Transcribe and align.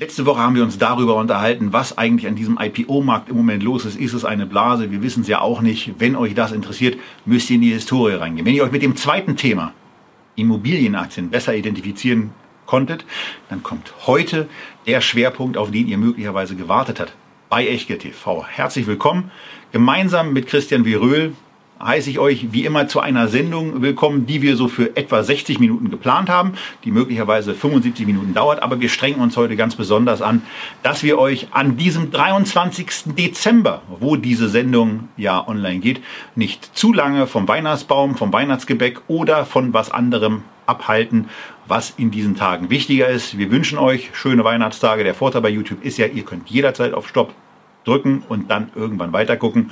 Letzte 0.00 0.26
Woche 0.26 0.38
haben 0.38 0.54
wir 0.54 0.62
uns 0.62 0.78
darüber 0.78 1.16
unterhalten, 1.16 1.72
was 1.72 1.98
eigentlich 1.98 2.28
an 2.28 2.36
diesem 2.36 2.56
IPO-Markt 2.56 3.30
im 3.30 3.36
Moment 3.36 3.64
los 3.64 3.84
ist. 3.84 3.98
Ist 3.98 4.12
es 4.12 4.24
eine 4.24 4.46
Blase? 4.46 4.92
Wir 4.92 5.02
wissen 5.02 5.22
es 5.22 5.26
ja 5.26 5.40
auch 5.40 5.60
nicht. 5.60 5.94
Wenn 5.98 6.14
euch 6.14 6.34
das 6.34 6.52
interessiert, 6.52 6.96
müsst 7.24 7.50
ihr 7.50 7.56
in 7.56 7.62
die 7.62 7.72
Historie 7.72 8.12
reingehen. 8.12 8.46
Wenn 8.46 8.54
ihr 8.54 8.62
euch 8.62 8.70
mit 8.70 8.82
dem 8.82 8.94
zweiten 8.94 9.34
Thema 9.34 9.72
Immobilienaktien 10.36 11.30
besser 11.30 11.56
identifizieren 11.56 12.30
konntet, 12.64 13.04
dann 13.48 13.64
kommt 13.64 13.92
heute 14.06 14.48
der 14.86 15.00
Schwerpunkt, 15.00 15.56
auf 15.56 15.72
den 15.72 15.88
ihr 15.88 15.98
möglicherweise 15.98 16.54
gewartet 16.54 17.00
habt, 17.00 17.16
bei 17.48 17.66
Echtgeld 17.66 18.02
TV. 18.02 18.46
Herzlich 18.46 18.86
willkommen. 18.86 19.32
Gemeinsam 19.72 20.32
mit 20.32 20.46
Christian 20.46 20.84
Viröhl 20.84 21.32
heiße 21.82 22.10
ich 22.10 22.18
euch 22.18 22.52
wie 22.52 22.64
immer 22.64 22.88
zu 22.88 23.00
einer 23.00 23.28
Sendung 23.28 23.82
willkommen, 23.82 24.26
die 24.26 24.42
wir 24.42 24.56
so 24.56 24.68
für 24.68 24.96
etwa 24.96 25.22
60 25.22 25.60
Minuten 25.60 25.90
geplant 25.90 26.28
haben, 26.28 26.54
die 26.84 26.90
möglicherweise 26.90 27.54
75 27.54 28.06
Minuten 28.06 28.34
dauert, 28.34 28.62
aber 28.62 28.80
wir 28.80 28.88
strengen 28.88 29.20
uns 29.20 29.36
heute 29.36 29.56
ganz 29.56 29.76
besonders 29.76 30.22
an, 30.22 30.42
dass 30.82 31.02
wir 31.02 31.18
euch 31.18 31.48
an 31.52 31.76
diesem 31.76 32.10
23. 32.10 33.14
Dezember, 33.16 33.82
wo 34.00 34.16
diese 34.16 34.48
Sendung 34.48 35.08
ja 35.16 35.46
online 35.46 35.78
geht, 35.78 36.00
nicht 36.34 36.76
zu 36.76 36.92
lange 36.92 37.26
vom 37.26 37.46
Weihnachtsbaum, 37.46 38.16
vom 38.16 38.32
Weihnachtsgebäck 38.32 39.02
oder 39.06 39.44
von 39.44 39.72
was 39.72 39.90
anderem 39.90 40.42
abhalten, 40.66 41.28
was 41.66 41.94
in 41.96 42.10
diesen 42.10 42.34
Tagen 42.34 42.70
wichtiger 42.70 43.08
ist. 43.08 43.38
Wir 43.38 43.50
wünschen 43.50 43.78
euch 43.78 44.10
schöne 44.12 44.44
Weihnachtstage. 44.44 45.04
Der 45.04 45.14
Vorteil 45.14 45.42
bei 45.42 45.48
YouTube 45.48 45.84
ist 45.84 45.98
ja, 45.98 46.06
ihr 46.06 46.24
könnt 46.24 46.50
jederzeit 46.50 46.92
auf 46.92 47.08
Stopp 47.08 47.34
drücken 47.84 48.22
und 48.28 48.50
dann 48.50 48.70
irgendwann 48.74 49.12
weitergucken. 49.12 49.70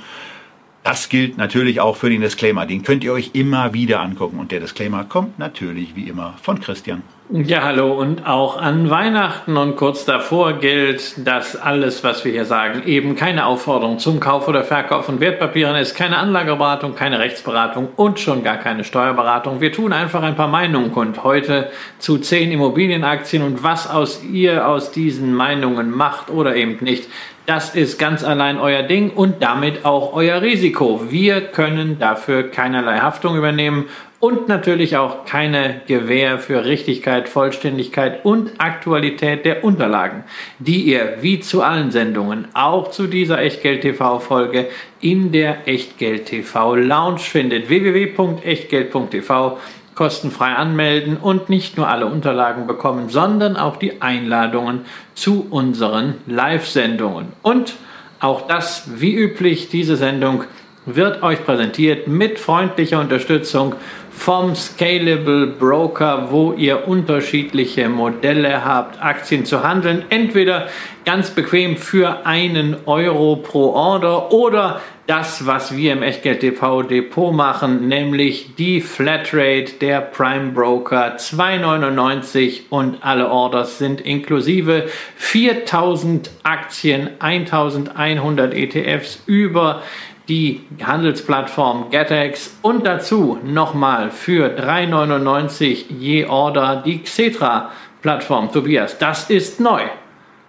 Das 0.87 1.09
gilt 1.09 1.37
natürlich 1.37 1.81
auch 1.81 1.97
für 1.97 2.09
den 2.09 2.21
Disclaimer. 2.21 2.65
Den 2.65 2.81
könnt 2.81 3.03
ihr 3.03 3.11
euch 3.11 3.31
immer 3.33 3.73
wieder 3.73 3.99
angucken. 3.99 4.39
Und 4.39 4.53
der 4.53 4.61
Disclaimer 4.61 5.03
kommt 5.03 5.37
natürlich 5.37 5.97
wie 5.97 6.07
immer 6.07 6.35
von 6.41 6.61
Christian. 6.61 7.03
Ja, 7.29 7.63
hallo 7.63 7.91
und 7.91 8.25
auch 8.25 8.55
an 8.55 8.89
Weihnachten 8.89 9.57
und 9.57 9.75
kurz 9.75 10.05
davor 10.05 10.53
gilt, 10.53 11.27
dass 11.27 11.57
alles, 11.57 12.05
was 12.05 12.23
wir 12.23 12.31
hier 12.31 12.45
sagen, 12.45 12.83
eben 12.85 13.17
keine 13.17 13.47
Aufforderung 13.47 13.99
zum 13.99 14.21
Kauf 14.21 14.47
oder 14.47 14.63
Verkauf 14.63 15.07
von 15.07 15.19
Wertpapieren 15.19 15.75
ist, 15.75 15.93
keine 15.93 16.19
Anlageberatung, 16.19 16.95
keine 16.95 17.19
Rechtsberatung 17.19 17.89
und 17.97 18.21
schon 18.21 18.45
gar 18.45 18.55
keine 18.55 18.85
Steuerberatung. 18.85 19.59
Wir 19.59 19.73
tun 19.73 19.91
einfach 19.91 20.23
ein 20.23 20.37
paar 20.37 20.47
Meinungen 20.47 20.93
und 20.93 21.21
heute 21.25 21.69
zu 21.99 22.17
zehn 22.17 22.49
Immobilienaktien 22.49 23.43
und 23.43 23.61
was 23.61 23.89
aus 23.89 24.23
ihr 24.23 24.65
aus 24.65 24.91
diesen 24.91 25.33
Meinungen 25.33 25.91
macht 25.91 26.29
oder 26.29 26.55
eben 26.55 26.81
nicht. 26.81 27.09
Das 27.47 27.75
ist 27.75 27.97
ganz 27.97 28.25
allein 28.25 28.59
euer 28.59 28.83
Ding 28.83 29.09
und 29.11 29.41
damit 29.41 29.85
auch 29.85 30.11
euer 30.11 30.41
Risiko. 30.41 31.03
Wir 31.09 31.39
können 31.39 31.97
dafür 31.97 32.51
keinerlei 32.51 32.97
Haftung 32.99 33.37
übernehmen 33.37 33.85
und 34.19 34.49
natürlich 34.49 34.97
auch 34.97 35.23
keine 35.23 35.79
Gewähr 35.87 36.39
für 36.39 36.65
Richtigkeit, 36.65 37.29
Vollständigkeit 37.29 38.25
und 38.25 38.51
Aktualität 38.57 39.45
der 39.45 39.63
Unterlagen, 39.63 40.25
die 40.59 40.81
ihr 40.81 41.19
wie 41.21 41.39
zu 41.39 41.61
allen 41.61 41.89
Sendungen 41.89 42.49
auch 42.53 42.91
zu 42.91 43.07
dieser 43.07 43.39
Echtgeld 43.39 43.81
TV 43.81 44.19
Folge 44.19 44.67
in 44.99 45.31
der 45.31 45.69
Echtgeld 45.69 46.25
TV 46.25 46.75
Lounge 46.75 47.19
findet. 47.19 47.69
www.echtgeld.tv 47.69 49.57
kostenfrei 49.97 50.53
anmelden 50.53 51.17
und 51.17 51.49
nicht 51.49 51.75
nur 51.75 51.89
alle 51.89 52.05
Unterlagen 52.05 52.67
bekommen, 52.67 53.09
sondern 53.09 53.57
auch 53.57 53.77
die 53.77 53.99
Einladungen 53.99 54.81
zu 55.15 55.47
unseren 55.49 56.13
Live-Sendungen. 56.27 57.29
Und 57.41 57.73
auch 58.19 58.47
das, 58.47 59.01
wie 59.01 59.15
üblich, 59.15 59.69
diese 59.69 59.95
Sendung 59.95 60.43
wird 60.85 61.23
euch 61.23 61.43
präsentiert 61.43 62.07
mit 62.07 62.37
freundlicher 62.37 62.99
Unterstützung 62.99 63.73
vom 64.17 64.55
Scalable 64.55 65.47
Broker, 65.47 66.31
wo 66.31 66.53
ihr 66.53 66.87
unterschiedliche 66.87 67.87
Modelle 67.87 68.65
habt, 68.65 69.01
Aktien 69.01 69.45
zu 69.45 69.63
handeln. 69.63 70.03
Entweder 70.09 70.67
ganz 71.05 71.29
bequem 71.29 71.77
für 71.77 72.25
einen 72.25 72.75
Euro 72.85 73.37
pro 73.37 73.73
Order 73.73 74.31
oder 74.33 74.81
das, 75.05 75.45
was 75.45 75.77
wir 75.77 75.93
im 75.93 76.03
Echtgeld 76.03 76.41
TV 76.41 76.83
Depot 76.83 77.33
machen, 77.33 77.87
nämlich 77.87 78.55
die 78.57 78.81
Flatrate 78.81 79.73
der 79.79 80.01
Prime 80.01 80.51
Broker 80.51 81.15
2,99 81.15 82.63
und 82.69 82.97
alle 83.01 83.29
Orders 83.29 83.77
sind 83.77 84.01
inklusive 84.01 84.89
4000 85.15 86.29
Aktien, 86.43 87.11
1100 87.19 88.53
ETFs 88.53 89.21
über 89.25 89.81
die 90.27 90.61
Handelsplattform 90.83 91.89
GetEx 91.89 92.57
und 92.61 92.85
dazu 92.85 93.39
nochmal 93.43 94.11
für 94.11 94.57
3,99 94.57 95.85
je 95.99 96.25
Order 96.25 96.81
die 96.85 97.01
Xetra-Plattform. 97.01 98.51
Tobias, 98.51 98.97
das 98.97 99.29
ist 99.29 99.59
neu. 99.59 99.83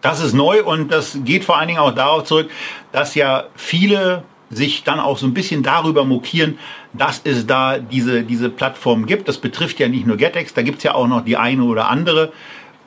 Das 0.01 0.23
ist 0.23 0.33
neu 0.33 0.63
und 0.65 0.93
das 0.93 1.19
geht 1.25 1.45
vor 1.45 1.59
allen 1.59 1.69
Dingen 1.69 1.81
auch 1.81 1.95
darauf 1.95 2.25
zurück, 2.25 2.51
dass 2.93 3.15
ja 3.15 3.45
viele 3.57 4.23
sich 4.51 4.83
dann 4.83 4.99
auch 4.99 5.19
so 5.19 5.27
ein 5.27 5.35
bisschen 5.35 5.63
darüber 5.63 6.05
mokieren, 6.05 6.59
dass 6.93 7.21
es 7.25 7.47
da 7.47 7.79
diese, 7.79 8.23
diese 8.23 8.49
Plattform 8.49 9.07
gibt. 9.07 9.29
Das 9.29 9.39
betrifft 9.39 9.79
ja 9.79 9.89
nicht 9.89 10.07
nur 10.07 10.17
GetEx, 10.17 10.55
da 10.55 10.63
gibt 10.63 10.79
es 10.79 10.85
ja 10.85 10.95
auch 10.95 11.07
noch 11.07 11.25
die 11.25 11.37
eine 11.37 11.65
oder 11.65 11.89
andere 11.89 12.33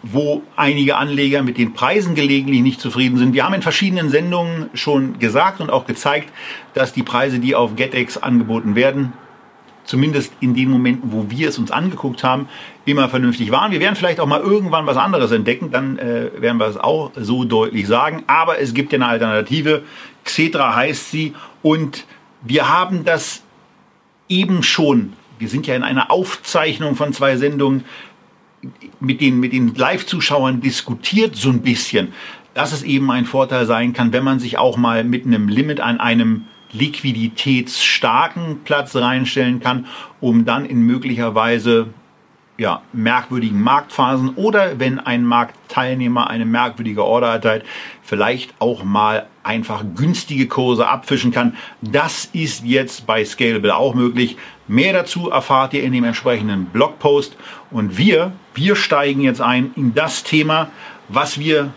wo 0.03 0.41
einige 0.55 0.97
Anleger 0.97 1.43
mit 1.43 1.57
den 1.57 1.73
Preisen 1.73 2.15
gelegentlich 2.15 2.61
nicht 2.61 2.81
zufrieden 2.81 3.17
sind. 3.17 3.33
Wir 3.33 3.45
haben 3.45 3.53
in 3.53 3.61
verschiedenen 3.61 4.09
Sendungen 4.09 4.69
schon 4.73 5.19
gesagt 5.19 5.61
und 5.61 5.69
auch 5.69 5.85
gezeigt, 5.85 6.29
dass 6.73 6.93
die 6.93 7.03
Preise, 7.03 7.39
die 7.39 7.55
auf 7.55 7.75
GetEx 7.75 8.17
angeboten 8.17 8.75
werden, 8.75 9.13
zumindest 9.83 10.33
in 10.39 10.53
den 10.53 10.69
Momenten, 10.69 11.11
wo 11.11 11.29
wir 11.29 11.49
es 11.49 11.57
uns 11.57 11.71
angeguckt 11.71 12.23
haben, 12.23 12.47
immer 12.85 13.09
vernünftig 13.09 13.51
waren. 13.51 13.71
Wir 13.71 13.79
werden 13.79 13.95
vielleicht 13.95 14.19
auch 14.19 14.27
mal 14.27 14.41
irgendwann 14.41 14.85
was 14.85 14.97
anderes 14.97 15.31
entdecken, 15.31 15.71
dann 15.71 15.97
äh, 15.97 16.31
werden 16.37 16.57
wir 16.57 16.67
es 16.67 16.77
auch 16.77 17.11
so 17.15 17.43
deutlich 17.43 17.87
sagen. 17.87 18.23
Aber 18.27 18.59
es 18.59 18.73
gibt 18.73 18.91
ja 18.91 18.97
eine 18.97 19.07
Alternative. 19.07 19.83
Xetra 20.23 20.75
heißt 20.75 21.11
sie 21.11 21.33
und 21.61 22.05
wir 22.41 22.69
haben 22.69 23.05
das 23.05 23.43
eben 24.29 24.63
schon. 24.63 25.13
Wir 25.39 25.49
sind 25.49 25.67
ja 25.67 25.75
in 25.75 25.83
einer 25.83 26.11
Aufzeichnung 26.11 26.95
von 26.95 27.13
zwei 27.13 27.35
Sendungen 27.37 27.83
mit 29.01 29.19
den, 29.19 29.39
mit 29.39 29.53
den 29.53 29.75
Live-Zuschauern 29.75 30.61
diskutiert 30.61 31.35
so 31.35 31.49
ein 31.49 31.61
bisschen, 31.61 32.13
dass 32.53 32.71
es 32.71 32.83
eben 32.83 33.11
ein 33.11 33.25
Vorteil 33.25 33.65
sein 33.65 33.93
kann, 33.93 34.13
wenn 34.13 34.23
man 34.23 34.39
sich 34.39 34.57
auch 34.57 34.77
mal 34.77 35.03
mit 35.03 35.25
einem 35.25 35.47
Limit 35.47 35.79
an 35.79 35.99
einem 35.99 36.45
liquiditätsstarken 36.71 38.63
Platz 38.63 38.95
reinstellen 38.95 39.59
kann, 39.59 39.87
um 40.21 40.45
dann 40.45 40.65
in 40.65 40.81
möglicherweise 40.81 41.87
ja, 42.57 42.81
merkwürdigen 42.93 43.61
Marktphasen 43.61 44.35
oder 44.35 44.79
wenn 44.79 44.99
ein 44.99 45.25
Marktteilnehmer 45.25 46.29
eine 46.29 46.45
merkwürdige 46.45 47.03
Order 47.03 47.29
erteilt, 47.29 47.65
vielleicht 48.03 48.53
auch 48.59 48.83
mal 48.83 49.27
einfach 49.43 49.83
günstige 49.95 50.47
Kurse 50.47 50.87
abfischen 50.87 51.31
kann. 51.31 51.55
Das 51.81 52.25
ist 52.33 52.63
jetzt 52.63 53.07
bei 53.07 53.25
Scalable 53.25 53.75
auch 53.75 53.95
möglich. 53.95 54.37
Mehr 54.67 54.93
dazu 54.93 55.31
erfahrt 55.31 55.73
ihr 55.73 55.83
in 55.83 55.91
dem 55.91 56.03
entsprechenden 56.03 56.65
Blogpost. 56.65 57.35
Und 57.71 57.97
wir, 57.97 58.33
wir 58.53 58.75
steigen 58.75 59.21
jetzt 59.21 59.39
ein 59.41 59.71
in 59.75 59.93
das 59.93 60.23
Thema, 60.23 60.69
was 61.07 61.39
wir 61.39 61.73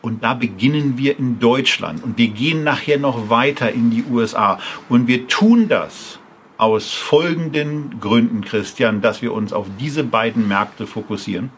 Und 0.00 0.22
da 0.22 0.34
beginnen 0.34 0.96
wir 0.96 1.18
in 1.18 1.40
Deutschland 1.40 2.04
und 2.04 2.18
wir 2.18 2.28
gehen 2.28 2.62
nachher 2.62 2.98
noch 2.98 3.30
weiter 3.30 3.72
in 3.72 3.90
die 3.90 4.04
USA. 4.04 4.60
Und 4.88 5.08
wir 5.08 5.26
tun 5.26 5.66
das 5.68 6.20
aus 6.56 6.92
folgenden 6.92 7.98
Gründen, 8.00 8.42
Christian, 8.42 9.00
dass 9.00 9.22
wir 9.22 9.32
uns 9.32 9.52
auf 9.52 9.66
diese 9.78 10.04
beiden 10.04 10.46
Märkte 10.48 10.86
fokussieren. 10.86 11.50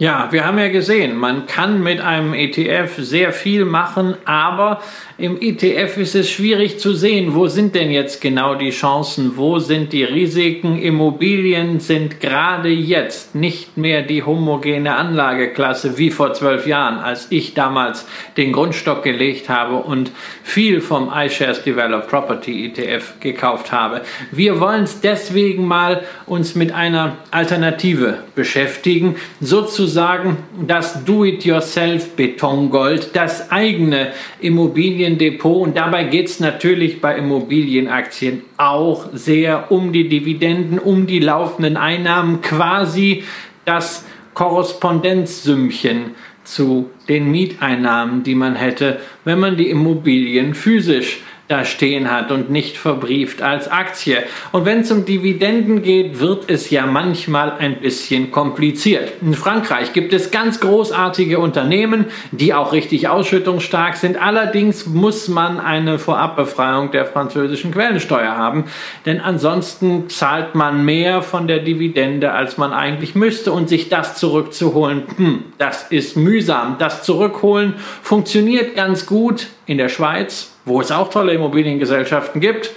Ja, 0.00 0.28
wir 0.30 0.46
haben 0.46 0.58
ja 0.58 0.68
gesehen, 0.68 1.14
man 1.14 1.44
kann 1.44 1.82
mit 1.82 2.00
einem 2.00 2.32
ETF 2.32 2.96
sehr 2.96 3.34
viel 3.34 3.66
machen, 3.66 4.14
aber 4.24 4.80
im 5.18 5.38
ETF 5.38 5.98
ist 5.98 6.14
es 6.14 6.30
schwierig 6.30 6.78
zu 6.78 6.94
sehen, 6.94 7.34
wo 7.34 7.48
sind 7.48 7.74
denn 7.74 7.90
jetzt 7.90 8.22
genau 8.22 8.54
die 8.54 8.70
Chancen, 8.70 9.36
wo 9.36 9.58
sind 9.58 9.92
die 9.92 10.04
Risiken. 10.04 10.80
Immobilien 10.80 11.80
sind 11.80 12.18
gerade 12.18 12.70
jetzt 12.70 13.34
nicht 13.34 13.76
mehr 13.76 14.00
die 14.00 14.22
homogene 14.22 14.96
Anlageklasse 14.96 15.98
wie 15.98 16.10
vor 16.10 16.32
zwölf 16.32 16.66
Jahren, 16.66 16.96
als 16.96 17.26
ich 17.28 17.52
damals 17.52 18.06
den 18.38 18.52
Grundstock 18.52 19.02
gelegt 19.02 19.50
habe 19.50 19.76
und 19.76 20.12
viel 20.42 20.80
vom 20.80 21.12
iShares 21.14 21.62
Developed 21.62 22.08
Property 22.08 22.68
ETF 22.68 23.20
gekauft 23.20 23.70
habe. 23.70 24.00
Wir 24.32 24.60
wollen 24.60 24.84
es 24.84 25.02
deswegen 25.02 25.66
mal 25.66 26.04
uns 26.24 26.54
mit 26.54 26.72
einer 26.72 27.18
Alternative 27.30 28.20
beschäftigen, 28.34 29.16
sozusagen 29.42 29.89
sozusagen 29.90 30.36
das 30.66 31.04
Do-it-yourself-Betongold, 31.04 33.10
das 33.14 33.50
eigene 33.50 34.12
Immobiliendepot. 34.40 35.62
Und 35.62 35.76
dabei 35.76 36.04
geht 36.04 36.26
es 36.26 36.38
natürlich 36.38 37.00
bei 37.00 37.16
Immobilienaktien 37.16 38.42
auch 38.56 39.06
sehr 39.12 39.72
um 39.72 39.92
die 39.92 40.08
Dividenden, 40.08 40.78
um 40.78 41.08
die 41.08 41.18
laufenden 41.18 41.76
Einnahmen, 41.76 42.40
quasi 42.40 43.24
das 43.64 44.04
Korrespondenzsümmchen 44.34 46.14
zu 46.44 46.90
den 47.08 47.28
Mieteinnahmen, 47.30 48.22
die 48.22 48.36
man 48.36 48.54
hätte, 48.54 49.00
wenn 49.24 49.40
man 49.40 49.56
die 49.56 49.70
Immobilien 49.70 50.54
physisch 50.54 51.20
da 51.50 51.64
stehen 51.64 52.12
hat 52.12 52.30
und 52.30 52.48
nicht 52.48 52.76
verbrieft 52.76 53.42
als 53.42 53.68
Aktie. 53.68 54.18
Und 54.52 54.66
wenn 54.66 54.80
es 54.80 54.92
um 54.92 55.04
Dividenden 55.04 55.82
geht, 55.82 56.20
wird 56.20 56.48
es 56.48 56.70
ja 56.70 56.86
manchmal 56.86 57.52
ein 57.58 57.80
bisschen 57.80 58.30
kompliziert. 58.30 59.12
In 59.20 59.34
Frankreich 59.34 59.92
gibt 59.92 60.12
es 60.12 60.30
ganz 60.30 60.60
großartige 60.60 61.40
Unternehmen, 61.40 62.04
die 62.30 62.54
auch 62.54 62.72
richtig 62.72 63.08
ausschüttungsstark 63.08 63.96
sind. 63.96 64.16
Allerdings 64.22 64.86
muss 64.86 65.26
man 65.26 65.58
eine 65.58 65.98
Vorabbefreiung 65.98 66.92
der 66.92 67.04
französischen 67.04 67.72
Quellensteuer 67.72 68.36
haben, 68.36 68.66
denn 69.04 69.20
ansonsten 69.20 70.08
zahlt 70.08 70.54
man 70.54 70.84
mehr 70.84 71.20
von 71.20 71.48
der 71.48 71.58
Dividende, 71.58 72.30
als 72.30 72.58
man 72.58 72.72
eigentlich 72.72 73.16
müsste. 73.16 73.50
Und 73.50 73.68
sich 73.68 73.88
das 73.88 74.14
zurückzuholen, 74.14 75.02
hm, 75.16 75.44
das 75.58 75.90
ist 75.90 76.16
mühsam. 76.16 76.76
Das 76.78 77.02
Zurückholen 77.02 77.74
funktioniert 78.02 78.76
ganz 78.76 79.06
gut 79.06 79.48
in 79.66 79.78
der 79.78 79.88
Schweiz 79.88 80.49
wo 80.64 80.80
es 80.80 80.92
auch 80.92 81.10
tolle 81.10 81.32
Immobiliengesellschaften 81.32 82.40
gibt. 82.40 82.70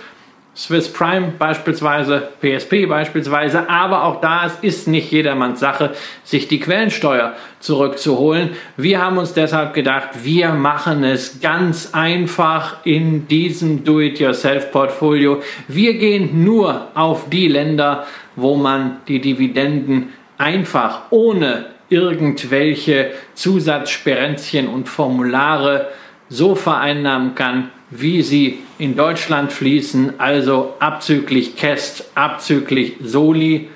Swiss 0.56 0.88
Prime 0.94 1.34
beispielsweise, 1.40 2.30
PSP 2.40 2.86
beispielsweise, 2.88 3.68
aber 3.70 4.04
auch 4.04 4.22
da 4.22 4.46
es 4.46 4.54
ist 4.62 4.88
nicht 4.88 5.12
jedermanns 5.12 5.60
Sache, 5.60 5.96
sich 6.24 6.48
die 6.48 6.60
Quellensteuer 6.60 7.34
zurückzuholen. 7.60 8.52
Wir 8.78 9.02
haben 9.02 9.18
uns 9.18 9.34
deshalb 9.34 9.74
gedacht, 9.74 10.10
wir 10.24 10.50
machen 10.50 11.04
es 11.04 11.42
ganz 11.42 11.90
einfach 11.94 12.78
in 12.84 13.28
diesem 13.28 13.84
Do-it-yourself-Portfolio. 13.84 15.42
Wir 15.68 15.96
gehen 15.96 16.44
nur 16.44 16.90
auf 16.94 17.30
die 17.30 17.48
Länder, 17.48 18.06
wo 18.36 18.56
man 18.56 18.98
die 19.08 19.22
Dividenden 19.22 20.10
einfach 20.38 21.04
ohne 21.10 21.66
irgendwelche 21.90 23.12
Zusatzsperenzchen 23.34 24.68
und 24.68 24.88
Formulare 24.88 25.90
so 26.34 26.56
vereinnahmen 26.56 27.36
kann, 27.36 27.70
wie 27.92 28.24
sie 28.24 28.60
in 28.80 28.96
Deutschland 28.96 29.52
fließen, 29.52 30.20
also 30.20 30.76
abzüglich 30.80 31.56
Kest, 31.56 32.10
abzüglich 32.16 32.96
Soli, 33.04 33.70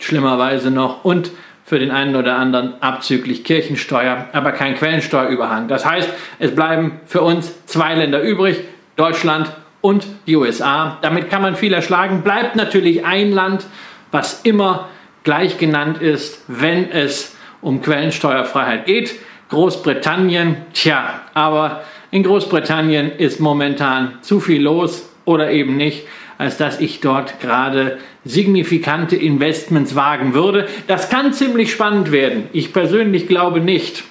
schlimmerweise 0.00 0.70
noch, 0.72 1.04
und 1.04 1.30
für 1.64 1.78
den 1.78 1.92
einen 1.92 2.16
oder 2.16 2.36
anderen 2.36 2.82
abzüglich 2.82 3.44
Kirchensteuer, 3.44 4.26
aber 4.32 4.50
kein 4.50 4.74
Quellensteuerüberhang. 4.74 5.68
Das 5.68 5.86
heißt, 5.86 6.08
es 6.40 6.52
bleiben 6.52 7.00
für 7.06 7.20
uns 7.20 7.64
zwei 7.66 7.94
Länder 7.94 8.20
übrig, 8.20 8.58
Deutschland 8.96 9.52
und 9.80 10.04
die 10.26 10.34
USA. 10.34 10.98
Damit 11.02 11.30
kann 11.30 11.42
man 11.42 11.54
viel 11.54 11.72
erschlagen. 11.72 12.22
Bleibt 12.22 12.56
natürlich 12.56 13.04
ein 13.04 13.30
Land, 13.30 13.66
was 14.10 14.42
immer 14.42 14.88
gleich 15.22 15.58
genannt 15.58 16.02
ist, 16.02 16.44
wenn 16.48 16.90
es 16.90 17.36
um 17.60 17.82
Quellensteuerfreiheit 17.82 18.86
geht. 18.86 19.14
Großbritannien, 19.50 20.56
tja, 20.72 21.20
aber 21.34 21.82
in 22.10 22.22
Großbritannien 22.22 23.12
ist 23.12 23.40
momentan 23.40 24.18
zu 24.22 24.40
viel 24.40 24.62
los 24.62 25.08
oder 25.24 25.50
eben 25.50 25.76
nicht, 25.76 26.04
als 26.38 26.56
dass 26.56 26.80
ich 26.80 27.00
dort 27.00 27.40
gerade 27.40 27.98
signifikante 28.24 29.14
Investments 29.14 29.94
wagen 29.94 30.34
würde. 30.34 30.66
Das 30.86 31.08
kann 31.08 31.32
ziemlich 31.32 31.70
spannend 31.70 32.10
werden. 32.12 32.44
Ich 32.52 32.72
persönlich 32.72 33.28
glaube 33.28 33.60
nicht, 33.60 34.04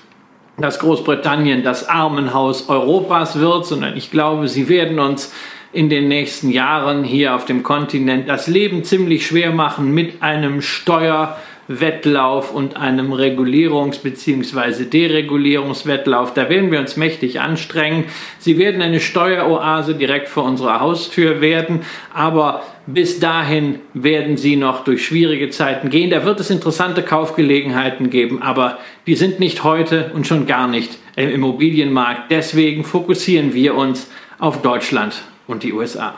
dass 0.58 0.80
Großbritannien 0.80 1.64
das 1.64 1.88
Armenhaus 1.90 2.70
Europas 2.70 3.40
wird, 3.40 3.66
sondern 3.66 3.98
ich 3.98 4.12
glaube, 4.12 4.48
sie 4.48 4.70
werden 4.70 5.00
uns 5.00 5.34
in 5.72 5.90
den 5.90 6.08
nächsten 6.08 6.50
Jahren 6.50 7.04
hier 7.04 7.36
auf 7.36 7.46
dem 7.46 7.64
Kontinent 7.64 8.28
das 8.28 8.48
Leben 8.48 8.84
ziemlich 8.84 9.26
schwer 9.26 9.52
machen 9.52 9.94
mit 9.94 10.22
einem 10.22 10.62
Steuer 10.62 11.38
Wettlauf 11.70 12.52
und 12.52 12.76
einem 12.78 13.14
Regulierungs- 13.14 14.02
bzw. 14.02 14.86
Deregulierungswettlauf. 14.86 16.34
Da 16.34 16.50
werden 16.50 16.72
wir 16.72 16.80
uns 16.80 16.98
mächtig 16.98 17.40
anstrengen. 17.40 18.06
Sie 18.40 18.58
werden 18.58 18.82
eine 18.82 19.00
Steueroase 19.00 19.94
direkt 19.94 20.30
vor 20.30 20.46
unserer 20.46 20.80
Haustür 20.80 21.42
werden, 21.42 21.82
aber 22.12 22.64
bis 22.88 23.20
dahin 23.20 23.80
werden 23.94 24.36
sie 24.36 24.56
noch 24.56 24.84
durch 24.84 25.06
schwierige 25.06 25.52
Zeiten 25.52 25.92
gehen. 25.92 26.10
Da 26.10 26.26
wird 26.26 26.40
es 26.40 26.50
interessante 26.50 27.04
Kaufgelegenheiten 27.04 28.10
geben, 28.10 28.42
aber 28.42 28.80
die 29.06 29.16
sind 29.16 29.40
nicht 29.40 29.64
heute 29.64 30.10
und 30.16 30.26
schon 30.26 30.48
gar 30.48 30.68
nicht 30.68 30.98
im 31.16 31.30
Immobilienmarkt. 31.30 32.32
Deswegen 32.32 32.84
fokussieren 32.84 33.54
wir 33.54 33.76
uns 33.76 34.10
auf 34.40 34.64
Deutschland 34.64 35.22
und 35.46 35.62
die 35.62 35.74
USA. 35.74 36.16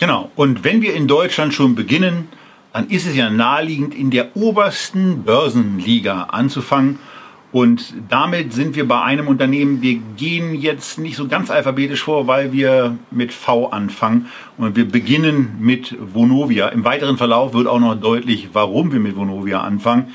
Genau. 0.00 0.32
Und 0.34 0.64
wenn 0.64 0.82
wir 0.82 0.94
in 0.94 1.06
Deutschland 1.06 1.54
schon 1.54 1.76
beginnen, 1.76 2.28
dann 2.72 2.88
ist 2.88 3.06
es 3.06 3.16
ja 3.16 3.30
naheliegend, 3.30 3.94
in 3.94 4.10
der 4.10 4.36
obersten 4.36 5.22
Börsenliga 5.22 6.24
anzufangen. 6.24 6.98
Und 7.52 7.94
damit 8.08 8.52
sind 8.52 8.76
wir 8.76 8.86
bei 8.86 9.02
einem 9.02 9.26
Unternehmen, 9.26 9.82
wir 9.82 9.98
gehen 10.16 10.54
jetzt 10.54 11.00
nicht 11.00 11.16
so 11.16 11.26
ganz 11.26 11.50
alphabetisch 11.50 12.04
vor, 12.04 12.28
weil 12.28 12.52
wir 12.52 12.96
mit 13.10 13.32
V 13.32 13.70
anfangen 13.70 14.26
und 14.56 14.76
wir 14.76 14.86
beginnen 14.86 15.56
mit 15.58 15.96
Vonovia. 15.98 16.68
Im 16.68 16.84
weiteren 16.84 17.16
Verlauf 17.16 17.52
wird 17.52 17.66
auch 17.66 17.80
noch 17.80 17.96
deutlich, 17.96 18.50
warum 18.52 18.92
wir 18.92 19.00
mit 19.00 19.16
Vonovia 19.16 19.62
anfangen. 19.62 20.14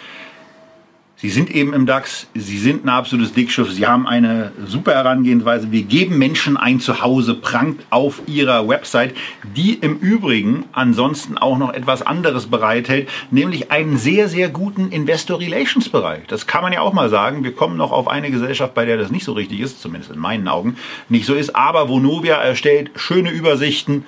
Sie 1.25 1.31
sind 1.31 1.49
eben 1.49 1.73
im 1.73 1.87
DAX, 1.87 2.27
Sie 2.35 2.59
sind 2.59 2.85
ein 2.85 2.89
absolutes 2.89 3.33
Dickschiff, 3.33 3.71
Sie 3.71 3.87
haben 3.87 4.05
eine 4.05 4.51
super 4.67 4.93
Herangehensweise. 4.93 5.71
Wir 5.71 5.81
geben 5.81 6.19
Menschen 6.19 6.55
ein 6.55 6.79
Zuhause, 6.79 7.33
prangt 7.33 7.81
auf 7.89 8.21
Ihrer 8.27 8.67
Website, 8.67 9.15
die 9.55 9.73
im 9.73 9.97
Übrigen 9.97 10.65
ansonsten 10.71 11.39
auch 11.39 11.57
noch 11.57 11.73
etwas 11.73 12.03
anderes 12.03 12.45
bereithält, 12.45 13.09
nämlich 13.31 13.71
einen 13.71 13.97
sehr, 13.97 14.29
sehr 14.29 14.49
guten 14.49 14.89
Investor 14.91 15.39
Relations 15.39 15.89
Bereich. 15.89 16.27
Das 16.27 16.45
kann 16.45 16.61
man 16.61 16.73
ja 16.73 16.81
auch 16.81 16.93
mal 16.93 17.09
sagen. 17.09 17.43
Wir 17.43 17.53
kommen 17.53 17.75
noch 17.75 17.91
auf 17.91 18.07
eine 18.07 18.29
Gesellschaft, 18.29 18.75
bei 18.75 18.85
der 18.85 18.97
das 18.97 19.09
nicht 19.09 19.25
so 19.25 19.33
richtig 19.33 19.61
ist, 19.61 19.81
zumindest 19.81 20.11
in 20.11 20.19
meinen 20.19 20.47
Augen 20.47 20.77
nicht 21.09 21.25
so 21.25 21.33
ist. 21.33 21.55
Aber 21.55 21.89
Vonovia 21.89 22.35
erstellt 22.35 22.91
schöne 22.97 23.31
Übersichten, 23.31 24.05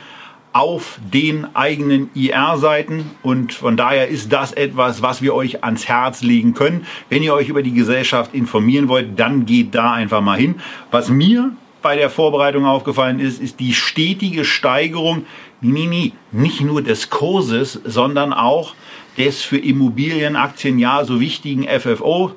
auf 0.57 0.97
den 1.13 1.55
eigenen 1.55 2.09
IR-Seiten 2.15 3.11
und 3.21 3.53
von 3.53 3.77
daher 3.77 4.07
ist 4.07 4.33
das 4.33 4.53
etwas, 4.53 5.03
was 5.03 5.21
wir 5.21 5.35
euch 5.35 5.63
ans 5.63 5.87
Herz 5.87 6.23
legen 6.23 6.55
können. 6.55 6.87
Wenn 7.09 7.21
ihr 7.21 7.35
euch 7.35 7.49
über 7.49 7.61
die 7.61 7.73
Gesellschaft 7.73 8.33
informieren 8.33 8.87
wollt, 8.87 9.19
dann 9.19 9.45
geht 9.45 9.75
da 9.75 9.91
einfach 9.91 10.21
mal 10.21 10.39
hin. 10.39 10.55
Was 10.89 11.09
mir 11.09 11.51
bei 11.83 11.95
der 11.95 12.09
Vorbereitung 12.09 12.65
aufgefallen 12.65 13.19
ist, 13.19 13.39
ist 13.39 13.59
die 13.59 13.75
stetige 13.75 14.43
Steigerung, 14.45 15.27
nee, 15.61 15.85
nee, 15.85 16.13
nicht 16.31 16.61
nur 16.61 16.81
des 16.81 17.11
Kurses, 17.11 17.79
sondern 17.85 18.33
auch 18.33 18.73
des 19.15 19.43
für 19.43 19.59
Immobilienaktien 19.59 20.79
ja 20.79 21.05
so 21.05 21.19
wichtigen 21.19 21.67
FFO. 21.67 22.31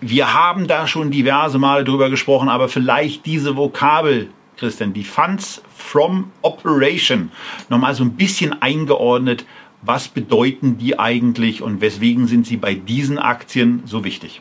Wir 0.00 0.32
haben 0.34 0.68
da 0.68 0.86
schon 0.86 1.10
diverse 1.10 1.58
Male 1.58 1.82
drüber 1.82 2.10
gesprochen, 2.10 2.48
aber 2.48 2.68
vielleicht 2.68 3.26
diese 3.26 3.56
Vokabel 3.56 4.28
Christian, 4.56 4.92
die 4.92 5.04
Funds 5.04 5.62
from 5.74 6.30
Operation 6.42 7.30
nochmal 7.68 7.94
so 7.94 8.04
ein 8.04 8.12
bisschen 8.12 8.60
eingeordnet. 8.60 9.44
Was 9.82 10.08
bedeuten 10.08 10.78
die 10.78 10.98
eigentlich 10.98 11.62
und 11.62 11.80
weswegen 11.80 12.26
sind 12.26 12.46
sie 12.46 12.56
bei 12.56 12.74
diesen 12.74 13.18
Aktien 13.18 13.82
so 13.84 14.04
wichtig? 14.04 14.40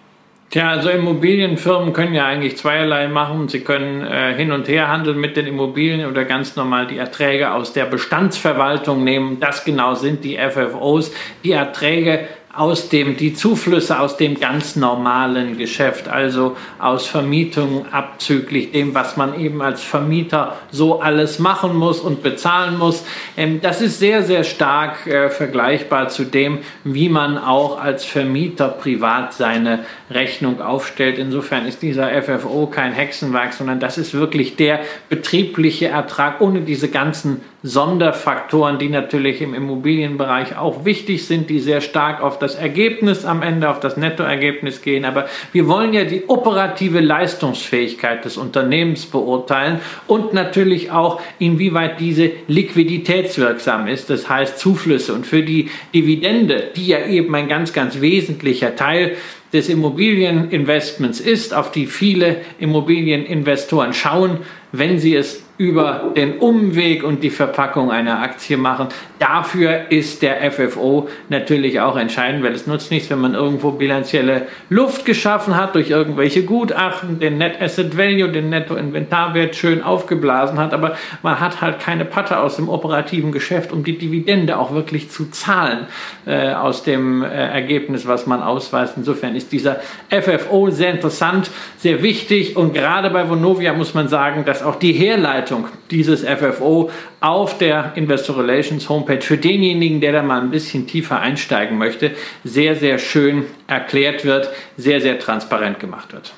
Tja, 0.50 0.70
also 0.70 0.90
Immobilienfirmen 0.90 1.92
können 1.92 2.14
ja 2.14 2.28
eigentlich 2.28 2.56
zweierlei 2.56 3.08
machen. 3.08 3.50
Sie 3.50 3.60
können 3.62 4.06
äh, 4.06 4.34
hin 4.36 4.52
und 4.52 4.68
her 4.68 4.88
handeln 4.88 5.20
mit 5.20 5.36
den 5.36 5.48
Immobilien 5.48 6.10
oder 6.10 6.24
ganz 6.24 6.56
normal 6.56 6.88
die 6.88 6.98
Erträge 6.98 7.52
aus 7.52 7.74
der 7.74 7.86
Bestandsverwaltung 7.86 9.04
nehmen. 9.04 9.40
Das 9.40 9.66
genau 9.66 9.96
sind 9.96 10.24
die 10.24 10.38
FFOs. 10.38 11.12
Die 11.44 11.52
Erträge 11.52 12.28
aus 12.56 12.88
dem, 12.90 13.18
die 13.18 13.34
Zuflüsse 13.34 14.00
aus 14.00 14.16
dem 14.18 14.40
ganz 14.40 14.76
normalen 14.76 15.58
Geschäft, 15.58 16.08
also 16.08 16.56
aus 16.80 17.06
Vermietung 17.06 17.86
abzüglich 17.92 18.72
dem, 18.72 18.96
was 18.96 19.18
man 19.18 19.40
eben 19.40 19.62
als 19.62 19.84
Vermieter 19.84 20.56
so 20.72 21.02
alles 21.02 21.40
machen 21.40 21.76
muss 21.76 22.00
und 22.00 22.24
bezahlen 22.24 22.78
muss. 22.78 23.06
Ähm, 23.36 23.60
das 23.62 23.82
ist 23.82 24.00
sehr, 24.00 24.24
sehr 24.24 24.44
stark 24.44 25.06
äh, 25.06 25.30
vergleichbar 25.30 26.08
zu 26.08 26.24
dem, 26.24 26.60
wie 26.86 27.10
man 27.10 27.38
auch 27.38 27.82
als 27.82 28.06
Vermieter 28.06 28.70
privat 28.70 29.34
seine 29.34 29.80
Rechnung 30.10 30.62
aufstellt. 30.62 31.18
Insofern 31.18 31.66
ist 31.66 31.82
dieser 31.82 32.10
FFO 32.22 32.68
kein 32.68 32.94
Hexenwerk, 32.94 33.54
sondern 33.54 33.80
das 33.82 33.98
ist 33.98 34.14
wirklich 34.14 34.56
der 34.56 34.80
betriebliche 35.10 35.88
Ertrag 35.88 36.40
ohne 36.40 36.62
diese 36.62 36.90
ganzen 36.90 37.42
Sonderfaktoren, 37.66 38.78
die 38.78 38.90
natürlich 38.90 39.42
im 39.42 39.56
Immobilienbereich 39.56 40.56
auch 40.56 40.86
wichtig 40.86 41.26
sind, 41.26 41.50
die 41.50 41.60
sehr 41.60 41.82
stark 41.82 42.22
auf 42.22 42.38
das 42.38 42.54
Ergebnis 42.54 43.26
am 43.26 43.42
Ende, 43.42 43.72
auf 43.72 43.80
das 43.80 43.98
Nettoergebnis 43.98 44.84
gehen. 44.84 45.04
Aber 45.04 45.26
wir 45.52 45.68
wollen 45.68 45.92
ja 45.92 46.04
die 46.04 46.26
operative 46.28 47.00
Leistungsfähigkeit 47.00 48.24
des 48.24 48.38
Unternehmens 48.38 49.08
beurteilen 49.08 49.80
und 50.06 50.32
natürlich 50.32 50.92
auch, 50.92 51.20
inwieweit 51.40 52.00
diese 52.00 52.32
liquiditätswirksam 52.48 53.88
ist, 53.88 54.12
das 54.12 54.30
heißt 54.30 54.60
Zuflüsse. 54.60 55.14
Und 55.14 55.26
für 55.26 55.42
die 55.42 55.72
Dividende, 55.94 56.70
die 56.76 56.86
ja 56.86 57.08
eben 57.08 57.34
ein 57.34 57.48
ganz, 57.48 57.74
ganz 57.74 58.00
wesentlicher 58.00 58.76
Teil 58.76 59.18
des 59.54 59.70
Immobilieninvestments 59.70 61.20
ist, 61.20 61.54
auf 61.54 61.72
die 61.72 61.88
viele 61.88 62.38
Immobilieninvestoren 62.60 63.94
schauen, 63.94 64.40
wenn 64.72 65.00
sie 65.00 65.16
es 65.16 65.45
über 65.58 66.12
den 66.18 66.40
Umweg 66.40 67.04
und 67.04 67.24
die 67.24 67.30
Verpackung 67.30 67.90
einer 67.90 68.20
Aktie 68.20 68.58
machen. 68.58 68.90
Dafür 69.20 69.90
ist 69.90 70.22
der 70.22 70.52
FFO 70.52 71.08
natürlich 71.30 71.80
auch 71.80 71.96
entscheidend, 71.96 72.44
weil 72.44 72.52
es 72.52 72.68
nutzt 72.68 72.92
nichts, 72.92 73.10
wenn 73.10 73.22
man 73.22 73.36
irgendwo 73.36 73.72
bilanzielle 73.72 74.48
Luft 74.70 75.06
geschaffen 75.06 75.56
hat 75.56 75.76
durch 75.76 75.90
irgendwelche 75.90 76.44
Gutachten, 76.44 77.20
den 77.20 77.38
Net 77.38 77.62
Asset 77.62 77.98
Value, 77.98 78.30
den 78.30 78.50
Nettoinventarwert 78.50 79.56
schön 79.56 79.82
aufgeblasen 79.82 80.60
hat, 80.60 80.74
aber 80.74 80.98
man 81.24 81.40
hat 81.40 81.62
halt 81.62 81.80
keine 81.80 82.04
Patte 82.04 82.38
aus 82.40 82.58
dem 82.58 82.68
operativen 82.68 83.32
Geschäft, 83.32 83.72
um 83.72 83.86
die 83.86 83.98
Dividende 83.98 84.60
auch 84.60 84.74
wirklich 84.74 85.10
zu 85.10 85.32
zahlen 85.32 85.88
äh, 86.26 86.52
aus 86.52 86.84
dem 86.84 87.24
äh, 87.24 87.28
Ergebnis, 87.28 88.06
was 88.06 88.28
man 88.28 88.44
ausweist. 88.44 88.96
Insofern 88.98 89.38
ist 89.38 89.54
dieser 89.54 89.78
FFO 90.10 90.70
sehr 90.70 90.92
interessant, 90.92 91.50
sehr 91.78 92.04
wichtig 92.04 92.58
und 92.58 92.74
gerade 92.74 93.10
bei 93.10 93.30
Vonovia 93.30 93.72
muss 93.72 93.94
man 93.94 94.10
sagen, 94.10 94.44
dass 94.44 94.62
auch 94.62 94.76
die 94.76 94.92
Herleitung 94.92 95.45
dieses 95.92 96.24
FFO 96.24 96.90
auf 97.22 97.58
der 97.58 97.94
Investor 97.96 98.38
Relations 98.38 98.88
Homepage 98.90 99.22
für 99.22 99.38
denjenigen, 99.38 100.02
der 100.02 100.12
da 100.12 100.24
mal 100.24 100.42
ein 100.42 100.52
bisschen 100.52 100.88
tiefer 100.88 101.20
einsteigen 101.20 101.78
möchte, 101.78 102.12
sehr, 102.44 102.76
sehr 102.76 103.00
schön 103.00 103.46
erklärt 103.68 104.26
wird, 104.26 104.50
sehr, 104.78 105.02
sehr 105.02 105.20
transparent 105.20 105.80
gemacht 105.80 106.14
wird. 106.14 106.34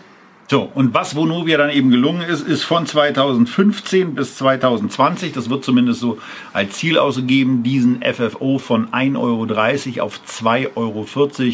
So, 0.50 0.72
und 0.74 0.94
was 0.94 1.14
Vonovia 1.14 1.58
dann 1.58 1.72
eben 1.72 1.92
gelungen 1.92 2.22
ist, 2.22 2.48
ist 2.48 2.64
von 2.64 2.86
2015 2.86 4.16
bis 4.16 4.38
2020, 4.38 5.34
das 5.34 5.50
wird 5.50 5.66
zumindest 5.66 6.00
so 6.00 6.20
als 6.54 6.76
Ziel 6.76 6.98
ausgegeben, 6.98 7.64
diesen 7.64 8.02
FFO 8.02 8.58
von 8.58 8.88
1,30 8.88 9.18
Euro 9.18 10.06
auf 10.06 10.22
2,40 10.26 10.76
Euro 10.78 11.06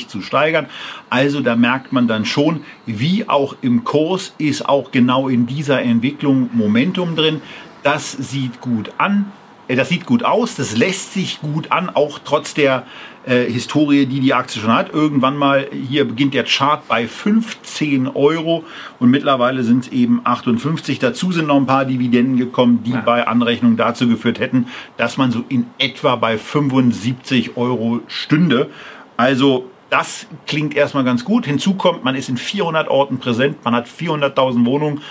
zu 0.07 0.21
steigern. 0.21 0.67
Also 1.09 1.41
da 1.41 1.55
merkt 1.55 1.91
man 1.91 2.07
dann 2.07 2.23
schon, 2.25 2.65
wie 2.85 3.27
auch 3.27 3.55
im 3.61 3.83
Kurs 3.83 4.35
ist 4.37 4.69
auch 4.69 4.91
genau 4.91 5.27
in 5.27 5.47
dieser 5.47 5.81
Entwicklung 5.81 6.51
Momentum 6.53 7.15
drin. 7.15 7.41
Das 7.81 8.11
sieht 8.11 8.61
gut 8.61 8.91
an. 8.99 9.31
Äh, 9.67 9.75
das 9.75 9.89
sieht 9.89 10.05
gut 10.05 10.23
aus, 10.23 10.55
das 10.55 10.77
lässt 10.77 11.13
sich 11.13 11.41
gut 11.41 11.71
an, 11.71 11.89
auch 11.89 12.19
trotz 12.23 12.53
der 12.53 12.85
äh, 13.25 13.45
Historie, 13.45 14.05
die 14.05 14.19
die 14.19 14.33
Aktie 14.33 14.61
schon 14.61 14.73
hat. 14.73 14.93
Irgendwann 14.93 15.37
mal, 15.37 15.67
hier 15.71 16.05
beginnt 16.05 16.33
der 16.33 16.43
Chart 16.43 16.87
bei 16.87 17.07
15 17.07 18.07
Euro 18.07 18.63
und 18.99 19.09
mittlerweile 19.09 19.63
sind 19.63 19.85
es 19.85 19.91
eben 19.91 20.21
58. 20.23 20.99
Dazu 20.99 21.31
sind 21.31 21.47
noch 21.47 21.57
ein 21.57 21.65
paar 21.65 21.85
Dividenden 21.85 22.37
gekommen, 22.37 22.83
die 22.83 22.91
ja. 22.91 23.01
bei 23.01 23.27
Anrechnung 23.27 23.77
dazu 23.77 24.07
geführt 24.07 24.39
hätten, 24.39 24.67
dass 24.97 25.17
man 25.17 25.31
so 25.31 25.43
in 25.49 25.67
etwa 25.77 26.15
bei 26.15 26.37
75 26.37 27.57
Euro 27.57 28.01
stünde. 28.07 28.69
Also 29.17 29.69
das 29.89 30.25
klingt 30.47 30.75
erstmal 30.75 31.03
ganz 31.03 31.23
gut. 31.23 31.45
Hinzu 31.45 31.75
kommt, 31.75 32.03
man 32.03 32.15
ist 32.15 32.27
in 32.27 32.37
400 32.37 32.87
Orten 32.87 33.19
präsent, 33.19 33.57
man 33.63 33.75
hat 33.75 33.87
400.000 33.87 34.65
Wohnungen. 34.65 35.01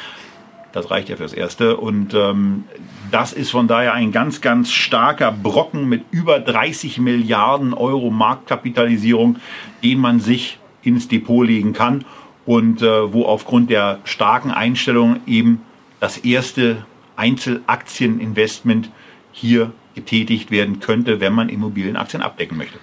Das 0.73 0.91
reicht 0.91 1.09
ja 1.09 1.17
fürs 1.17 1.33
Erste. 1.33 1.77
Und 1.77 2.15
ähm, 2.15 2.65
das 3.11 3.33
ist 3.33 3.51
von 3.51 3.69
daher 3.69 3.93
ein 3.93 4.13
ganz, 4.13 4.41
ganz 4.41 4.73
starker 4.73 5.31
Brocken 5.31 5.89
mit 5.89 6.05
über 6.11 6.41
30 6.41 6.99
Milliarden 6.99 7.75
Euro 7.75 8.11
Marktkapitalisierung, 8.11 9.37
den 9.83 9.99
man 9.99 10.21
sich 10.21 10.59
ins 10.83 11.09
Depot 11.09 11.47
legen 11.47 11.73
kann 11.73 12.05
und 12.47 12.83
äh, 12.83 13.13
wo 13.13 13.25
aufgrund 13.25 13.71
der 13.71 14.01
starken 14.05 14.51
Einstellung 14.51 15.21
eben 15.27 15.61
das 16.01 16.19
erste 16.19 16.85
Einzelaktieninvestment 17.17 18.91
hier 19.31 19.73
getätigt 19.95 20.51
werden 20.51 20.81
könnte, 20.81 21.21
wenn 21.21 21.35
man 21.35 21.49
Immobilienaktien 21.49 22.23
abdecken 22.23 22.57
möchte. 22.57 22.79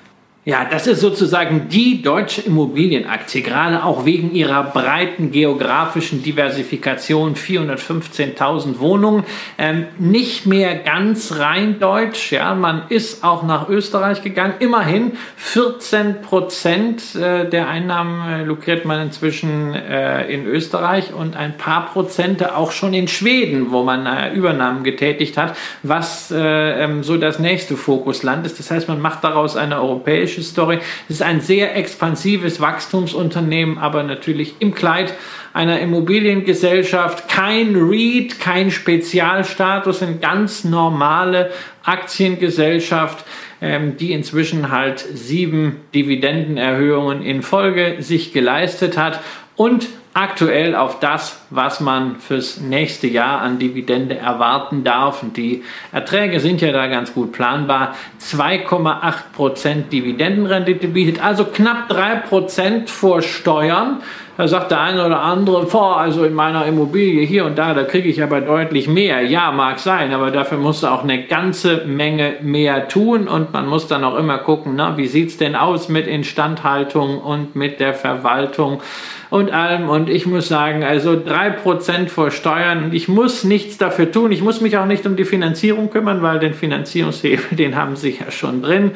Ja, 0.49 0.65
das 0.65 0.87
ist 0.87 1.01
sozusagen 1.01 1.69
die 1.69 2.01
deutsche 2.01 2.41
Immobilienaktie, 2.41 3.43
gerade 3.43 3.83
auch 3.83 4.05
wegen 4.05 4.33
ihrer 4.33 4.63
breiten 4.63 5.29
geografischen 5.29 6.23
Diversifikation, 6.23 7.35
415.000 7.35 8.79
Wohnungen, 8.79 9.25
ähm, 9.59 9.85
nicht 9.99 10.47
mehr 10.47 10.73
ganz 10.73 11.37
rein 11.37 11.79
deutsch. 11.79 12.31
Ja, 12.31 12.55
man 12.55 12.81
ist 12.89 13.23
auch 13.23 13.43
nach 13.43 13.69
Österreich 13.69 14.23
gegangen. 14.23 14.55
Immerhin 14.57 15.11
14 15.35 16.23
Prozent 16.23 17.13
äh, 17.13 17.47
der 17.47 17.67
Einnahmen 17.67 18.41
äh, 18.41 18.43
lukriert 18.43 18.85
man 18.85 19.03
inzwischen 19.03 19.75
äh, 19.75 20.33
in 20.33 20.47
Österreich 20.47 21.13
und 21.13 21.35
ein 21.37 21.57
paar 21.57 21.91
Prozente 21.93 22.57
auch 22.57 22.71
schon 22.71 22.95
in 22.95 23.07
Schweden, 23.07 23.69
wo 23.69 23.83
man 23.83 24.07
äh, 24.07 24.33
Übernahmen 24.33 24.83
getätigt 24.83 25.37
hat, 25.37 25.55
was 25.83 26.31
äh, 26.31 26.39
ähm, 26.39 27.03
so 27.03 27.17
das 27.17 27.37
nächste 27.37 27.77
Fokusland 27.77 28.47
ist. 28.47 28.57
Das 28.57 28.71
heißt, 28.71 28.87
man 28.87 28.99
macht 28.99 29.23
daraus 29.23 29.55
eine 29.55 29.79
europäische 29.79 30.38
europäische 30.39 30.43
Story. 30.43 30.79
Es 31.07 31.15
ist 31.15 31.21
ein 31.21 31.41
sehr 31.41 31.75
expansives 31.75 32.59
Wachstumsunternehmen, 32.59 33.77
aber 33.77 34.03
natürlich 34.03 34.55
im 34.59 34.73
Kleid 34.73 35.13
einer 35.53 35.79
Immobiliengesellschaft. 35.79 37.27
Kein 37.27 37.75
REIT, 37.75 38.39
kein 38.39 38.71
Spezialstatus, 38.71 40.01
eine 40.01 40.17
ganz 40.17 40.63
normale 40.63 41.51
Aktiengesellschaft 41.83 43.25
ähm, 43.61 43.97
die 43.97 44.13
inzwischen 44.13 44.71
halt 44.71 44.99
sieben 44.99 45.81
Dividendenerhöhungen 45.93 47.21
in 47.21 47.41
Folge 47.41 47.97
sich 47.99 48.31
geleistet 48.31 48.97
hat 48.97 49.19
und 49.57 49.89
aktuell 50.19 50.75
auf 50.75 50.99
das, 50.99 51.39
was 51.49 51.79
man 51.79 52.17
fürs 52.17 52.59
nächste 52.59 53.07
Jahr 53.07 53.39
an 53.39 53.57
Dividende 53.57 54.17
erwarten 54.17 54.83
darf. 54.83 55.23
Und 55.23 55.37
die 55.37 55.63
Erträge 55.93 56.41
sind 56.41 56.59
ja 56.59 56.73
da 56.73 56.87
ganz 56.87 57.13
gut 57.13 57.31
planbar. 57.31 57.95
2,8% 58.21 59.87
Dividendenrendite 59.89 60.89
bietet, 60.89 61.23
also 61.23 61.45
knapp 61.45 61.89
3% 61.89 62.89
vor 62.89 63.21
Steuern. 63.21 64.01
Da 64.39 64.47
sagt 64.47 64.71
der 64.71 64.79
eine 64.79 65.05
oder 65.05 65.21
andere, 65.21 65.65
boah, 65.65 65.97
also 65.97 66.23
in 66.23 66.33
meiner 66.33 66.65
Immobilie 66.65 67.25
hier 67.25 67.43
und 67.43 67.57
da, 67.57 67.73
da 67.73 67.83
kriege 67.83 68.07
ich 68.07 68.23
aber 68.23 68.39
deutlich 68.39 68.87
mehr. 68.87 69.21
Ja, 69.21 69.51
mag 69.51 69.79
sein, 69.79 70.13
aber 70.13 70.31
dafür 70.31 70.57
musst 70.57 70.81
du 70.81 70.87
auch 70.87 71.03
eine 71.03 71.25
ganze 71.25 71.83
Menge 71.85 72.35
mehr 72.41 72.87
tun 72.87 73.27
und 73.27 73.51
man 73.51 73.67
muss 73.67 73.89
dann 73.89 74.05
auch 74.05 74.17
immer 74.17 74.37
gucken, 74.37 74.75
na, 74.77 74.95
wie 74.95 75.07
sieht's 75.07 75.35
denn 75.35 75.57
aus 75.57 75.89
mit 75.89 76.07
Instandhaltung 76.07 77.19
und 77.19 77.57
mit 77.57 77.81
der 77.81 77.93
Verwaltung 77.93 78.81
und 79.29 79.51
allem. 79.51 79.89
Und 79.89 80.09
ich 80.09 80.25
muss 80.25 80.47
sagen, 80.47 80.83
also 80.83 81.21
drei 81.21 81.49
Prozent 81.49 82.09
vor 82.09 82.31
Steuern 82.31 82.93
ich 82.93 83.07
muss 83.07 83.43
nichts 83.43 83.77
dafür 83.77 84.11
tun. 84.11 84.31
Ich 84.31 84.41
muss 84.41 84.61
mich 84.61 84.77
auch 84.77 84.85
nicht 84.85 85.05
um 85.05 85.15
die 85.15 85.25
Finanzierung 85.25 85.89
kümmern, 85.89 86.21
weil 86.21 86.39
den 86.39 86.53
Finanzierungshebel, 86.53 87.57
den 87.57 87.75
haben 87.75 87.95
sie 87.95 88.17
ja 88.19 88.31
schon 88.31 88.61
drin. 88.61 88.91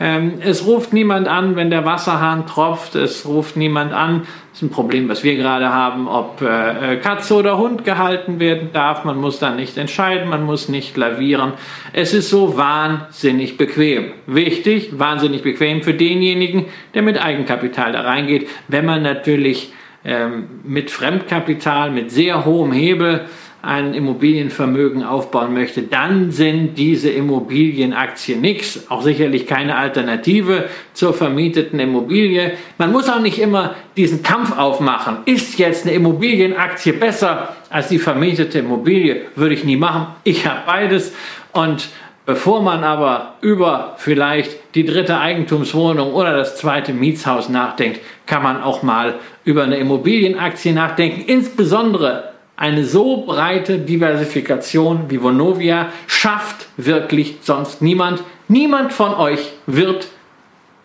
Ähm, 0.00 0.34
es 0.40 0.66
ruft 0.66 0.92
niemand 0.92 1.28
an, 1.28 1.54
wenn 1.54 1.70
der 1.70 1.84
Wasserhahn 1.84 2.46
tropft. 2.46 2.94
Es 2.94 3.26
ruft 3.26 3.56
niemand 3.56 3.92
an. 3.92 4.26
Ist 4.56 4.62
ein 4.62 4.70
Problem, 4.70 5.06
was 5.10 5.22
wir 5.22 5.36
gerade 5.36 5.68
haben, 5.68 6.08
ob 6.08 6.40
äh, 6.40 6.96
Katze 6.96 7.34
oder 7.34 7.58
Hund 7.58 7.84
gehalten 7.84 8.40
werden 8.40 8.70
darf. 8.72 9.04
Man 9.04 9.18
muss 9.18 9.38
dann 9.38 9.56
nicht 9.56 9.76
entscheiden, 9.76 10.30
man 10.30 10.44
muss 10.44 10.70
nicht 10.70 10.96
lavieren. 10.96 11.52
Es 11.92 12.14
ist 12.14 12.30
so 12.30 12.56
wahnsinnig 12.56 13.58
bequem. 13.58 14.12
Wichtig, 14.26 14.98
wahnsinnig 14.98 15.42
bequem 15.42 15.82
für 15.82 15.92
denjenigen, 15.92 16.64
der 16.94 17.02
mit 17.02 17.22
Eigenkapital 17.22 17.92
da 17.92 18.00
reingeht. 18.00 18.48
Wenn 18.66 18.86
man 18.86 19.02
natürlich 19.02 19.74
ähm, 20.06 20.44
mit 20.64 20.90
Fremdkapital, 20.90 21.90
mit 21.90 22.12
sehr 22.12 22.44
hohem 22.44 22.70
Hebel 22.72 23.26
ein 23.66 23.94
Immobilienvermögen 23.94 25.02
aufbauen 25.02 25.52
möchte, 25.52 25.82
dann 25.82 26.30
sind 26.30 26.76
diese 26.78 27.10
Immobilienaktien 27.10 28.40
nichts. 28.40 28.88
Auch 28.88 29.02
sicherlich 29.02 29.48
keine 29.48 29.76
Alternative 29.76 30.68
zur 30.92 31.12
vermieteten 31.12 31.80
Immobilie. 31.80 32.52
Man 32.78 32.92
muss 32.92 33.08
auch 33.08 33.18
nicht 33.18 33.40
immer 33.40 33.74
diesen 33.96 34.22
Kampf 34.22 34.56
aufmachen. 34.56 35.18
Ist 35.24 35.58
jetzt 35.58 35.84
eine 35.84 35.96
Immobilienaktie 35.96 36.92
besser 36.92 37.56
als 37.68 37.88
die 37.88 37.98
vermietete 37.98 38.60
Immobilie? 38.60 39.22
Würde 39.34 39.54
ich 39.54 39.64
nie 39.64 39.76
machen. 39.76 40.14
Ich 40.22 40.46
habe 40.46 40.60
beides 40.64 41.12
und 41.52 41.88
Bevor 42.26 42.60
man 42.60 42.82
aber 42.82 43.34
über 43.40 43.94
vielleicht 43.98 44.74
die 44.74 44.84
dritte 44.84 45.18
Eigentumswohnung 45.18 46.12
oder 46.12 46.36
das 46.36 46.56
zweite 46.56 46.92
Mietshaus 46.92 47.48
nachdenkt, 47.48 48.00
kann 48.26 48.42
man 48.42 48.60
auch 48.60 48.82
mal 48.82 49.14
über 49.44 49.62
eine 49.62 49.76
Immobilienaktie 49.76 50.72
nachdenken. 50.72 51.20
Insbesondere 51.20 52.32
eine 52.56 52.84
so 52.84 53.24
breite 53.24 53.78
Diversifikation 53.78 55.08
wie 55.08 55.22
Vonovia 55.22 55.92
schafft 56.08 56.66
wirklich 56.76 57.36
sonst 57.42 57.80
niemand. 57.80 58.24
Niemand 58.48 58.92
von 58.92 59.14
euch 59.14 59.52
wird 59.66 60.08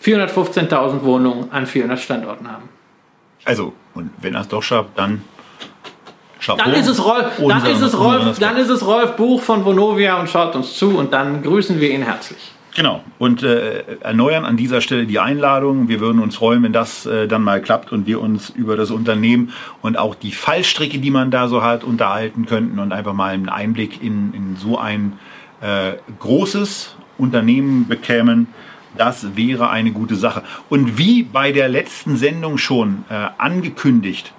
415.000 0.04 1.04
Wohnungen 1.04 1.52
an 1.52 1.66
400 1.66 2.00
Standorten 2.00 2.52
haben. 2.52 2.70
Also, 3.46 3.74
und 3.96 4.12
wenn 4.22 4.36
er 4.36 4.42
es 4.42 4.48
doch 4.48 4.62
schafft, 4.62 4.90
dann 4.96 5.24
Chapeau. 6.42 6.64
Dann 6.64 6.74
ist 6.74 6.88
es 6.88 7.06
Rolf, 7.06 7.26
dann 7.48 7.66
ist 7.66 7.82
es 7.82 8.00
Rolf, 8.00 8.40
dann 8.40 8.58
ist 8.58 8.70
es 8.70 8.86
Rolf 8.86 9.16
Buch 9.16 9.42
von 9.42 9.64
Vonovia 9.64 10.20
und 10.20 10.28
schaut 10.28 10.56
uns 10.56 10.74
zu 10.74 10.98
und 10.98 11.14
dann 11.14 11.44
grüßen 11.44 11.80
wir 11.80 11.92
ihn 11.92 12.02
herzlich. 12.02 12.52
Genau. 12.74 13.04
Und 13.20 13.44
äh, 13.44 13.84
erneuern 14.00 14.46
an 14.46 14.56
dieser 14.56 14.82
Stelle 14.82 15.06
die 15.06 15.20
Einladung. 15.20 15.90
Wir 15.90 16.00
würden 16.00 16.22
uns 16.22 16.36
freuen, 16.36 16.64
wenn 16.64 16.72
das 16.74 17.06
äh, 17.06 17.28
dann 17.28 17.44
mal 17.44 17.62
klappt 17.62 17.92
und 17.92 18.08
wir 18.08 18.22
uns 18.22 18.50
über 18.50 18.78
das 18.78 18.92
Unternehmen 18.92 19.52
und 19.82 19.98
auch 19.98 20.16
die 20.16 20.32
Fallstricke, 20.32 21.00
die 21.00 21.12
man 21.12 21.32
da 21.32 21.48
so 21.48 21.64
hat, 21.64 21.84
unterhalten 21.84 22.46
könnten 22.46 22.80
und 22.80 22.94
einfach 22.94 23.14
mal 23.14 23.34
einen 23.34 23.50
Einblick 23.50 24.02
in, 24.02 24.34
in 24.34 24.56
so 24.56 24.78
ein 24.78 25.20
äh, 25.60 25.94
großes 26.20 26.96
Unternehmen 27.18 27.88
bekämen. 27.88 28.48
Das 28.98 29.36
wäre 29.36 29.70
eine 29.70 29.92
gute 29.92 30.16
Sache. 30.16 30.42
Und 30.70 30.98
wie 30.98 31.24
bei 31.24 31.52
der 31.52 31.68
letzten 31.68 32.16
Sendung 32.16 32.58
schon 32.58 33.04
äh, 33.10 33.28
angekündigt, 33.38 34.34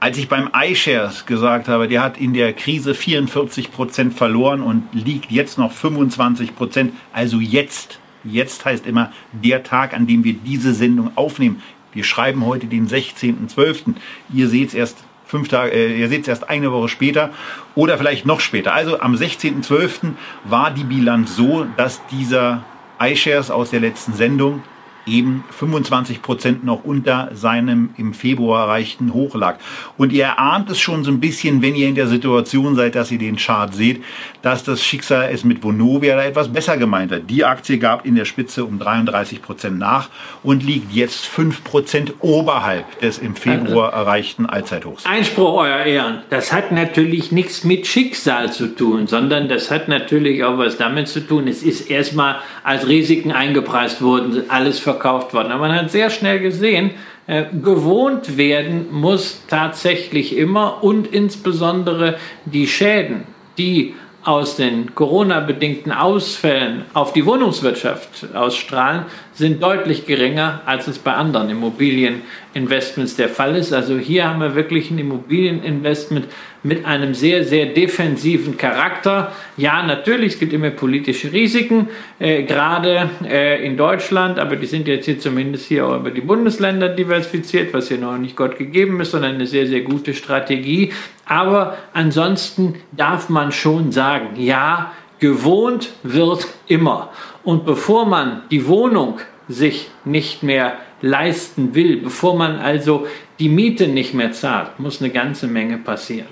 als 0.00 0.16
ich 0.16 0.28
beim 0.28 0.48
iShares 0.54 1.26
gesagt 1.26 1.68
habe, 1.68 1.86
der 1.86 2.02
hat 2.02 2.18
in 2.18 2.32
der 2.32 2.54
Krise 2.54 2.94
44 2.94 3.70
Prozent 3.70 4.14
verloren 4.14 4.62
und 4.62 4.84
liegt 4.92 5.30
jetzt 5.30 5.58
noch 5.58 5.72
25 5.72 6.56
Prozent. 6.56 6.94
Also 7.12 7.38
jetzt, 7.38 8.00
jetzt 8.24 8.64
heißt 8.64 8.86
immer 8.86 9.12
der 9.32 9.62
Tag, 9.62 9.92
an 9.92 10.06
dem 10.06 10.24
wir 10.24 10.32
diese 10.32 10.72
Sendung 10.72 11.12
aufnehmen. 11.16 11.62
Wir 11.92 12.04
schreiben 12.04 12.46
heute 12.46 12.66
den 12.66 12.88
16.12. 12.88 13.94
Ihr 14.32 14.48
seht 14.48 14.68
es 14.68 14.74
erst 14.74 15.04
fünf 15.26 15.48
Tage, 15.48 15.72
äh, 15.72 16.00
ihr 16.00 16.08
seht 16.08 16.22
es 16.22 16.28
erst 16.28 16.48
eine 16.48 16.72
Woche 16.72 16.88
später 16.88 17.30
oder 17.74 17.98
vielleicht 17.98 18.24
noch 18.24 18.40
später. 18.40 18.72
Also 18.72 19.00
am 19.00 19.14
16.12. 19.14 20.12
war 20.44 20.70
die 20.70 20.84
Bilanz 20.84 21.36
so, 21.36 21.66
dass 21.76 22.00
dieser 22.06 22.64
iShares 22.98 23.50
aus 23.50 23.70
der 23.70 23.80
letzten 23.80 24.14
Sendung 24.14 24.62
eben 25.06 25.44
25 25.50 26.22
Prozent 26.22 26.64
noch 26.64 26.84
unter 26.84 27.30
seinem 27.34 27.90
im 27.96 28.14
Februar 28.14 28.66
erreichten 28.66 29.12
Hoch 29.12 29.34
lag. 29.34 29.58
Und 29.96 30.12
ihr 30.12 30.24
erahnt 30.24 30.70
es 30.70 30.80
schon 30.80 31.04
so 31.04 31.10
ein 31.10 31.20
bisschen, 31.20 31.62
wenn 31.62 31.74
ihr 31.74 31.88
in 31.88 31.94
der 31.94 32.06
Situation 32.06 32.76
seid, 32.76 32.94
dass 32.94 33.10
ihr 33.10 33.18
den 33.18 33.36
Chart 33.36 33.74
seht, 33.74 34.02
dass 34.42 34.64
das 34.64 34.82
Schicksal 34.82 35.30
es 35.32 35.44
mit 35.44 35.62
Vonovia 35.62 36.16
da 36.16 36.24
etwas 36.24 36.52
besser 36.52 36.76
gemeint 36.76 37.12
hat. 37.12 37.22
Die 37.28 37.44
Aktie 37.44 37.78
gab 37.78 38.06
in 38.06 38.14
der 38.14 38.24
Spitze 38.24 38.64
um 38.64 38.78
33 38.78 39.42
Prozent 39.42 39.78
nach 39.78 40.08
und 40.42 40.62
liegt 40.62 40.92
jetzt 40.92 41.26
5 41.26 41.64
Prozent 41.64 42.14
oberhalb 42.20 43.00
des 43.00 43.18
im 43.18 43.36
Februar 43.36 43.92
erreichten 43.92 44.46
Allzeithochs. 44.46 45.06
Einspruch, 45.06 45.54
Euer 45.54 45.84
Ehren. 45.84 46.22
Das 46.30 46.52
hat 46.52 46.72
natürlich 46.72 47.32
nichts 47.32 47.64
mit 47.64 47.86
Schicksal 47.86 48.52
zu 48.52 48.74
tun, 48.74 49.06
sondern 49.06 49.48
das 49.48 49.70
hat 49.70 49.88
natürlich 49.88 50.44
auch 50.44 50.58
was 50.58 50.76
damit 50.76 51.08
zu 51.08 51.20
tun. 51.20 51.48
Es 51.48 51.62
ist 51.62 51.90
erstmal 51.90 52.36
als 52.62 52.86
Risiken 52.88 53.32
eingepreist 53.32 54.02
worden, 54.02 54.44
alles 54.48 54.78
verkauft 54.92 55.32
worden. 55.34 55.52
Aber 55.52 55.68
man 55.68 55.76
hat 55.76 55.90
sehr 55.90 56.10
schnell 56.10 56.40
gesehen, 56.40 56.92
äh, 57.26 57.44
gewohnt 57.62 58.36
werden 58.36 58.88
muss 58.90 59.44
tatsächlich 59.48 60.36
immer 60.36 60.82
und 60.82 61.06
insbesondere 61.06 62.16
die 62.44 62.66
Schäden, 62.66 63.24
die 63.56 63.94
aus 64.22 64.56
den 64.56 64.94
Corona-bedingten 64.94 65.92
Ausfällen 65.92 66.84
auf 66.92 67.12
die 67.12 67.24
Wohnungswirtschaft 67.24 68.34
ausstrahlen, 68.34 69.06
sind 69.40 69.60
deutlich 69.60 70.06
geringer, 70.06 70.60
als 70.66 70.86
es 70.86 70.98
bei 70.98 71.14
anderen 71.14 71.50
Immobilieninvestments 71.50 73.16
der 73.16 73.28
Fall 73.28 73.56
ist. 73.56 73.72
Also 73.72 73.98
hier 73.98 74.28
haben 74.28 74.40
wir 74.40 74.54
wirklich 74.54 74.92
ein 74.92 74.98
Immobilieninvestment 74.98 76.26
mit 76.62 76.84
einem 76.84 77.14
sehr, 77.14 77.42
sehr 77.44 77.66
defensiven 77.66 78.56
Charakter. 78.56 79.32
Ja, 79.56 79.82
natürlich, 79.82 80.34
es 80.34 80.38
gibt 80.38 80.52
immer 80.52 80.70
politische 80.70 81.32
Risiken, 81.32 81.88
äh, 82.18 82.44
gerade 82.44 83.10
äh, 83.24 83.66
in 83.66 83.76
Deutschland, 83.76 84.38
aber 84.38 84.56
die 84.56 84.66
sind 84.66 84.86
jetzt 84.86 85.06
hier 85.06 85.18
zumindest 85.18 85.66
hier 85.66 85.86
auch 85.86 85.96
über 85.96 86.10
die 86.10 86.20
Bundesländer 86.20 86.90
diversifiziert, 86.90 87.72
was 87.72 87.88
hier 87.88 87.98
noch 87.98 88.18
nicht 88.18 88.36
Gott 88.36 88.58
gegeben 88.58 89.00
ist, 89.00 89.10
sondern 89.10 89.34
eine 89.34 89.46
sehr, 89.46 89.66
sehr 89.66 89.80
gute 89.80 90.14
Strategie. 90.14 90.92
Aber 91.24 91.78
ansonsten 91.94 92.74
darf 92.92 93.28
man 93.28 93.52
schon 93.52 93.90
sagen, 93.90 94.40
ja, 94.40 94.92
gewohnt 95.20 95.90
wird 96.02 96.46
immer. 96.66 97.10
Und 97.42 97.64
bevor 97.64 98.06
man 98.06 98.42
die 98.50 98.66
Wohnung 98.66 99.20
sich 99.48 99.90
nicht 100.04 100.42
mehr 100.42 100.74
leisten 101.02 101.74
will, 101.74 101.96
bevor 101.98 102.36
man 102.36 102.56
also 102.56 103.06
die 103.38 103.48
Miete 103.48 103.88
nicht 103.88 104.14
mehr 104.14 104.32
zahlt, 104.32 104.78
muss 104.78 105.00
eine 105.00 105.10
ganze 105.10 105.46
Menge 105.46 105.78
passieren. 105.78 106.28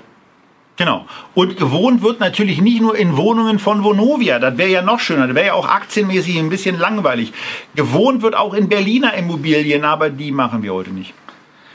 Genau. 0.77 1.05
Und 1.35 1.57
gewohnt 1.57 2.01
wird 2.03 2.21
natürlich 2.21 2.61
nicht 2.61 2.79
nur 2.79 2.97
in 2.97 3.17
Wohnungen 3.17 3.59
von 3.59 3.83
Vonovia. 3.83 4.39
Das 4.39 4.57
wäre 4.57 4.69
ja 4.69 4.81
noch 4.81 5.01
schöner. 5.01 5.27
Das 5.27 5.35
wäre 5.35 5.47
ja 5.47 5.53
auch 5.53 5.67
aktienmäßig 5.67 6.39
ein 6.39 6.49
bisschen 6.49 6.79
langweilig. 6.79 7.33
Gewohnt 7.75 8.21
wird 8.21 8.33
auch 8.33 8.53
in 8.53 8.69
Berliner 8.69 9.13
Immobilien, 9.15 9.83
aber 9.83 10.09
die 10.09 10.31
machen 10.31 10.63
wir 10.63 10.73
heute 10.73 10.91
nicht. 10.91 11.13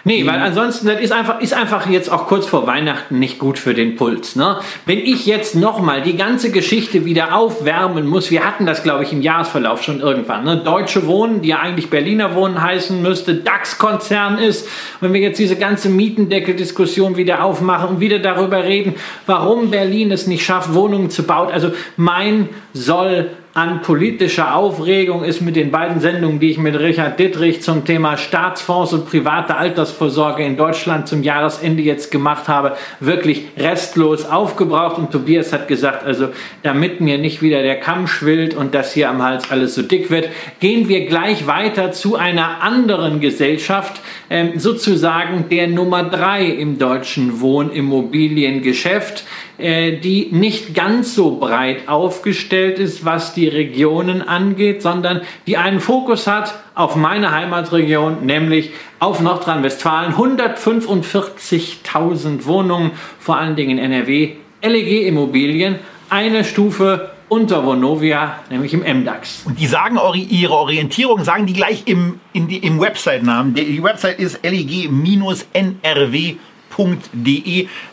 Nee, 0.07 0.27
weil 0.27 0.39
ansonsten, 0.39 0.87
das 0.87 1.01
ist 1.01 1.13
einfach, 1.13 1.41
ist 1.41 1.55
einfach 1.55 1.89
jetzt 1.89 2.13
auch 2.13 2.27
kurz 2.27 2.45
vor 2.45 2.67
Weihnachten 2.67 3.19
nicht 3.19 3.39
gut 3.39 3.59
für 3.59 3.73
den 3.73 3.97
Puls. 3.97 4.37
Ne? 4.37 4.59
Wenn 4.85 4.99
ich 4.99 5.25
jetzt 5.25 5.55
nochmal 5.55 6.03
die 6.03 6.15
ganze 6.17 6.51
Geschichte 6.51 7.07
wieder 7.07 7.35
aufwärmen 7.35 8.07
muss, 8.07 8.31
wir 8.31 8.45
hatten 8.45 8.67
das, 8.67 8.83
glaube 8.83 9.05
ich, 9.05 9.13
im 9.15 9.23
Jahresverlauf 9.23 9.83
schon 9.83 10.01
irgendwann. 10.01 10.45
Ne? 10.45 10.59
Deutsche 10.59 11.07
Wohnen, 11.07 11.41
die 11.41 11.49
ja 11.49 11.61
eigentlich 11.61 11.89
Berliner 11.89 12.35
Wohnen 12.35 12.61
heißen 12.61 13.01
müsste, 13.01 13.35
DAX-Konzern 13.35 14.37
ist. 14.37 14.69
Wenn 15.01 15.15
wir 15.15 15.21
jetzt 15.23 15.39
diese 15.39 15.57
ganze 15.57 15.89
Mietendeckel-Diskussion 15.89 17.17
wieder 17.17 17.43
aufmachen 17.43 17.89
und 17.89 18.01
wieder 18.01 18.19
darüber 18.19 18.63
reden, 18.63 18.97
warum 19.25 19.71
Berlin 19.71 20.13
es 20.13 20.27
nicht 20.27 20.45
schafft, 20.45 20.75
Wohnungen 20.75 21.09
zu 21.09 21.23
bauen. 21.23 21.51
Also 21.51 21.73
mein 21.97 22.51
soll 22.75 23.31
an 23.55 23.83
politischer 23.83 24.57
Aufregung 24.57 25.23
ist 25.23 25.41
mit 25.41 25.55
den 25.55 25.71
beiden 25.71 26.01
Sendungen, 26.01 26.41
die 26.41 26.51
ich 26.51 26.59
mit 26.59 26.77
Richard 26.77 27.21
Dittrich 27.21 27.63
zum 27.63 27.85
Thema 27.85 28.17
Staatsfonds 28.17 28.93
und 28.93 29.09
private 29.09 29.57
Altersvorsorge 29.57 30.43
in 30.43 30.57
Deutschland 30.57 31.07
zum 31.07 31.23
Jahresende 31.23 31.81
jetzt 31.81 32.11
gemacht 32.11 32.49
habe, 32.49 32.77
wirklich 32.99 33.45
restlos 33.57 34.27
aufgebraucht. 34.27 34.99
Und 34.99 35.13
Tobias 35.13 35.53
hat 35.53 35.69
gesagt, 35.69 36.05
also 36.05 36.31
damit 36.65 37.01
mir 37.01 37.17
nicht 37.17 37.43
wieder 37.43 37.63
der 37.63 37.79
Kamm 37.79 38.09
schwillt 38.09 38.55
und 38.55 38.75
das 38.75 38.93
hier 38.93 39.09
am 39.09 39.23
Hals 39.23 39.49
alles 39.53 39.77
so 39.77 39.83
dick 39.83 40.11
wird, 40.11 40.31
gehen 40.59 40.89
wir 40.89 41.07
gleich 41.07 41.47
weiter 41.47 41.93
zu 41.93 42.17
einer 42.17 42.61
anderen 42.61 43.21
Gesellschaft, 43.21 44.01
ähm, 44.31 44.59
sozusagen 44.59 45.49
der 45.49 45.69
Nummer 45.69 46.03
drei 46.03 46.45
im 46.45 46.77
deutschen 46.77 47.41
Wohnimmobiliengeschäft. 47.41 49.23
Äh, 49.57 49.99
die 49.99 50.31
nicht 50.33 50.75
ganz 50.75 51.15
so 51.15 51.37
breit 51.37 51.87
aufgestellt 51.87 52.81
ist, 52.81 53.05
was 53.05 53.35
die 53.35 53.47
Regionen 53.47 54.21
angeht, 54.21 54.83
sondern 54.83 55.21
die 55.47 55.57
einen 55.57 55.79
Fokus 55.79 56.27
hat 56.27 56.53
auf 56.75 56.97
meine 56.97 57.31
Heimatregion, 57.31 58.27
nämlich 58.27 58.71
auf 58.99 59.21
Nordrhein-Westfalen. 59.21 60.15
145.000 60.15 62.47
Wohnungen, 62.47 62.91
vor 63.21 63.37
allen 63.37 63.55
Dingen 63.55 63.79
in 63.79 63.93
NRW. 63.93 64.33
LEG 64.61 65.07
Immobilien, 65.07 65.77
eine 66.11 66.43
Stufe 66.43 67.13
unter 67.29 67.65
Vonovia, 67.65 68.41
nämlich 68.51 68.75
im 68.75 68.81
MDAX. 68.81 69.43
Und 69.45 69.61
die 69.61 69.69
sagen 69.69 70.01
ihre 70.31 70.55
Orientierung, 70.55 71.23
sagen 71.23 71.47
die 71.47 71.53
gleich 71.53 71.85
im, 71.87 72.19
die, 72.35 72.57
im 72.57 72.81
Website-Namen. 72.81 73.55
Die 73.55 73.85
Website 73.85 74.19
ist 74.19 74.41
leg-nrw.de. 74.43 74.99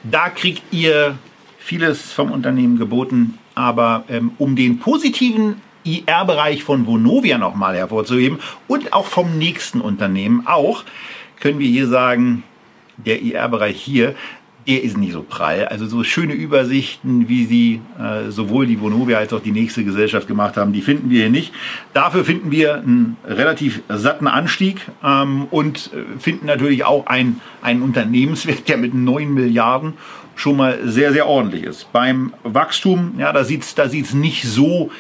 Da 0.04 0.30
kriegt 0.30 0.64
ihr 0.72 1.20
vieles 1.62 2.12
vom 2.12 2.32
Unternehmen 2.32 2.78
geboten, 2.78 3.38
aber 3.54 4.04
ähm, 4.10 4.32
um 4.40 4.56
den 4.56 4.80
positiven 4.80 5.62
IR-Bereich 5.84 6.64
von 6.64 6.88
Vonovia 6.88 7.38
nochmal 7.38 7.76
hervorzuheben 7.76 8.40
und 8.68 8.94
auch 8.94 9.06
vom 9.06 9.38
nächsten 9.38 9.80
Unternehmen 9.80 10.48
auch, 10.48 10.84
können 11.40 11.60
wir 11.60 11.70
hier 11.70 11.88
sagen, 11.88 12.44
der 12.98 13.22
IR-Bereich 13.22 13.80
hier, 13.80 14.16
der 14.68 14.84
ist 14.84 14.98
nicht 14.98 15.14
so 15.14 15.24
prall. 15.24 15.66
Also 15.66 15.86
so 15.88 16.04
schöne 16.04 16.34
Übersichten, 16.34 17.28
wie 17.28 17.46
sie 17.46 17.82
äh, 18.00 18.30
sowohl 18.30 18.68
die 18.68 18.80
Vonovia 18.80 19.18
als 19.18 19.34
auch 19.34 19.42
die 19.42 19.52
nächste 19.52 19.84
Gesellschaft 19.84 20.28
gemacht 20.28 20.58
haben, 20.58 20.74
die 20.74 20.82
finden 20.82 21.10
wir 21.10 21.22
hier 21.22 21.30
nicht. 21.30 21.54
Dafür 21.94 22.24
finden 22.24 22.52
wir 22.52 22.76
einen 22.76 23.18
relativ 23.26 23.82
satten 23.90 24.28
Anstieg 24.28 24.82
ähm, 25.04 25.48
und 25.50 25.92
äh, 25.94 26.20
finden 26.20 26.46
natürlich 26.46 26.86
auch 26.86 27.08
einen, 27.08 27.42
einen 27.62 27.82
Unternehmenswert, 27.82 28.68
der 28.68 28.78
mit 28.78 28.94
9 28.94 29.34
Milliarden 29.34 29.94
schon 30.36 30.58
mal 30.58 30.80
sehr, 30.86 31.12
sehr 31.12 31.28
ordentlich 31.28 31.64
ist. 31.64 31.92
Beim 31.92 32.34
Wachstum, 32.44 33.16
ja, 33.18 33.34
da 33.34 33.44
sieht 33.44 33.64
es 33.64 33.76
da 33.76 33.90
sieht's 33.90 34.14
nicht 34.14 34.44
so, 34.44 34.92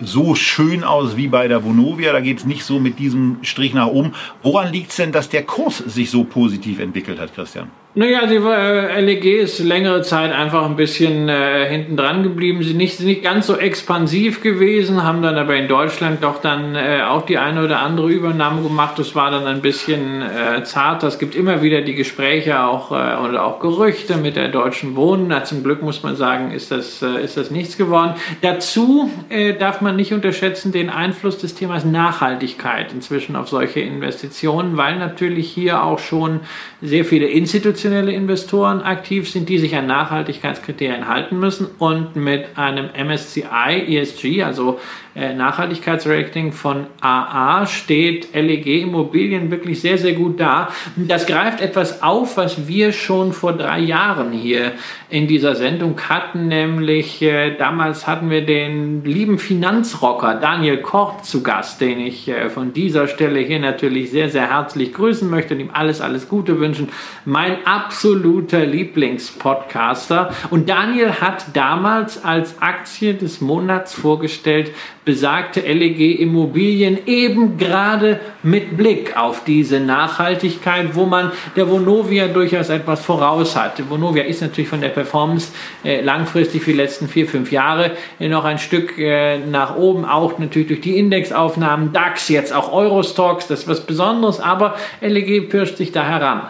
so 0.00 0.34
schön 0.34 0.84
aus 0.84 1.16
wie 1.16 1.28
bei 1.28 1.48
der 1.48 1.64
Vonovia. 1.64 2.12
Da 2.12 2.20
geht 2.20 2.38
es 2.38 2.44
nicht 2.44 2.64
so 2.64 2.80
mit 2.80 2.98
diesem 2.98 3.38
Strich 3.42 3.74
nach 3.74 3.86
oben. 3.86 4.12
Woran 4.42 4.72
liegt 4.72 4.90
es 4.90 4.96
denn, 4.96 5.12
dass 5.12 5.28
der 5.28 5.44
Kurs 5.44 5.78
sich 5.78 6.10
so 6.10 6.24
positiv 6.24 6.80
entwickelt 6.80 7.20
hat, 7.20 7.34
Christian? 7.34 7.70
Naja, 7.94 8.24
die 8.24 8.36
äh, 8.36 9.00
LEG 9.02 9.42
ist 9.42 9.58
längere 9.58 10.00
Zeit 10.00 10.32
einfach 10.32 10.64
ein 10.64 10.76
bisschen 10.76 11.28
äh, 11.28 11.68
hinten 11.68 11.94
dran 11.94 12.22
geblieben. 12.22 12.62
Sie 12.62 12.72
nicht, 12.72 12.98
nicht 13.00 13.22
ganz 13.22 13.46
so 13.46 13.58
expansiv 13.58 14.40
gewesen, 14.40 15.02
haben 15.02 15.20
dann 15.20 15.36
aber 15.36 15.56
in 15.56 15.68
Deutschland 15.68 16.24
doch 16.24 16.40
dann 16.40 16.74
äh, 16.74 17.02
auch 17.06 17.26
die 17.26 17.36
eine 17.36 17.62
oder 17.62 17.80
andere 17.80 18.08
Übernahme 18.10 18.62
gemacht. 18.62 18.98
Das 18.98 19.14
war 19.14 19.30
dann 19.30 19.44
ein 19.44 19.60
bisschen 19.60 20.22
äh, 20.22 20.64
zarter. 20.64 21.06
Es 21.06 21.18
gibt 21.18 21.34
immer 21.34 21.60
wieder 21.60 21.82
die 21.82 21.94
Gespräche 21.94 22.64
auch 22.64 22.92
äh, 22.92 22.94
oder 22.94 23.44
auch 23.44 23.60
Gerüchte 23.60 24.16
mit 24.16 24.36
der 24.36 24.48
Deutschen 24.48 24.96
Wohnen. 24.96 25.26
Na, 25.28 25.44
zum 25.44 25.62
Glück 25.62 25.82
muss 25.82 26.02
man 26.02 26.16
sagen, 26.16 26.52
ist 26.52 26.70
das, 26.70 27.02
äh, 27.02 27.22
ist 27.22 27.36
das 27.36 27.50
nichts 27.50 27.76
geworden. 27.76 28.14
Dazu 28.40 29.10
äh, 29.28 29.52
darf 29.52 29.82
man 29.82 29.96
nicht 29.96 30.14
unterschätzen 30.14 30.72
den 30.72 30.88
Einfluss 30.88 31.36
des 31.36 31.56
Themas 31.56 31.84
Nachhaltigkeit 31.84 32.90
inzwischen 32.90 33.36
auf 33.36 33.50
solche 33.50 33.80
Investitionen, 33.80 34.78
weil 34.78 34.98
natürlich 34.98 35.50
hier 35.50 35.84
auch 35.84 35.98
schon 35.98 36.40
sehr 36.80 37.04
viele 37.04 37.26
Institutionen 37.26 37.81
institutionelle 37.82 38.12
Investoren 38.12 38.80
aktiv 38.82 39.28
sind, 39.28 39.48
die 39.48 39.58
sich 39.58 39.74
an 39.74 39.86
Nachhaltigkeitskriterien 39.86 41.08
halten 41.08 41.38
müssen 41.38 41.66
und 41.78 42.14
mit 42.14 42.56
einem 42.56 42.90
MSCI 42.94 43.98
ESG, 43.98 44.44
also 44.44 44.78
äh, 45.14 45.34
Nachhaltigkeitsrating 45.34 46.52
von 46.52 46.86
AA 47.00 47.66
steht 47.66 48.34
LEG 48.34 48.82
Immobilien 48.82 49.50
wirklich 49.50 49.80
sehr, 49.80 49.98
sehr 49.98 50.14
gut 50.14 50.40
da. 50.40 50.68
Das 50.96 51.26
greift 51.26 51.60
etwas 51.60 52.02
auf, 52.02 52.38
was 52.38 52.66
wir 52.66 52.92
schon 52.92 53.32
vor 53.32 53.52
drei 53.52 53.80
Jahren 53.80 54.32
hier 54.32 54.72
in 55.10 55.26
dieser 55.26 55.54
Sendung 55.54 56.00
hatten, 56.08 56.48
nämlich 56.48 57.20
äh, 57.20 57.54
damals 57.56 58.06
hatten 58.06 58.30
wir 58.30 58.46
den 58.46 59.04
lieben 59.04 59.38
Finanzrocker 59.38 60.36
Daniel 60.36 60.78
Kort 60.78 61.26
zu 61.26 61.42
Gast, 61.42 61.82
den 61.82 62.00
ich 62.00 62.28
äh, 62.28 62.48
von 62.48 62.72
dieser 62.72 63.06
Stelle 63.06 63.40
hier 63.40 63.58
natürlich 63.58 64.10
sehr, 64.10 64.30
sehr 64.30 64.50
herzlich 64.50 64.94
grüßen 64.94 65.28
möchte 65.28 65.52
und 65.54 65.60
ihm 65.60 65.70
alles, 65.72 66.00
alles 66.00 66.28
Gute 66.28 66.58
wünschen. 66.58 66.88
Mein 67.26 67.66
absoluter 67.66 68.64
Lieblingspodcaster. 68.64 70.30
Und 70.50 70.70
Daniel 70.70 71.12
hat 71.20 71.44
damals 71.52 72.24
als 72.24 72.62
Aktie 72.62 73.12
des 73.12 73.42
Monats 73.42 73.92
vorgestellt 73.92 74.70
besagte 75.04 75.60
LEG 75.60 76.20
Immobilien 76.20 77.06
eben 77.06 77.58
gerade 77.58 78.20
mit 78.42 78.76
Blick 78.76 79.16
auf 79.16 79.42
diese 79.44 79.80
Nachhaltigkeit, 79.80 80.94
wo 80.94 81.06
man 81.06 81.32
der 81.56 81.68
Vonovia 81.68 82.28
durchaus 82.28 82.68
etwas 82.68 83.04
voraus 83.04 83.56
hat. 83.56 83.88
Vonovia 83.90 84.22
ist 84.22 84.42
natürlich 84.42 84.68
von 84.68 84.80
der 84.80 84.90
Performance 84.90 85.52
äh, 85.84 86.02
langfristig 86.02 86.62
für 86.62 86.70
die 86.70 86.76
letzten 86.76 87.08
vier, 87.08 87.26
fünf 87.26 87.50
Jahre 87.50 87.92
äh, 88.20 88.28
noch 88.28 88.44
ein 88.44 88.58
Stück 88.58 88.96
äh, 88.96 89.38
nach 89.38 89.76
oben, 89.76 90.04
auch 90.04 90.38
natürlich 90.38 90.68
durch 90.68 90.80
die 90.82 90.98
Indexaufnahmen, 90.98 91.92
DAX, 91.92 92.28
jetzt 92.28 92.52
auch 92.52 92.72
Eurostox, 92.72 93.48
das 93.48 93.60
ist 93.60 93.68
was 93.68 93.84
Besonderes, 93.84 94.38
aber 94.38 94.76
LEG 95.00 95.50
pirscht 95.50 95.78
sich 95.78 95.90
da 95.90 96.04
heran. 96.04 96.42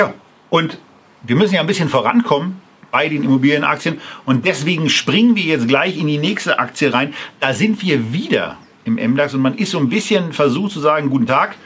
Ja, 0.00 0.14
und 0.50 0.78
wir 1.22 1.36
müssen 1.36 1.54
ja 1.54 1.60
ein 1.60 1.66
bisschen 1.68 1.88
vorankommen 1.88 2.63
bei 2.94 3.08
den 3.08 3.24
Immobilienaktien. 3.24 4.00
Und 4.24 4.46
deswegen 4.46 4.88
springen 4.88 5.34
wir 5.34 5.42
jetzt 5.42 5.66
gleich 5.66 5.98
in 5.98 6.06
die 6.06 6.18
nächste 6.18 6.60
Aktie 6.60 6.94
rein. 6.94 7.12
Da 7.40 7.52
sind 7.52 7.82
wir 7.82 8.12
wieder 8.12 8.56
im 8.84 8.94
MDAX 8.94 9.34
und 9.34 9.42
man 9.42 9.56
ist 9.56 9.72
so 9.72 9.78
ein 9.78 9.88
bisschen 9.88 10.32
versucht 10.32 10.70
zu 10.70 10.78
sagen, 10.78 11.10
guten 11.10 11.26
Tag 11.26 11.56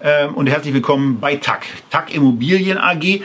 ähm, 0.00 0.34
und 0.34 0.46
herzlich 0.46 0.72
willkommen 0.74 1.18
bei 1.18 1.34
TAC. 1.34 1.66
TAC 1.90 2.14
Immobilien 2.14 2.78
AG. 2.78 3.20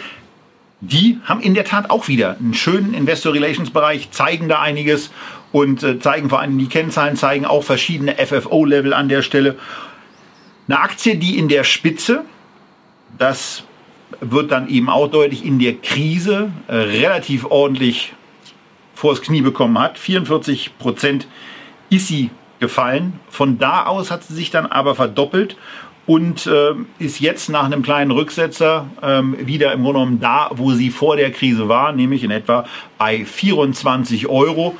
Die 0.80 1.20
haben 1.26 1.40
in 1.40 1.54
der 1.54 1.64
Tat 1.64 1.92
auch 1.92 2.08
wieder 2.08 2.36
einen 2.40 2.56
schönen 2.56 2.96
Investor 2.96 3.32
Relations 3.32 3.70
Bereich, 3.70 4.10
zeigen 4.10 4.50
da 4.50 4.60
einiges 4.60 5.12
und 5.52 5.84
äh, 5.84 6.00
zeigen 6.00 6.30
vor 6.30 6.40
allem 6.40 6.58
die 6.58 6.66
Kennzahlen, 6.66 7.16
zeigen 7.16 7.46
auch 7.46 7.64
verschiedene 7.64 8.16
FFO-Level 8.16 8.92
an 8.92 9.08
der 9.08 9.22
Stelle. 9.22 9.56
Eine 10.68 10.80
Aktie, 10.80 11.16
die 11.16 11.38
in 11.38 11.48
der 11.48 11.64
Spitze 11.64 12.26
das 13.20 13.66
wird 14.20 14.52
dann 14.52 14.68
eben 14.68 14.90
auch 14.90 15.08
deutlich 15.08 15.46
in 15.46 15.60
der 15.60 15.74
Krise 15.74 16.52
äh, 16.68 16.76
relativ 16.76 17.46
ordentlich 17.46 18.14
vors 18.94 19.22
Knie 19.22 19.42
bekommen 19.42 19.80
hat. 19.80 19.98
44 19.98 20.78
Prozent 20.78 21.28
ist 21.90 22.08
sie 22.08 22.30
gefallen. 22.60 23.20
Von 23.30 23.58
da 23.58 23.86
aus 23.86 24.12
hat 24.12 24.24
sie 24.24 24.34
sich 24.34 24.52
dann 24.52 24.66
aber 24.66 24.96
verdoppelt 24.96 25.58
und 26.06 26.48
äh, 26.48 26.74
ist 27.00 27.20
jetzt 27.20 27.50
nach 27.50 27.66
einem 27.66 27.84
kleinen 27.84 28.12
Rücksetzer 28.12 28.88
ähm, 29.02 29.36
wieder 29.40 29.74
im 29.74 29.84
Grunde 29.84 30.00
genommen 30.00 30.20
da, 30.20 30.50
wo 30.52 30.72
sie 30.72 30.90
vor 30.90 31.16
der 31.16 31.32
Krise 31.32 31.68
war, 31.68 31.92
nämlich 31.92 32.24
in 32.24 32.32
etwa 32.32 32.66
bei 32.98 33.26
24 33.26 34.28
Euro. 34.28 34.76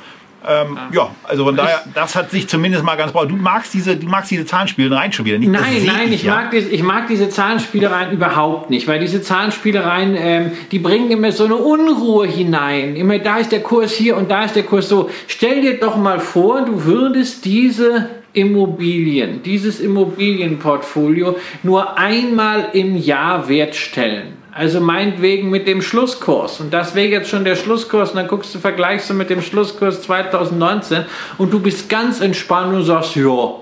Ähm, 0.46 0.78
ja. 0.92 1.02
ja. 1.02 1.10
also 1.24 1.44
von 1.44 1.56
daher, 1.56 1.82
das 1.94 2.16
hat 2.16 2.30
sich 2.30 2.48
zumindest 2.48 2.84
mal 2.84 2.96
ganz 2.96 3.12
brav. 3.12 3.26
Du 3.28 3.36
magst 3.36 3.74
diese, 3.74 3.96
du 3.96 4.06
magst 4.06 4.30
diese 4.30 4.44
Zahlenspielereien 4.44 5.12
schon 5.12 5.24
wieder 5.24 5.38
nicht. 5.38 5.50
Nein, 5.50 5.84
nein, 5.84 6.08
ich, 6.08 6.14
ich, 6.14 6.22
ja. 6.24 6.34
mag 6.34 6.50
diese, 6.50 6.68
ich 6.68 6.82
mag 6.82 7.06
diese 7.08 7.28
Zahlenspielereien 7.28 8.12
überhaupt 8.12 8.70
nicht, 8.70 8.88
weil 8.88 9.00
diese 9.00 9.22
Zahlenspielereien, 9.22 10.16
ähm, 10.16 10.52
die 10.70 10.78
bringen 10.78 11.10
immer 11.10 11.32
so 11.32 11.44
eine 11.44 11.56
Unruhe 11.56 12.26
hinein. 12.26 12.96
Immer 12.96 13.18
da 13.18 13.38
ist 13.38 13.52
der 13.52 13.62
Kurs 13.62 13.92
hier 13.92 14.16
und 14.16 14.30
da 14.30 14.44
ist 14.44 14.56
der 14.56 14.64
Kurs 14.64 14.88
so. 14.88 15.10
Stell 15.28 15.60
dir 15.60 15.78
doch 15.78 15.96
mal 15.96 16.20
vor, 16.20 16.62
du 16.62 16.84
würdest 16.84 17.44
diese 17.44 18.08
Immobilien, 18.32 19.42
dieses 19.42 19.80
Immobilienportfolio 19.80 21.36
nur 21.62 21.98
einmal 21.98 22.70
im 22.72 22.96
Jahr 22.96 23.48
wertstellen. 23.48 24.31
Also 24.54 24.80
meinetwegen 24.80 25.48
mit 25.48 25.66
dem 25.66 25.80
Schlusskurs. 25.80 26.60
Und 26.60 26.74
das 26.74 26.94
wäre 26.94 27.08
jetzt 27.08 27.30
schon 27.30 27.44
der 27.44 27.56
Schlusskurs. 27.56 28.10
Und 28.10 28.16
dann 28.16 28.28
guckst 28.28 28.54
du, 28.54 28.58
vergleichst 28.58 29.08
du 29.08 29.14
mit 29.14 29.30
dem 29.30 29.40
Schlusskurs 29.40 30.02
2019 30.02 31.06
und 31.38 31.52
du 31.52 31.58
bist 31.58 31.88
ganz 31.88 32.20
entspannt 32.20 32.74
und 32.74 32.84
sagst, 32.84 33.16
ja, 33.16 33.54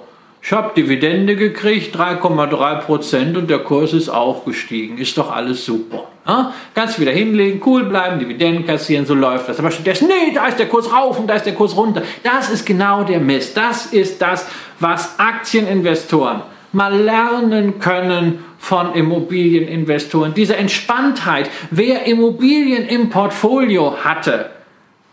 ich 0.43 0.53
habe 0.53 0.73
Dividende 0.75 1.37
gekriegt, 1.37 1.95
3,3 1.95 2.81
Prozent 2.81 3.37
und 3.37 3.49
der 3.51 3.61
Kurs 3.61 3.93
ist 3.93 4.09
auch 4.09 4.45
gestiegen. 4.45 4.99
Ist 4.99 5.17
doch 5.17 5.31
alles 5.31 5.65
super. 5.65 6.09
Ja? 6.27 6.53
Kannst 6.75 6.99
wieder 6.99 7.13
hinlegen, 7.13 7.63
cool 7.67 7.85
bleiben, 7.85 8.19
Dividenden 8.19 8.67
kassieren, 8.67 9.07
so 9.07 9.15
läuft 9.15 9.49
das. 9.49 9.61
Aber 9.61 9.71
stattdessen, 9.71 10.09
nee, 10.09 10.35
da 10.35 10.47
ist 10.47 10.59
der 10.59 10.69
Kurs 10.69 10.93
rauf 10.93 11.21
und 11.21 11.29
da 11.29 11.35
ist 11.35 11.47
der 11.47 11.55
Kurs 11.55 11.77
runter. 11.77 12.03
Das 12.25 12.51
ist 12.51 12.67
genau 12.67 13.05
der 13.05 13.21
Mist. 13.21 13.57
Das 13.57 13.87
ist 13.87 14.21
das, 14.21 14.47
was 14.81 15.21
Aktieninvestoren 15.21 16.43
mal 16.73 16.95
lernen 16.95 17.79
können 17.79 18.45
von 18.59 18.95
Immobilieninvestoren. 18.95 20.35
Diese 20.35 20.57
Entspanntheit, 20.57 21.51
wer 21.71 22.07
Immobilien 22.07 22.87
im 22.87 23.11
Portfolio 23.11 23.97
hatte 24.05 24.51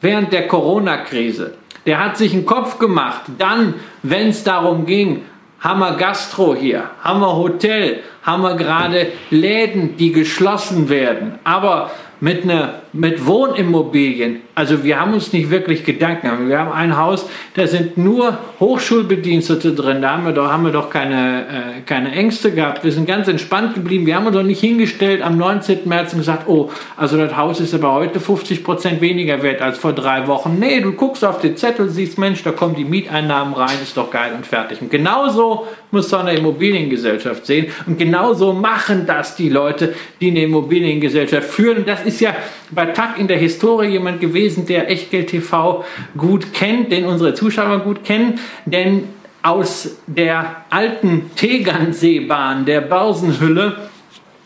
während 0.01 0.33
der 0.33 0.47
Corona-Krise, 0.47 1.55
der 1.85 2.03
hat 2.03 2.17
sich 2.17 2.33
einen 2.33 2.45
Kopf 2.45 2.79
gemacht, 2.79 3.21
dann, 3.37 3.75
wenn 4.03 4.29
es 4.29 4.43
darum 4.43 4.85
ging, 4.85 5.23
haben 5.59 5.79
wir 5.79 5.93
Gastro 5.93 6.53
hier, 6.55 6.91
haben 7.01 7.19
wir 7.21 7.35
Hotel, 7.35 8.03
haben 8.23 8.43
wir 8.43 8.55
gerade 8.55 9.07
Läden, 9.31 9.97
die 9.97 10.11
geschlossen 10.11 10.89
werden. 10.89 11.39
Aber 11.43 11.91
mit, 12.19 12.43
einer, 12.43 12.81
mit 12.93 13.25
Wohnimmobilien, 13.25 14.41
also 14.57 14.83
wir 14.83 14.99
haben 14.99 15.13
uns 15.13 15.31
nicht 15.33 15.51
wirklich 15.51 15.85
Gedanken 15.85 16.29
gemacht. 16.29 16.47
Wir 16.47 16.57
haben 16.57 16.71
ein 16.71 16.97
Haus, 16.97 17.29
da 17.53 17.67
sind 17.67 17.95
nur 17.95 18.39
Hochschulbedienstete 18.59 19.73
drin, 19.73 20.01
da 20.01 20.13
haben 20.13 20.25
wir 20.25 20.31
doch, 20.31 20.51
haben 20.51 20.65
wir 20.65 20.71
doch 20.71 20.89
keine, 20.89 21.41
äh, 21.41 21.81
keine 21.85 22.11
Ängste 22.13 22.51
gehabt. 22.51 22.83
Wir 22.83 22.91
sind 22.91 23.05
ganz 23.05 23.27
entspannt 23.27 23.75
geblieben. 23.75 24.07
Wir 24.07 24.15
haben 24.15 24.25
uns 24.25 24.35
doch 24.35 24.41
nicht 24.41 24.59
hingestellt 24.59 25.21
am 25.21 25.37
19. 25.37 25.81
März 25.85 26.13
und 26.13 26.21
gesagt, 26.21 26.47
oh, 26.47 26.71
also 26.95 27.17
das 27.17 27.37
Haus 27.37 27.59
ist 27.59 27.75
aber 27.75 27.93
heute 27.93 28.19
50 28.19 28.63
Prozent 28.63 28.99
weniger 28.99 29.43
wert 29.43 29.61
als 29.61 29.77
vor 29.77 29.93
drei 29.93 30.25
Wochen. 30.25 30.57
Nee, 30.57 30.81
du 30.81 30.93
guckst 30.93 31.23
auf 31.23 31.39
den 31.39 31.55
Zettel, 31.55 31.89
siehst, 31.89 32.17
Mensch, 32.17 32.41
da 32.41 32.51
kommen 32.51 32.73
die 32.73 32.83
Mieteinnahmen 32.83 33.53
rein, 33.53 33.77
ist 33.83 33.95
doch 33.95 34.09
geil 34.09 34.31
und 34.35 34.47
fertig. 34.47 34.81
Und 34.81 34.89
genauso 34.89 35.67
muss 35.91 36.09
so 36.09 36.17
eine 36.17 36.33
Immobiliengesellschaft 36.33 37.45
sehen. 37.45 37.67
Und 37.85 37.99
genauso 37.99 38.53
machen 38.53 39.05
das 39.05 39.35
die 39.35 39.49
Leute, 39.49 39.93
die 40.19 40.31
eine 40.31 40.41
Immobiliengesellschaft 40.41 41.47
führen. 41.47 41.77
Und 41.77 41.87
das 41.87 42.03
ist 42.03 42.19
ja 42.21 42.35
bei 42.77 42.85
TAC 42.85 43.17
in 43.17 43.27
der 43.27 43.39
Historie 43.39 43.87
jemand 43.87 44.21
gewesen, 44.21 44.67
der 44.67 44.87
Echtgeld 44.91 45.29
TV 45.29 45.83
gut 46.15 46.53
kennt, 46.53 46.91
den 46.91 47.05
unsere 47.05 47.33
Zuschauer 47.33 47.79
gut 47.79 48.03
kennen, 48.03 48.39
denn 48.67 49.05
aus 49.41 49.97
der 50.05 50.57
alten 50.69 51.31
Tegernseebahn, 51.35 52.65
der 52.65 52.81
Börsenhülle, 52.81 53.89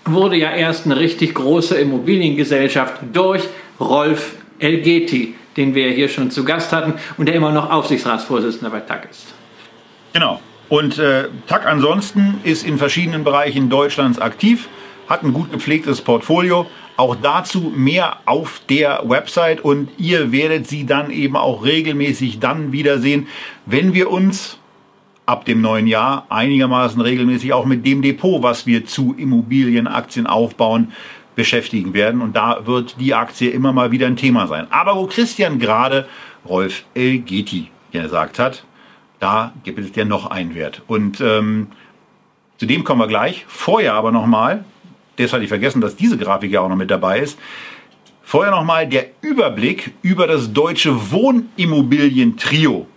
wurde 0.06 0.38
ja 0.38 0.50
erst 0.50 0.86
eine 0.86 0.98
richtig 0.98 1.36
große 1.36 1.76
Immobiliengesellschaft 1.76 3.02
durch 3.12 3.44
Rolf 3.82 4.36
Elgeti, 4.60 5.36
den 5.58 5.76
wir 5.76 5.92
hier 5.92 6.08
schon 6.08 6.32
zu 6.32 6.46
Gast 6.46 6.72
hatten 6.72 6.94
und 7.18 7.26
der 7.26 7.36
immer 7.36 7.52
noch 7.52 7.70
Aufsichtsratsvorsitzender 7.70 8.70
bei 8.70 8.80
TAC 8.80 9.10
ist. 9.12 9.26
Genau. 10.14 10.40
Und 10.70 10.98
äh, 11.00 11.26
TAC 11.48 11.66
ansonsten 11.66 12.40
ist 12.46 12.66
in 12.66 12.78
verschiedenen 12.78 13.26
Bereichen 13.26 13.70
Deutschlands 13.70 14.20
aktiv, 14.20 14.70
hat 15.10 15.22
ein 15.24 15.34
gut 15.34 15.52
gepflegtes 15.52 16.00
Portfolio, 16.00 16.66
auch 16.98 17.16
dazu 17.16 17.72
mehr 17.76 18.18
auf 18.26 18.62
der 18.70 19.04
Website 19.06 19.62
und 19.62 19.90
ihr 19.98 20.32
werdet 20.32 20.68
sie 20.68 20.86
dann 20.86 21.12
eben 21.12 21.36
auch 21.36 21.64
regelmäßig 21.64 22.40
dann 22.40 22.72
wiedersehen, 22.72 23.28
wenn 23.66 23.94
wir 23.94 24.10
uns 24.12 24.58
ab 25.26 25.46
dem 25.46 25.62
neuen 25.62 25.88
Jahr 25.88 26.26
einigermaßen 26.30 27.00
regelmäßig 27.00 27.54
auch 27.54 27.66
mit 27.66 27.86
dem 27.86 28.02
Depot, 28.02 28.44
was 28.44 28.66
wir 28.66 28.86
zu 28.86 29.16
Immobilienaktien 29.18 30.28
aufbauen, 30.28 30.92
beschäftigen 31.36 31.94
werden. 31.94 32.22
Und 32.22 32.36
da 32.36 32.66
wird 32.66 33.00
die 33.00 33.14
Aktie 33.14 33.50
immer 33.50 33.72
mal 33.72 33.92
wieder 33.92 34.08
ein 34.08 34.18
Thema 34.18 34.48
sein. 34.48 34.68
Aber 34.70 34.96
wo 34.96 35.06
Christian 35.08 35.60
gerade 35.60 36.08
Rolf 36.48 36.84
Elgeti 36.94 37.70
gesagt 37.92 38.40
hat, 38.40 38.66
da 39.20 39.54
gibt 39.64 39.80
es 39.80 39.96
ja 39.96 40.04
noch 40.04 40.30
einen 40.30 40.56
Wert. 40.56 40.82
Und 40.88 41.22
ähm, 41.22 41.68
zu 42.58 42.66
dem 42.66 42.84
kommen 42.84 43.00
wir 43.00 43.08
gleich. 43.08 43.46
Vorher 43.48 43.94
aber 43.94 44.12
nochmal 44.12 44.66
das 45.24 45.34
hatte 45.34 45.44
ich 45.44 45.50
vergessen, 45.50 45.82
dass 45.82 45.96
diese 45.96 46.18
Grafik 46.18 46.52
ja 46.52 46.62
auch 46.62 46.70
noch 46.70 46.76
mit 46.76 46.92
dabei 46.92 47.20
ist. 47.20 47.38
Vorher 48.24 48.52
nochmal 48.52 48.88
der 48.88 49.08
Überblick 49.22 49.92
über 50.02 50.28
das 50.28 50.54
deutsche 50.54 51.12
Wohnimmobilientrio 51.12 52.88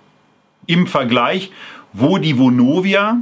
im 0.67 0.87
Vergleich, 0.87 1.51
wo 1.93 2.19
die 2.19 2.39
Vonovia 2.39 3.19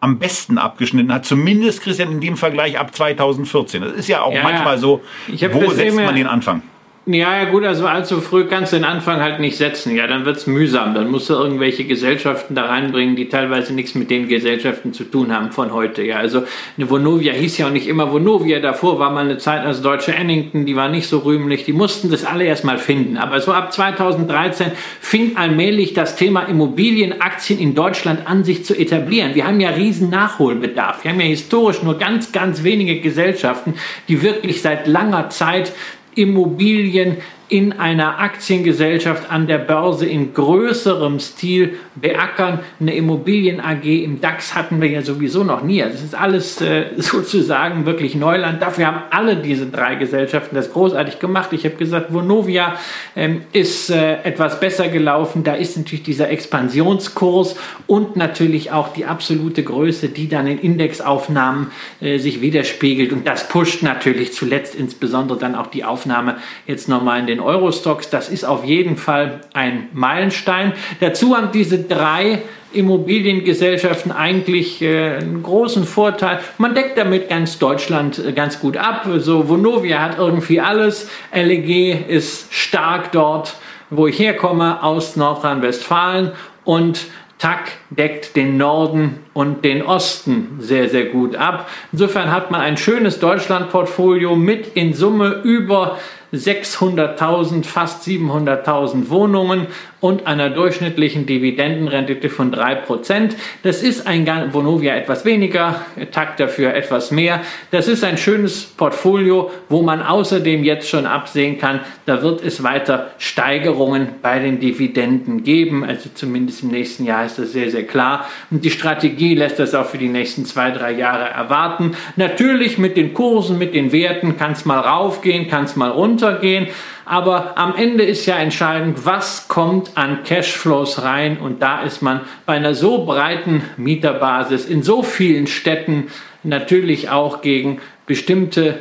am 0.00 0.18
besten 0.18 0.58
abgeschnitten 0.58 1.12
hat. 1.12 1.24
Zumindest, 1.24 1.82
Christian, 1.82 2.10
in 2.12 2.20
dem 2.20 2.36
Vergleich 2.36 2.78
ab 2.78 2.94
2014. 2.94 3.82
Das 3.82 3.92
ist 3.92 4.08
ja 4.08 4.22
auch 4.22 4.34
ja, 4.34 4.42
manchmal 4.42 4.78
so, 4.78 5.00
wo 5.28 5.70
setzt 5.70 5.96
man 5.96 6.16
den 6.16 6.26
Anfang? 6.26 6.62
Ja, 7.04 7.36
ja, 7.36 7.50
gut, 7.50 7.64
also 7.64 7.88
allzu 7.88 8.20
früh 8.20 8.44
kannst 8.44 8.72
du 8.72 8.76
den 8.76 8.84
Anfang 8.84 9.20
halt 9.20 9.40
nicht 9.40 9.56
setzen. 9.56 9.96
Ja, 9.96 10.06
dann 10.06 10.24
wird's 10.24 10.46
mühsam. 10.46 10.94
Dann 10.94 11.10
musst 11.10 11.28
du 11.28 11.34
irgendwelche 11.34 11.82
Gesellschaften 11.82 12.54
da 12.54 12.66
reinbringen, 12.66 13.16
die 13.16 13.28
teilweise 13.28 13.74
nichts 13.74 13.96
mit 13.96 14.08
den 14.08 14.28
Gesellschaften 14.28 14.92
zu 14.92 15.02
tun 15.02 15.34
haben 15.34 15.50
von 15.50 15.72
heute. 15.72 16.02
Ja, 16.02 16.18
also 16.18 16.44
eine 16.76 16.88
Vonovia 16.88 17.32
hieß 17.32 17.58
ja 17.58 17.66
auch 17.66 17.72
nicht 17.72 17.88
immer 17.88 18.12
Vonovia. 18.12 18.60
Davor 18.60 19.00
war 19.00 19.10
mal 19.10 19.24
eine 19.24 19.38
Zeit 19.38 19.66
als 19.66 19.82
Deutsche 19.82 20.14
Ennington, 20.14 20.64
die 20.64 20.76
war 20.76 20.88
nicht 20.88 21.08
so 21.08 21.18
rühmlich. 21.18 21.64
Die 21.64 21.72
mussten 21.72 22.08
das 22.08 22.24
alle 22.24 22.44
erstmal 22.44 22.78
finden. 22.78 23.16
Aber 23.16 23.40
so 23.40 23.52
ab 23.52 23.72
2013 23.72 24.70
fing 25.00 25.36
allmählich 25.36 25.94
das 25.94 26.14
Thema 26.14 26.42
Immobilienaktien 26.42 27.58
in 27.58 27.74
Deutschland 27.74 28.28
an, 28.28 28.44
sich 28.44 28.64
zu 28.64 28.78
etablieren. 28.78 29.34
Wir 29.34 29.48
haben 29.48 29.58
ja 29.58 29.70
riesen 29.70 30.08
Nachholbedarf. 30.08 31.02
Wir 31.02 31.10
haben 31.10 31.20
ja 31.20 31.26
historisch 31.26 31.82
nur 31.82 31.98
ganz, 31.98 32.30
ganz 32.30 32.62
wenige 32.62 33.00
Gesellschaften, 33.00 33.74
die 34.06 34.22
wirklich 34.22 34.62
seit 34.62 34.86
langer 34.86 35.30
Zeit 35.30 35.72
Immobilien 36.16 37.18
in 37.48 37.72
einer 37.72 38.18
Aktiengesellschaft 38.18 39.30
an 39.30 39.46
der 39.46 39.58
Börse 39.58 40.06
in 40.06 40.32
größerem 40.32 41.20
Stil 41.20 41.74
beackern. 41.94 42.60
Eine 42.80 42.94
Immobilien 42.94 43.60
AG 43.60 43.84
im 43.84 44.20
DAX 44.20 44.54
hatten 44.54 44.80
wir 44.80 44.88
ja 44.88 45.02
sowieso 45.02 45.44
noch 45.44 45.62
nie. 45.62 45.80
Das 45.80 46.02
ist 46.02 46.14
alles 46.14 46.60
äh, 46.60 46.86
sozusagen 46.96 47.84
wirklich 47.84 48.14
Neuland. 48.14 48.62
Dafür 48.62 48.86
haben 48.86 49.02
alle 49.10 49.36
diese 49.36 49.66
drei 49.66 49.96
Gesellschaften 49.96 50.54
das 50.54 50.72
großartig 50.72 51.18
gemacht. 51.18 51.52
Ich 51.52 51.64
habe 51.64 51.74
gesagt, 51.74 52.12
Vonovia 52.12 52.76
ähm, 53.16 53.42
ist 53.52 53.90
äh, 53.90 54.22
etwas 54.22 54.58
besser 54.58 54.88
gelaufen. 54.88 55.44
Da 55.44 55.54
ist 55.54 55.76
natürlich 55.76 56.04
dieser 56.04 56.30
Expansionskurs 56.30 57.56
und 57.86 58.16
natürlich 58.16 58.70
auch 58.70 58.94
die 58.94 59.04
absolute 59.04 59.62
Größe, 59.62 60.08
die 60.08 60.28
dann 60.28 60.46
in 60.46 60.58
Indexaufnahmen 60.58 61.70
äh, 62.00 62.18
sich 62.18 62.40
widerspiegelt. 62.40 63.12
Und 63.12 63.26
das 63.26 63.48
pusht 63.48 63.82
natürlich 63.82 64.32
zuletzt 64.32 64.74
insbesondere 64.74 65.38
dann 65.38 65.54
auch 65.54 65.66
die 65.66 65.84
Aufnahme 65.84 66.36
jetzt 66.66 66.88
nochmal 66.88 67.20
in 67.20 67.26
den 67.26 67.41
Eurostocks. 67.44 68.10
Das 68.10 68.28
ist 68.28 68.44
auf 68.44 68.64
jeden 68.64 68.96
Fall 68.96 69.40
ein 69.52 69.88
Meilenstein. 69.92 70.72
Dazu 71.00 71.36
haben 71.36 71.50
diese 71.52 71.78
drei 71.78 72.42
Immobiliengesellschaften 72.72 74.12
eigentlich 74.12 74.82
äh, 74.82 75.16
einen 75.16 75.42
großen 75.42 75.84
Vorteil. 75.84 76.40
Man 76.58 76.74
deckt 76.74 76.96
damit 76.96 77.28
ganz 77.28 77.58
Deutschland 77.58 78.18
äh, 78.18 78.32
ganz 78.32 78.60
gut 78.60 78.76
ab. 78.76 79.06
So 79.18 79.48
Vonovia 79.48 80.00
hat 80.00 80.18
irgendwie 80.18 80.60
alles. 80.60 81.08
LEG 81.32 82.08
ist 82.08 82.52
stark 82.52 83.12
dort, 83.12 83.56
wo 83.90 84.06
ich 84.06 84.18
herkomme, 84.18 84.82
aus 84.82 85.16
Nordrhein-Westfalen 85.16 86.32
und 86.64 87.06
TAC 87.42 87.72
deckt 87.90 88.36
den 88.36 88.56
Norden 88.56 89.18
und 89.32 89.64
den 89.64 89.82
Osten 89.82 90.58
sehr, 90.60 90.88
sehr 90.88 91.06
gut 91.06 91.34
ab. 91.34 91.68
Insofern 91.90 92.30
hat 92.30 92.52
man 92.52 92.60
ein 92.60 92.76
schönes 92.76 93.18
Deutschlandportfolio 93.18 94.36
mit 94.36 94.76
in 94.76 94.94
Summe 94.94 95.40
über 95.42 95.98
600.000, 96.32 97.64
fast 97.64 98.06
700.000 98.06 99.10
Wohnungen 99.10 99.66
und 100.00 100.26
einer 100.26 100.50
durchschnittlichen 100.50 101.26
Dividendenrendite 101.26 102.28
von 102.28 102.52
3%. 102.52 103.34
Das 103.62 103.82
ist 103.82 104.06
ein 104.06 104.26
Vonovia 104.52 104.96
etwas 104.96 105.24
weniger, 105.24 105.82
Takt 106.10 106.40
dafür 106.40 106.74
etwas 106.74 107.12
mehr. 107.12 107.40
Das 107.70 107.86
ist 107.86 108.02
ein 108.02 108.18
schönes 108.18 108.64
Portfolio, 108.64 109.50
wo 109.68 109.82
man 109.82 110.02
außerdem 110.02 110.64
jetzt 110.64 110.88
schon 110.88 111.06
absehen 111.06 111.58
kann, 111.58 111.80
da 112.06 112.22
wird 112.22 112.44
es 112.44 112.64
weiter 112.64 113.12
Steigerungen 113.18 114.08
bei 114.22 114.40
den 114.40 114.58
Dividenden 114.58 115.44
geben. 115.44 115.84
Also 115.84 116.10
zumindest 116.12 116.64
im 116.64 116.70
nächsten 116.70 117.04
Jahr 117.04 117.24
ist 117.24 117.38
das 117.38 117.52
sehr, 117.52 117.70
sehr 117.70 117.86
klar. 117.86 118.26
Und 118.50 118.64
die 118.64 118.70
Strategie 118.70 119.34
lässt 119.34 119.60
das 119.60 119.74
auch 119.74 119.86
für 119.86 119.98
die 119.98 120.08
nächsten 120.08 120.44
zwei, 120.44 120.72
drei 120.72 120.92
Jahre 120.92 121.28
erwarten. 121.28 121.92
Natürlich 122.16 122.76
mit 122.76 122.96
den 122.96 123.14
Kursen, 123.14 123.56
mit 123.56 123.74
den 123.74 123.92
Werten 123.92 124.36
kann 124.36 124.52
es 124.52 124.64
mal 124.64 124.80
raufgehen, 124.80 125.46
kann 125.48 125.64
es 125.64 125.76
mal 125.76 125.90
runtergehen. 126.22 126.68
Aber 127.04 127.58
am 127.58 127.74
Ende 127.74 128.04
ist 128.04 128.26
ja 128.26 128.36
entscheidend, 128.36 129.04
was 129.04 129.48
kommt 129.48 129.96
an 129.96 130.22
Cashflows 130.24 131.02
rein. 131.02 131.38
Und 131.38 131.60
da 131.62 131.82
ist 131.82 132.02
man 132.02 132.20
bei 132.46 132.54
einer 132.54 132.74
so 132.74 133.04
breiten 133.04 133.62
Mieterbasis 133.76 134.66
in 134.66 134.82
so 134.82 135.02
vielen 135.02 135.46
Städten 135.46 136.08
natürlich 136.42 137.10
auch 137.10 137.42
gegen 137.42 137.80
bestimmte 138.06 138.78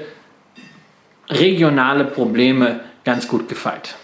regionale 1.29 2.05
Probleme 2.05 2.81
ganz 3.03 3.27
gut 3.27 3.49
gefeit. 3.49 3.95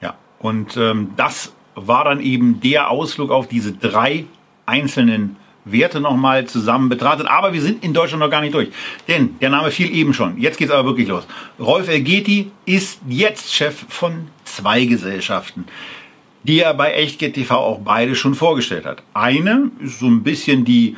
Ja, 0.00 0.14
und 0.38 0.76
ähm, 0.76 1.12
das 1.16 1.52
war 1.74 2.04
dann 2.04 2.20
eben 2.20 2.60
der 2.60 2.90
Ausflug 2.90 3.30
auf 3.30 3.46
diese 3.46 3.72
drei 3.72 4.24
einzelnen 4.66 5.36
Werte 5.72 6.00
nochmal 6.00 6.46
zusammen 6.46 6.88
betrachtet. 6.88 7.26
Aber 7.26 7.52
wir 7.52 7.62
sind 7.62 7.84
in 7.84 7.92
Deutschland 7.92 8.20
noch 8.20 8.30
gar 8.30 8.40
nicht 8.40 8.54
durch. 8.54 8.68
Denn 9.06 9.36
der 9.40 9.50
Name 9.50 9.70
fiel 9.70 9.94
eben 9.94 10.14
schon. 10.14 10.38
Jetzt 10.38 10.58
geht 10.58 10.68
es 10.68 10.74
aber 10.74 10.88
wirklich 10.88 11.08
los. 11.08 11.26
Rolf 11.58 11.88
Elgeti 11.88 12.50
ist 12.64 13.00
jetzt 13.08 13.54
Chef 13.54 13.84
von 13.88 14.28
zwei 14.44 14.84
Gesellschaften, 14.84 15.64
die 16.44 16.60
er 16.60 16.74
bei 16.74 16.92
Echtgeld 16.92 17.34
TV 17.34 17.54
auch 17.54 17.80
beide 17.80 18.14
schon 18.14 18.34
vorgestellt 18.34 18.86
hat. 18.86 19.02
Eine 19.14 19.70
ist 19.80 19.98
so 19.98 20.06
ein 20.06 20.22
bisschen 20.22 20.64
die, 20.64 20.96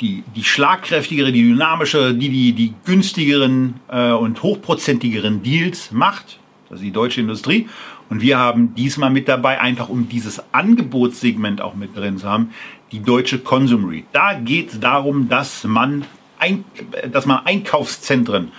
die, 0.00 0.24
die 0.34 0.44
schlagkräftigere, 0.44 1.32
die 1.32 1.42
dynamische, 1.42 2.14
die 2.14 2.28
die, 2.28 2.52
die 2.52 2.74
günstigeren 2.84 3.74
äh, 3.88 4.12
und 4.12 4.42
hochprozentigeren 4.42 5.42
Deals 5.42 5.92
macht. 5.92 6.38
Ist 6.70 6.82
die 6.82 6.90
deutsche 6.90 7.20
Industrie. 7.20 7.68
Und 8.08 8.20
wir 8.20 8.38
haben 8.38 8.74
diesmal 8.74 9.10
mit 9.10 9.28
dabei, 9.28 9.60
einfach 9.60 9.88
um 9.88 10.08
dieses 10.08 10.42
Angebotssegment 10.52 11.60
auch 11.60 11.74
mit 11.74 11.96
drin 11.96 12.18
zu 12.18 12.28
haben, 12.28 12.50
die 12.92 13.00
deutsche 13.00 13.38
Consumery. 13.38 14.04
Da 14.12 14.34
geht 14.34 14.72
es 14.72 14.80
darum, 14.80 15.28
dass 15.28 15.64
man, 15.64 16.04
ein, 16.38 16.64
dass 17.10 17.26
man 17.26 17.44
Einkaufszentren, 17.44 18.52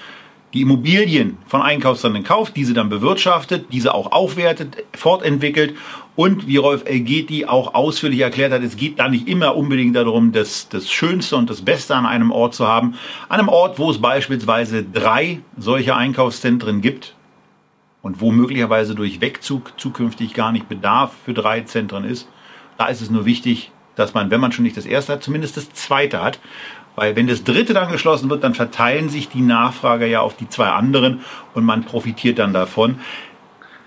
die 0.54 0.62
Immobilien 0.62 1.38
von 1.48 1.62
Einkaufszentren 1.62 2.24
kauft, 2.24 2.56
diese 2.56 2.74
dann 2.74 2.90
bewirtschaftet, 2.90 3.68
diese 3.72 3.94
auch 3.94 4.12
aufwertet, 4.12 4.84
fortentwickelt 4.94 5.76
und 6.16 6.48
wie 6.48 6.58
Rolf 6.58 6.84
Elgeti 6.86 7.46
auch 7.46 7.74
ausführlich 7.74 8.20
erklärt 8.20 8.52
hat, 8.52 8.62
es 8.62 8.78
geht 8.78 9.00
da 9.00 9.10
nicht 9.10 9.28
immer 9.28 9.56
unbedingt 9.56 9.96
darum, 9.96 10.32
das, 10.32 10.70
das 10.70 10.92
Schönste 10.92 11.38
und 11.38 11.50
das 11.50 11.62
Beste 11.64 11.96
an 11.96 12.06
einem 12.06 12.32
Ort 12.32 12.54
zu 12.54 12.68
haben. 12.68 12.96
An 13.30 13.40
einem 13.40 13.50
Ort, 13.50 13.80
wo 13.80 13.90
es 13.90 14.00
beispielsweise 14.00 14.84
drei 14.84 15.40
solcher 15.58 15.96
Einkaufszentren 15.96 16.82
gibt, 16.82 17.16
und 18.04 18.20
wo 18.20 18.32
möglicherweise 18.32 18.94
durch 18.94 19.22
Wegzug 19.22 19.80
zukünftig 19.80 20.36
gar 20.36 20.52
nicht 20.52 20.70
Bedarf 20.70 21.14
für 21.26 21.34
drei 21.34 21.62
Zentren 21.62 22.04
ist, 22.04 22.28
da 22.78 22.88
ist 22.88 23.02
es 23.02 23.10
nur 23.10 23.26
wichtig, 23.26 23.72
dass 23.96 24.14
man, 24.14 24.32
wenn 24.32 24.40
man 24.40 24.52
schon 24.52 24.64
nicht 24.64 24.78
das 24.78 24.86
erste 24.86 25.14
hat, 25.14 25.24
zumindest 25.24 25.58
das 25.58 25.72
zweite 25.72 26.22
hat. 26.22 26.40
Weil 26.96 27.16
wenn 27.16 27.28
das 27.28 27.44
dritte 27.44 27.74
dann 27.74 27.92
geschlossen 27.92 28.30
wird, 28.30 28.44
dann 28.44 28.54
verteilen 28.54 29.10
sich 29.10 29.28
die 29.30 29.42
Nachfrager 29.42 30.06
ja 30.06 30.22
auf 30.22 30.36
die 30.36 30.48
zwei 30.48 30.68
anderen 30.68 31.22
und 31.54 31.64
man 31.64 31.84
profitiert 31.84 32.38
dann 32.38 32.54
davon. 32.54 33.00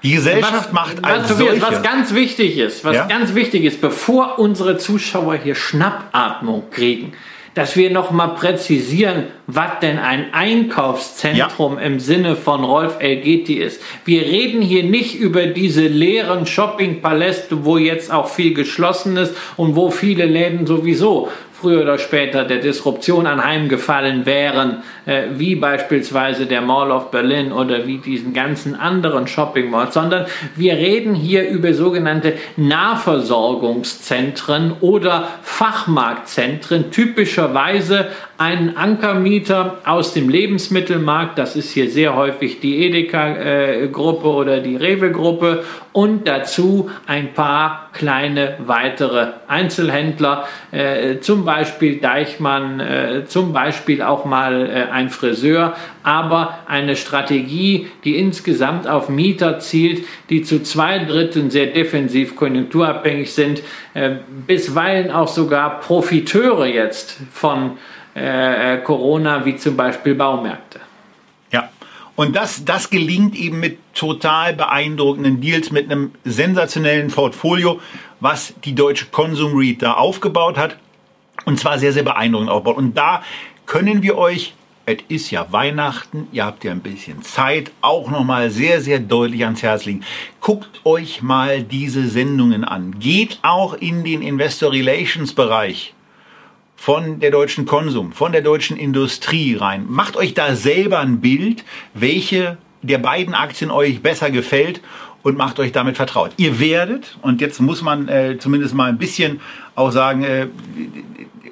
Die 0.03 0.13
Gesellschaft 0.13 0.55
was, 0.55 0.73
macht 0.73 1.03
was, 1.03 1.29
solche, 1.37 1.63
was 1.63 1.83
ganz 1.83 2.15
wichtig 2.15 2.59
ist, 2.59 2.85
was 2.85 2.97
ja? 2.97 3.07
ganz 3.07 3.35
wichtig 3.35 3.65
ist, 3.65 3.81
bevor 3.81 4.39
unsere 4.39 4.77
Zuschauer 4.77 5.37
hier 5.37 5.55
Schnappatmung 5.55 6.71
kriegen, 6.71 7.13
dass 7.57 7.75
wir 7.75 7.91
noch 7.91 8.11
mal 8.11 8.29
präzisieren, 8.29 9.29
was 9.47 9.81
denn 9.81 9.99
ein 9.99 10.35
Einkaufszentrum 10.35 11.79
ja. 11.79 11.85
im 11.85 12.01
Sinne 12.01 12.37
von 12.37 12.63
Rolf 12.63 12.97
Elgeti 13.01 13.55
ist. 13.55 13.81
Wir 14.05 14.23
reden 14.23 14.61
hier 14.61 14.85
nicht 14.85 15.15
über 15.15 15.47
diese 15.47 15.87
leeren 15.87 16.45
Shoppingpaläste, 16.45 17.65
wo 17.65 17.79
jetzt 17.79 18.13
auch 18.13 18.29
viel 18.29 18.53
geschlossen 18.53 19.17
ist 19.17 19.35
und 19.57 19.75
wo 19.75 19.91
viele 19.91 20.27
Läden 20.27 20.67
sowieso 20.67 21.31
früher 21.67 21.83
oder 21.83 21.99
später 21.99 22.45
der 22.45 22.59
Disruption 22.59 23.27
anheimgefallen 23.27 24.25
wären, 24.25 24.85
äh, 25.05 25.25
wie 25.35 25.57
beispielsweise 25.57 26.47
der 26.47 26.61
Mall 26.61 26.93
of 26.93 27.11
Berlin 27.11 27.51
oder 27.51 27.89
wie 27.89 27.99
diesen 27.99 28.33
ganzen 28.33 28.77
anderen 28.77 29.27
Shopping 29.27 29.69
Malls, 29.69 29.95
sondern 29.95 30.27
wir 30.55 30.75
reden 30.75 31.17
hier 31.17 31.49
über 31.49 31.75
sogenannte 31.75 32.35
Nahversorgungszentren 32.57 34.77
oder 34.81 35.27
Fachmarktzentren, 35.43 36.93
typischerweise 36.93 38.07
einen 38.39 38.77
Ankermieter 38.77 39.79
aus 39.87 40.13
dem 40.13 40.29
Lebensmittelmarkt, 40.29 41.39
das 41.39 41.57
ist 41.57 41.73
hier 41.73 41.91
sehr 41.91 42.15
häufig 42.15 42.61
die 42.61 42.85
Edeka-Gruppe 42.85 44.29
oder 44.29 44.61
die 44.61 44.77
Rewe-Gruppe. 44.77 45.65
Und 45.93 46.29
dazu 46.29 46.91
ein 47.07 47.33
paar 47.33 47.89
kleine 47.95 48.59
weitere 48.59 49.29
Einzelhändler, 49.49 50.47
äh, 50.71 51.21
zum 51.21 51.47
Beispiel 51.47 51.97
Deichmann, 51.97 52.81
äh, 52.81 53.25
zum 53.27 53.55
Beispiel 53.55 54.03
auch 54.03 54.27
mal 54.27 54.69
äh, 54.69 54.93
ein 54.93 55.09
Friseur, 55.09 55.75
aber 56.03 56.59
eine 56.67 56.97
Strategie, 56.97 57.87
die 58.05 58.19
insgesamt 58.19 58.87
auf 58.87 59.09
Mieter 59.09 59.59
zielt, 59.59 60.05
die 60.29 60.43
zu 60.43 60.63
zwei 60.63 60.99
Dritteln 60.99 61.49
sehr 61.49 61.69
defensiv 61.69 62.37
konjunkturabhängig 62.37 63.33
sind, 63.33 63.63
äh, 63.95 64.17
bisweilen 64.47 65.11
auch 65.11 65.29
sogar 65.29 65.81
Profiteure 65.81 66.67
jetzt 66.67 67.17
von 67.33 67.79
äh, 68.17 68.79
Corona, 68.79 69.45
wie 69.45 69.57
zum 69.57 69.77
Beispiel 69.77 70.15
Baumärkte. 70.15 70.81
Ja, 71.53 71.69
und 72.15 72.35
das, 72.35 72.65
das 72.65 72.89
gelingt 72.89 73.37
eben 73.37 73.61
mit 73.61 73.79
total 73.95 74.55
beeindruckenden 74.55 75.41
Deals, 75.41 75.71
mit 75.71 75.91
einem 75.91 76.13
sensationellen 76.25 77.09
Portfolio, 77.09 77.81
was 78.21 78.55
die 78.65 78.75
deutsche 78.75 79.07
Consum 79.07 79.57
Read 79.57 79.83
da 79.83 79.95
aufgebaut 79.95 80.57
hat. 80.57 80.77
Und 81.45 81.61
zwar 81.61 81.79
sehr, 81.79 81.93
sehr 81.93 82.03
beeindruckend 82.03 82.51
aufgebaut. 82.51 82.79
Und 82.79 82.97
da 82.97 83.23
können 83.67 84.03
wir 84.03 84.17
euch 84.17 84.55
es 84.89 84.99
ist 85.09 85.31
ja 85.33 85.49
Weihnachten, 85.51 86.29
ihr 86.31 86.45
habt 86.45 86.63
ja 86.63 86.71
ein 86.71 86.81
bisschen 86.81 87.21
Zeit, 87.23 87.73
auch 87.81 88.09
nochmal 88.09 88.51
sehr, 88.51 88.81
sehr 88.81 89.01
deutlich 89.01 89.45
ans 89.45 89.65
Herz 89.65 89.85
legen. 89.85 90.05
Guckt 90.41 90.81
euch 90.85 91.23
mal 91.23 91.65
diese 91.65 92.07
Sendungen 92.09 92.63
an. 92.63 93.01
Geht 93.01 93.41
auch 93.43 93.75
in 93.75 94.05
den 94.05 94.23
Investor 94.23 94.71
Relations 94.71 95.33
Bereich 95.33 95.93
von 96.77 97.21
der 97.21 97.31
deutschen 97.31 97.67
Konsum, 97.67 98.13
von 98.13 98.33
der 98.33 98.43
deutschen 98.43 98.77
Industrie 98.77 99.57
rein. 99.57 99.87
Macht 99.89 100.17
euch 100.17 100.35
da 100.35 100.55
selber 100.55 101.01
ein 101.01 101.21
Bild, 101.21 101.65
welche 101.95 102.59
der 102.83 102.99
beiden 102.99 103.35
Aktien 103.35 103.71
euch 103.71 104.03
besser 104.03 104.31
gefällt 104.31 104.81
und 105.23 105.37
macht 105.37 105.59
euch 105.59 105.73
damit 105.73 105.97
vertraut. 105.97 106.33
Ihr 106.37 106.61
werdet, 106.61 107.19
und 107.23 107.41
jetzt 107.41 107.61
muss 107.61 107.83
man 107.83 108.09
äh, 108.09 108.37
zumindest 108.39 108.75
mal 108.75 108.89
ein 108.89 108.99
bisschen 108.99 109.41
auch 109.75 109.91
sagen, 109.91 110.23
äh, 110.23 110.47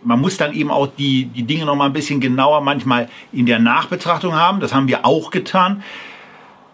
man 0.04 0.20
muss 0.20 0.36
dann 0.36 0.52
eben 0.52 0.70
auch 0.70 0.88
die, 0.96 1.24
die 1.24 1.42
Dinge 1.42 1.64
noch 1.64 1.74
mal 1.74 1.86
ein 1.86 1.92
bisschen 1.92 2.20
genauer 2.20 2.60
manchmal 2.60 3.08
in 3.32 3.46
der 3.46 3.58
Nachbetrachtung 3.58 4.34
haben. 4.34 4.60
Das 4.60 4.74
haben 4.74 4.86
wir 4.86 5.04
auch 5.04 5.30
getan. 5.30 5.82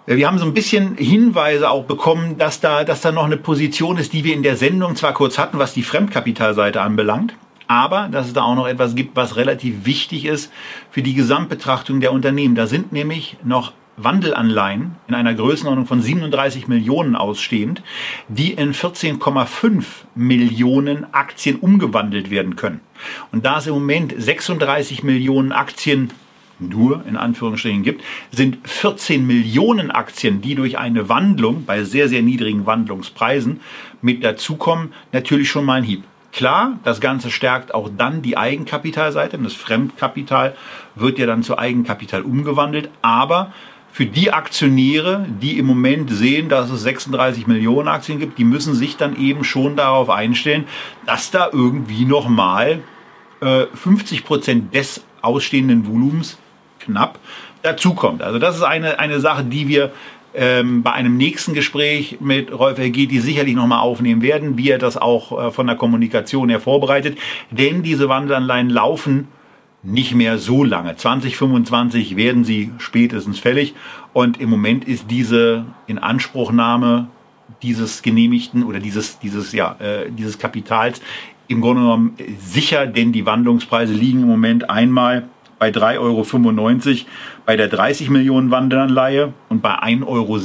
Wir 0.07 0.27
haben 0.27 0.39
so 0.39 0.45
ein 0.45 0.55
bisschen 0.55 0.97
Hinweise 0.97 1.71
auch 1.71 1.85
bekommen, 1.85 2.37
dass 2.37 2.61
da, 2.61 2.83
dass 2.85 3.01
da 3.01 3.13
noch 3.13 3.25
eine 3.25 3.37
Position 3.37 3.97
ist, 3.97 4.13
die 4.13 4.25
wir 4.25 4.35
in 4.35 4.43
der 4.43 4.57
Sendung 4.57 4.97
zwar 4.97 5.15
kurz 5.15 5.39
hatten, 5.39 5.59
was 5.59 5.73
die 5.73 5.85
Fremdkapitalseite 5.85 6.81
anbelangt, 6.81 7.35
aber 7.71 8.09
dass 8.11 8.27
es 8.27 8.33
da 8.33 8.43
auch 8.43 8.57
noch 8.57 8.67
etwas 8.67 8.97
gibt, 8.97 9.15
was 9.15 9.37
relativ 9.37 9.87
wichtig 9.87 10.25
ist 10.25 10.53
für 10.91 11.03
die 11.03 11.15
Gesamtbetrachtung 11.15 12.01
der 12.01 12.11
Unternehmen. 12.13 12.57
Da 12.57 12.67
sind 12.67 12.91
nämlich 12.91 13.37
noch 13.45 13.73
Wandelanleihen 13.97 14.97
in 15.07 15.15
einer 15.15 15.35
Größenordnung 15.35 15.87
von 15.87 16.03
37 16.03 16.67
Millionen 16.67 17.15
ausstehend, 17.15 17.85
die 18.27 18.55
in 18.55 18.75
14,5 18.75 19.85
Millionen 20.17 21.15
Aktien 21.15 21.61
umgewandelt 21.61 22.29
werden 22.29 22.57
können. 22.57 22.81
Und 23.31 23.47
da 23.47 23.59
es 23.59 23.69
im 23.69 23.75
Moment 23.75 24.15
36 24.19 25.05
Millionen 25.05 25.53
Aktien 25.53 26.11
nur 26.59 27.05
in 27.07 27.17
Anführungsstrichen 27.17 27.85
gibt, 27.85 28.03
sind 28.33 28.59
14 28.65 29.25
Millionen 29.25 29.93
Aktien, 29.93 30.41
die 30.41 30.57
durch 30.57 30.77
eine 30.77 31.09
Wandlung 31.09 31.67
bei 31.67 31.85
sehr, 31.85 32.09
sehr 32.09 32.23
niedrigen 32.23 32.67
Wandlungspreisen 32.67 33.61
mit 34.03 34.25
dazukommen, 34.25 34.93
natürlich 35.13 35.49
schon 35.49 35.65
mal 35.65 35.75
ein 35.75 35.85
Hieb. 35.85 36.03
Klar, 36.33 36.79
das 36.85 37.01
Ganze 37.01 37.31
stärkt 37.31 37.75
auch 37.75 37.91
dann 37.97 38.23
die 38.23 38.37
Eigenkapitalseite. 38.37 39.39
Das 39.39 39.55
Fremdkapital 39.55 40.55
wird 40.95 41.19
ja 41.19 41.27
dann 41.27 41.43
zu 41.43 41.59
Eigenkapital 41.59 42.23
umgewandelt. 42.23 42.89
Aber 43.03 43.53
für 43.93 44.07
die 44.07 44.33
Aktionäre, 44.33 45.27
die 45.41 45.59
im 45.59 45.67
Moment 45.67 46.11
sehen, 46.11 46.49
dass 46.49 46.71
es 46.71 46.83
36 46.83 47.49
Millionen 47.49 47.89
Aktien 47.89 48.21
gibt, 48.21 48.39
die 48.39 48.45
müssen 48.45 48.75
sich 48.75 48.97
dann 48.97 49.17
eben 49.17 49.43
schon 49.43 49.75
darauf 49.77 50.09
einstellen, 50.09 50.67
dass 51.07 51.33
da 51.33 51.49
irgendwie 51.53 52.05
nochmal 52.05 52.83
äh, 53.41 53.67
50 53.75 54.25
Prozent 54.25 54.75
des 54.75 55.05
ausstehenden 55.23 55.87
Volumens 55.87 56.39
knapp 56.79 57.19
dazukommt. 57.63 58.23
Also 58.23 58.39
das 58.39 58.57
ist 58.57 58.63
eine, 58.63 59.01
eine 59.01 59.21
Sache, 59.21 59.45
die 59.45 59.67
wir 59.67 59.93
ähm, 60.35 60.83
bei 60.83 60.93
einem 60.93 61.17
nächsten 61.17 61.55
Gespräch 61.55 62.19
mit 62.21 62.53
Rolf 62.53 62.79
Hergeti 62.79 63.21
sicherlich 63.21 63.55
nochmal 63.55 63.81
aufnehmen 63.81 64.23
werden, 64.23 64.57
wie 64.57 64.71
er 64.71 64.79
das 64.79 64.97
auch 64.97 65.47
äh, 65.47 65.51
von 65.51 65.67
der 65.67 65.77
Kommunikation 65.77 66.49
her 66.49 66.61
vorbereitet. 66.61 67.19
Denn 67.51 67.83
diese 67.83 68.09
Wandelanleihen 68.09 68.71
laufen 68.71 69.29
nicht 69.83 70.15
mehr 70.15 70.39
so 70.39 70.63
lange. 70.63 70.97
2025 70.97 72.17
werden 72.17 72.45
sie 72.45 72.71
spätestens 72.79 73.39
fällig 73.39 73.75
und 74.13 74.41
im 74.41 74.51
Moment 74.51 74.85
ist 74.85 75.11
diese 75.11 75.65
Inanspruchnahme 75.87 77.09
dieses 77.63 78.03
genehmigten 78.03 78.63
oder 78.63 78.79
dieses 78.79 79.19
dieses 79.19 79.53
ja 79.53 79.77
äh, 79.81 80.11
dieses 80.11 80.39
Kapitals 80.39 81.01
im 81.49 81.61
Grunde 81.61 81.83
genommen 81.83 82.17
sicher, 82.39 82.87
denn 82.87 83.11
die 83.11 83.27
Wandlungspreise 83.27 83.93
liegen 83.93 84.21
im 84.21 84.29
Moment 84.29 84.71
einmal 84.71 85.29
bei 85.61 85.69
3,95 85.69 85.99
Euro 86.01 87.07
bei 87.47 87.57
der 87.57 87.69
30 87.69 88.11
Millionen 88.11 88.51
Wandelanleihe 88.51 89.33
und 89.51 89.63
bei 89.63 89.75
1,06 89.75 90.07
Euro 90.07 90.41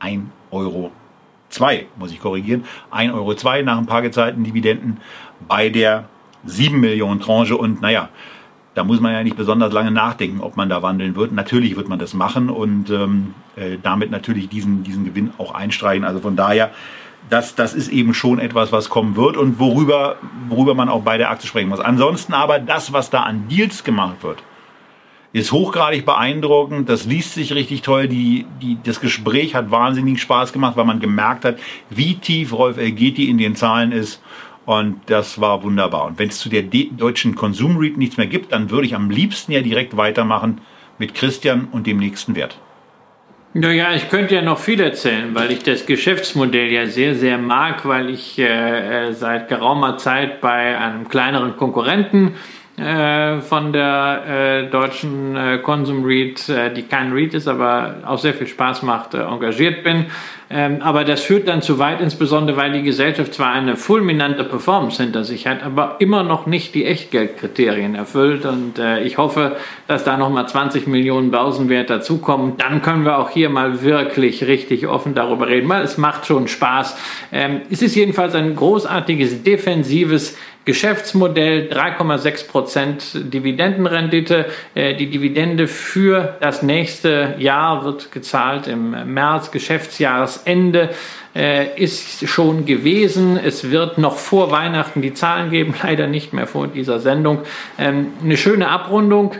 1 0.00 0.22
Euro 0.50 0.90
2, 1.48 1.86
muss 1.96 2.12
ich 2.12 2.20
korrigieren, 2.20 2.64
1,02 2.92 3.14
Euro 3.14 3.34
2 3.34 3.62
nach 3.62 3.78
ein 3.78 3.86
paar 3.86 4.02
gezahlten 4.02 4.44
Dividenden 4.44 4.98
bei 5.46 5.70
der 5.70 6.04
7 6.44 6.78
Millionen 6.78 7.20
Tranche 7.20 7.56
und 7.56 7.80
naja, 7.80 8.08
da 8.74 8.84
muss 8.84 9.00
man 9.00 9.12
ja 9.12 9.22
nicht 9.22 9.36
besonders 9.36 9.72
lange 9.72 9.90
nachdenken, 9.90 10.40
ob 10.40 10.56
man 10.56 10.68
da 10.68 10.82
wandeln 10.82 11.16
wird. 11.16 11.32
Natürlich 11.32 11.76
wird 11.76 11.88
man 11.88 11.98
das 11.98 12.12
machen 12.12 12.50
und 12.50 12.90
ähm, 12.90 13.34
äh, 13.54 13.78
damit 13.82 14.10
natürlich 14.10 14.48
diesen, 14.48 14.82
diesen 14.82 15.06
Gewinn 15.06 15.30
auch 15.38 15.54
einstreichen. 15.54 16.04
Also 16.04 16.20
von 16.20 16.36
daher, 16.36 16.72
das, 17.30 17.54
das 17.54 17.74
ist 17.74 17.88
eben 17.88 18.14
schon 18.14 18.38
etwas, 18.38 18.72
was 18.72 18.88
kommen 18.88 19.16
wird 19.16 19.36
und 19.36 19.58
worüber, 19.58 20.16
worüber 20.48 20.74
man 20.74 20.88
auch 20.88 21.02
bei 21.02 21.18
der 21.18 21.30
Aktie 21.30 21.48
sprechen 21.48 21.68
muss. 21.68 21.80
Ansonsten 21.80 22.34
aber 22.34 22.58
das, 22.58 22.92
was 22.92 23.10
da 23.10 23.22
an 23.22 23.48
Deals 23.48 23.84
gemacht 23.84 24.22
wird, 24.22 24.42
ist 25.32 25.52
hochgradig 25.52 26.06
beeindruckend. 26.06 26.88
Das 26.88 27.04
liest 27.04 27.34
sich 27.34 27.52
richtig 27.52 27.82
toll. 27.82 28.08
Die, 28.08 28.46
die, 28.62 28.78
das 28.82 29.00
Gespräch 29.00 29.54
hat 29.54 29.70
wahnsinnig 29.70 30.20
Spaß 30.22 30.52
gemacht, 30.52 30.76
weil 30.76 30.84
man 30.84 31.00
gemerkt 31.00 31.44
hat, 31.44 31.58
wie 31.90 32.14
tief 32.16 32.52
Rolf 32.52 32.78
Elgeti 32.78 33.28
in 33.28 33.38
den 33.38 33.56
Zahlen 33.56 33.92
ist 33.92 34.22
und 34.66 35.00
das 35.06 35.40
war 35.40 35.62
wunderbar. 35.62 36.06
Und 36.06 36.18
wenn 36.18 36.28
es 36.28 36.40
zu 36.40 36.48
der 36.48 36.62
deutschen 36.62 37.36
Konsum 37.36 37.76
Read 37.76 37.96
nichts 37.96 38.16
mehr 38.16 38.26
gibt, 38.26 38.52
dann 38.52 38.68
würde 38.70 38.86
ich 38.86 38.94
am 38.96 39.10
liebsten 39.10 39.52
ja 39.52 39.62
direkt 39.62 39.96
weitermachen 39.96 40.60
mit 40.98 41.14
Christian 41.14 41.68
und 41.70 41.86
dem 41.86 41.98
nächsten 41.98 42.34
Wert. 42.34 42.58
Naja, 43.58 43.94
ich 43.94 44.10
könnte 44.10 44.34
ja 44.34 44.42
noch 44.42 44.58
viel 44.58 44.78
erzählen, 44.82 45.34
weil 45.34 45.50
ich 45.50 45.62
das 45.62 45.86
Geschäftsmodell 45.86 46.70
ja 46.70 46.84
sehr, 46.88 47.14
sehr 47.14 47.38
mag, 47.38 47.88
weil 47.88 48.10
ich 48.10 48.38
äh, 48.38 49.08
äh 49.08 49.12
seit 49.14 49.48
geraumer 49.48 49.96
Zeit 49.96 50.42
bei 50.42 50.76
einem 50.76 51.08
kleineren 51.08 51.56
Konkurrenten 51.56 52.34
äh, 52.76 53.40
von 53.40 53.72
der 53.72 54.66
äh, 54.66 54.70
deutschen 54.70 55.34
äh, 55.34 55.58
Consum 55.62 56.04
Read, 56.04 56.46
äh, 56.50 56.74
die 56.74 56.82
kein 56.82 57.10
Read 57.10 57.32
ist, 57.32 57.48
aber 57.48 57.94
auch 58.04 58.18
sehr 58.18 58.34
viel 58.34 58.46
Spaß 58.46 58.82
macht, 58.82 59.14
äh, 59.14 59.22
engagiert 59.22 59.82
bin. 59.82 60.06
Ähm, 60.50 60.82
aber 60.82 61.04
das 61.04 61.22
führt 61.22 61.48
dann 61.48 61.62
zu 61.62 61.78
weit, 61.78 62.02
insbesondere 62.02 62.58
weil 62.58 62.72
die 62.72 62.82
Gesellschaft 62.82 63.32
zwar 63.32 63.52
eine 63.52 63.76
fulminante 63.76 64.44
Performance 64.44 65.02
hinter 65.02 65.24
sich 65.24 65.46
hat, 65.46 65.64
aber 65.64 65.96
immer 66.00 66.22
noch 66.22 66.46
nicht 66.46 66.74
die 66.74 66.84
Echtgeldkriterien 66.84 67.94
erfüllt. 67.94 68.44
Und 68.44 68.78
ich 69.02 69.18
hoffe, 69.18 69.56
dass 69.88 70.04
da 70.04 70.16
nochmal 70.16 70.46
20 70.46 70.86
Millionen 70.86 71.32
Börsenwert 71.32 71.90
dazukommen. 71.90 72.56
Dann 72.58 72.80
können 72.80 73.04
wir 73.04 73.18
auch 73.18 73.30
hier 73.30 73.48
mal 73.48 73.82
wirklich 73.82 74.46
richtig 74.46 74.86
offen 74.86 75.14
darüber 75.14 75.48
reden, 75.48 75.68
weil 75.68 75.82
es 75.82 75.98
macht 75.98 76.26
schon 76.26 76.46
Spaß. 76.46 76.96
Ähm, 77.32 77.62
es 77.68 77.82
ist 77.82 77.96
jedenfalls 77.96 78.36
ein 78.36 78.54
großartiges 78.54 79.42
defensives 79.42 80.36
Geschäftsmodell 80.66 81.70
3,6 81.72 82.48
Prozent 82.48 83.04
Dividendenrendite. 83.14 84.46
Äh, 84.74 84.96
die 84.96 85.08
Dividende 85.08 85.68
für 85.68 86.36
das 86.40 86.62
nächste 86.62 87.36
Jahr 87.38 87.84
wird 87.84 88.10
gezahlt 88.10 88.66
im 88.66 89.14
März, 89.14 89.52
Geschäftsjahresende 89.52 90.90
äh, 91.36 91.80
ist 91.80 92.28
schon 92.28 92.66
gewesen. 92.66 93.38
Es 93.38 93.70
wird 93.70 93.98
noch 93.98 94.16
vor 94.16 94.50
Weihnachten 94.50 95.02
die 95.02 95.14
Zahlen 95.14 95.50
geben, 95.50 95.72
leider 95.84 96.08
nicht 96.08 96.32
mehr 96.32 96.48
vor 96.48 96.66
dieser 96.66 96.98
Sendung. 96.98 97.42
Ähm, 97.78 98.08
eine 98.24 98.36
schöne 98.36 98.68
Abrundung. 98.68 99.32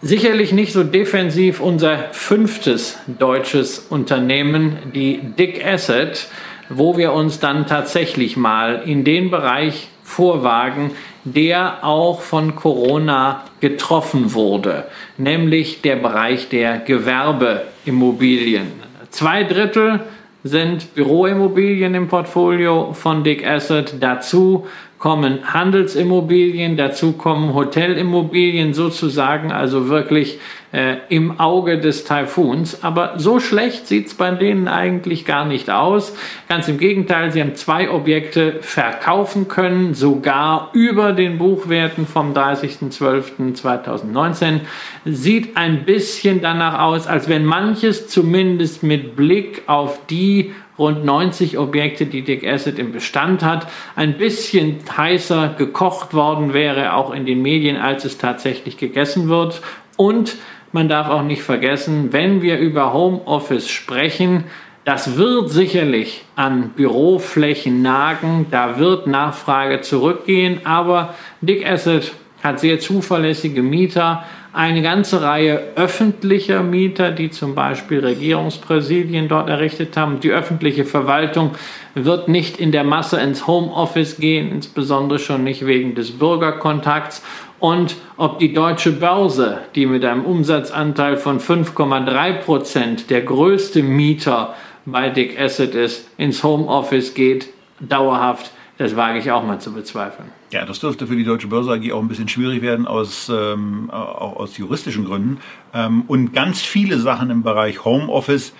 Sicherlich 0.00 0.52
nicht 0.52 0.72
so 0.72 0.82
defensiv 0.82 1.60
unser 1.60 2.08
fünftes 2.10 2.98
deutsches 3.06 3.78
Unternehmen, 3.78 4.78
die 4.92 5.20
Dick 5.38 5.64
Asset, 5.64 6.26
wo 6.68 6.96
wir 6.96 7.12
uns 7.12 7.38
dann 7.38 7.68
tatsächlich 7.68 8.36
mal 8.36 8.82
in 8.84 9.04
den 9.04 9.30
Bereich 9.30 9.91
vorwagen, 10.12 10.92
der 11.24 11.84
auch 11.84 12.20
von 12.20 12.54
Corona 12.54 13.44
getroffen 13.60 14.34
wurde, 14.34 14.84
nämlich 15.16 15.82
der 15.82 15.96
Bereich 15.96 16.48
der 16.48 16.78
Gewerbeimmobilien. 16.78 18.72
Zwei 19.10 19.44
Drittel 19.44 20.00
sind 20.44 20.94
Büroimmobilien 20.94 21.94
im 21.94 22.08
Portfolio 22.08 22.92
von 22.92 23.22
Dick 23.24 23.46
Asset. 23.46 23.94
Dazu 24.00 24.66
kommen 25.02 25.52
Handelsimmobilien, 25.52 26.76
dazu 26.76 27.14
kommen 27.14 27.54
Hotelimmobilien 27.54 28.72
sozusagen, 28.72 29.50
also 29.50 29.88
wirklich 29.88 30.38
äh, 30.70 30.98
im 31.08 31.40
Auge 31.40 31.80
des 31.80 32.04
Taifuns. 32.04 32.84
Aber 32.84 33.18
so 33.18 33.40
schlecht 33.40 33.88
sieht 33.88 34.06
es 34.06 34.14
bei 34.14 34.30
denen 34.30 34.68
eigentlich 34.68 35.24
gar 35.24 35.44
nicht 35.44 35.70
aus. 35.70 36.14
Ganz 36.48 36.68
im 36.68 36.78
Gegenteil, 36.78 37.32
sie 37.32 37.40
haben 37.40 37.56
zwei 37.56 37.90
Objekte 37.90 38.60
verkaufen 38.60 39.48
können, 39.48 39.94
sogar 39.94 40.70
über 40.72 41.12
den 41.12 41.36
Buchwerten 41.36 42.06
vom 42.06 42.32
30.12.2019. 42.32 44.60
Sieht 45.04 45.56
ein 45.56 45.84
bisschen 45.84 46.42
danach 46.42 46.78
aus, 46.78 47.08
als 47.08 47.28
wenn 47.28 47.44
manches 47.44 48.06
zumindest 48.06 48.84
mit 48.84 49.16
Blick 49.16 49.62
auf 49.66 49.98
die 50.06 50.52
rund 50.78 51.04
90 51.04 51.58
Objekte, 51.58 52.06
die 52.06 52.22
Dick 52.22 52.46
Asset 52.46 52.78
im 52.78 52.92
Bestand 52.92 53.42
hat, 53.42 53.66
ein 53.94 54.16
bisschen 54.16 54.78
heißer 54.96 55.54
gekocht 55.58 56.14
worden 56.14 56.54
wäre, 56.54 56.94
auch 56.94 57.12
in 57.12 57.26
den 57.26 57.42
Medien, 57.42 57.76
als 57.76 58.04
es 58.04 58.18
tatsächlich 58.18 58.76
gegessen 58.76 59.28
wird. 59.28 59.62
Und 59.96 60.36
man 60.72 60.88
darf 60.88 61.08
auch 61.08 61.22
nicht 61.22 61.42
vergessen, 61.42 62.12
wenn 62.12 62.42
wir 62.42 62.58
über 62.58 62.92
Homeoffice 62.92 63.68
sprechen, 63.68 64.44
das 64.84 65.16
wird 65.16 65.50
sicherlich 65.50 66.24
an 66.34 66.70
Büroflächen 66.70 67.82
nagen, 67.82 68.46
da 68.50 68.78
wird 68.78 69.06
Nachfrage 69.06 69.80
zurückgehen, 69.82 70.62
aber 70.64 71.14
Dick 71.40 71.64
Asset 71.64 72.12
hat 72.42 72.58
sehr 72.58 72.80
zuverlässige 72.80 73.62
Mieter, 73.62 74.24
eine 74.52 74.82
ganze 74.82 75.22
Reihe 75.22 75.62
öffentlicher 75.76 76.62
Mieter, 76.62 77.10
die 77.10 77.30
zum 77.30 77.54
Beispiel 77.54 78.00
Regierungspräsidien 78.00 79.28
dort 79.28 79.48
errichtet 79.48 79.96
haben. 79.96 80.20
Die 80.20 80.30
öffentliche 80.30 80.84
Verwaltung 80.84 81.52
wird 81.94 82.28
nicht 82.28 82.58
in 82.58 82.70
der 82.70 82.84
Masse 82.84 83.18
ins 83.18 83.46
Homeoffice 83.46 84.18
gehen, 84.18 84.50
insbesondere 84.50 85.18
schon 85.18 85.42
nicht 85.44 85.64
wegen 85.66 85.94
des 85.94 86.18
Bürgerkontakts. 86.18 87.22
Und 87.60 87.96
ob 88.16 88.40
die 88.40 88.52
deutsche 88.52 88.92
Börse, 88.92 89.60
die 89.74 89.86
mit 89.86 90.04
einem 90.04 90.24
Umsatzanteil 90.24 91.16
von 91.16 91.40
5,3 91.40 92.32
Prozent 92.34 93.10
der 93.10 93.22
größte 93.22 93.82
Mieter 93.82 94.54
bei 94.84 95.08
Dick 95.08 95.40
Asset 95.40 95.74
ist, 95.74 96.10
ins 96.18 96.42
Homeoffice 96.42 97.14
geht, 97.14 97.48
dauerhaft, 97.80 98.50
das 98.78 98.96
wage 98.96 99.18
ich 99.18 99.30
auch 99.30 99.44
mal 99.44 99.60
zu 99.60 99.72
bezweifeln. 99.72 100.28
Ja, 100.50 100.64
das 100.64 100.80
dürfte 100.80 101.06
für 101.06 101.16
die 101.16 101.24
Deutsche 101.24 101.46
Börse 101.46 101.72
AG 101.72 101.92
auch 101.92 102.00
ein 102.00 102.08
bisschen 102.08 102.28
schwierig 102.28 102.62
werden, 102.62 102.86
aus, 102.86 103.28
ähm, 103.28 103.90
auch 103.90 104.36
aus 104.36 104.56
juristischen 104.56 105.04
Gründen. 105.04 105.38
Ähm, 105.74 106.04
und 106.08 106.32
ganz 106.32 106.60
viele 106.60 106.98
Sachen 106.98 107.30
im 107.30 107.42
Bereich 107.42 107.84
Homeoffice, 107.84 108.54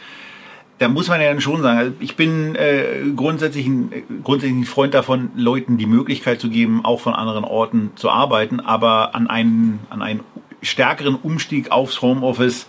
da 0.79 0.89
muss 0.89 1.09
man 1.09 1.21
ja 1.21 1.29
dann 1.29 1.41
schon 1.41 1.63
sagen, 1.63 1.79
also 1.79 1.93
ich 2.01 2.17
bin 2.17 2.57
äh, 2.57 3.05
grundsätzlich, 3.15 3.67
ein, 3.67 3.93
grundsätzlich 4.25 4.63
ein 4.63 4.65
Freund 4.65 4.95
davon, 4.95 5.31
Leuten 5.37 5.79
die 5.79 5.87
Möglichkeit 5.87 6.41
zu 6.41 6.51
geben, 6.51 6.85
auch 6.85 7.01
von 7.01 7.15
anderen 7.15 7.45
Orten 7.45 7.93
zu 7.95 8.11
arbeiten, 8.11 8.61
aber 8.61 9.15
an 9.15 9.29
einen, 9.29 9.81
an 9.91 10.03
einen 10.03 10.21
stärkeren 10.61 11.15
Umstieg 11.15 11.71
aufs 11.71 12.03
Homeoffice, 12.03 12.67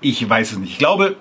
ich 0.00 0.28
weiß 0.28 0.52
es 0.52 0.58
nicht. 0.58 0.72
Ich 0.72 0.78
glaube, 0.78 1.16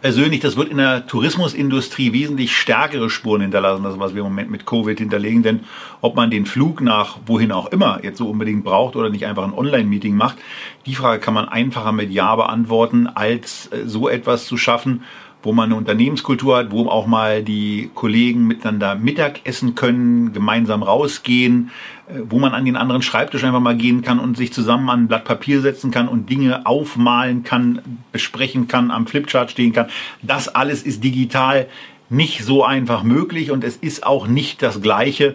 persönlich, 0.00 0.40
das 0.40 0.56
wird 0.56 0.68
in 0.68 0.78
der 0.78 1.06
Tourismusindustrie 1.06 2.12
wesentlich 2.12 2.56
stärkere 2.56 3.10
Spuren 3.10 3.42
hinterlassen, 3.42 3.84
das 3.84 3.98
was 3.98 4.14
wir 4.14 4.20
im 4.20 4.28
Moment 4.28 4.50
mit 4.50 4.66
Covid 4.66 4.98
hinterlegen. 4.98 5.42
Denn 5.42 5.60
ob 6.00 6.16
man 6.16 6.30
den 6.30 6.46
Flug 6.46 6.80
nach 6.80 7.18
wohin 7.26 7.52
auch 7.52 7.66
immer 7.66 8.00
jetzt 8.02 8.18
so 8.18 8.28
unbedingt 8.28 8.64
braucht 8.64 8.96
oder 8.96 9.10
nicht 9.10 9.26
einfach 9.26 9.44
ein 9.44 9.52
Online-Meeting 9.52 10.16
macht, 10.16 10.38
die 10.86 10.94
Frage 10.94 11.20
kann 11.20 11.34
man 11.34 11.48
einfacher 11.48 11.92
mit 11.92 12.10
Ja 12.10 12.34
beantworten, 12.36 13.06
als 13.06 13.70
äh, 13.72 13.86
so 13.86 14.08
etwas 14.08 14.46
zu 14.46 14.56
schaffen, 14.56 15.02
wo 15.42 15.52
man 15.52 15.66
eine 15.66 15.76
Unternehmenskultur 15.76 16.56
hat, 16.56 16.70
wo 16.70 16.88
auch 16.88 17.06
mal 17.06 17.42
die 17.42 17.90
Kollegen 17.94 18.46
miteinander 18.46 18.94
Mittag 18.94 19.40
essen 19.44 19.74
können, 19.74 20.32
gemeinsam 20.32 20.82
rausgehen, 20.82 21.70
äh, 22.08 22.20
wo 22.28 22.38
man 22.38 22.52
an 22.52 22.64
den 22.64 22.76
anderen 22.76 23.02
Schreibtisch 23.02 23.44
einfach 23.44 23.60
mal 23.60 23.76
gehen 23.76 24.02
kann 24.02 24.18
und 24.18 24.36
sich 24.36 24.52
zusammen 24.52 24.88
an 24.88 25.04
ein 25.04 25.08
Blatt 25.08 25.24
Papier 25.24 25.60
setzen 25.60 25.90
kann 25.90 26.08
und 26.08 26.30
Dinge 26.30 26.66
aufmalen 26.66 27.42
kann, 27.42 27.80
besprechen 28.12 28.68
kann, 28.68 28.90
am 28.90 29.06
Flipchart 29.06 29.50
stehen 29.50 29.72
kann. 29.72 29.88
Das 30.22 30.48
alles 30.48 30.82
ist 30.82 31.02
digital 31.02 31.66
nicht 32.08 32.44
so 32.44 32.62
einfach 32.62 33.02
möglich 33.02 33.50
und 33.50 33.64
es 33.64 33.76
ist 33.76 34.04
auch 34.04 34.26
nicht 34.26 34.62
das 34.62 34.82
Gleiche. 34.82 35.34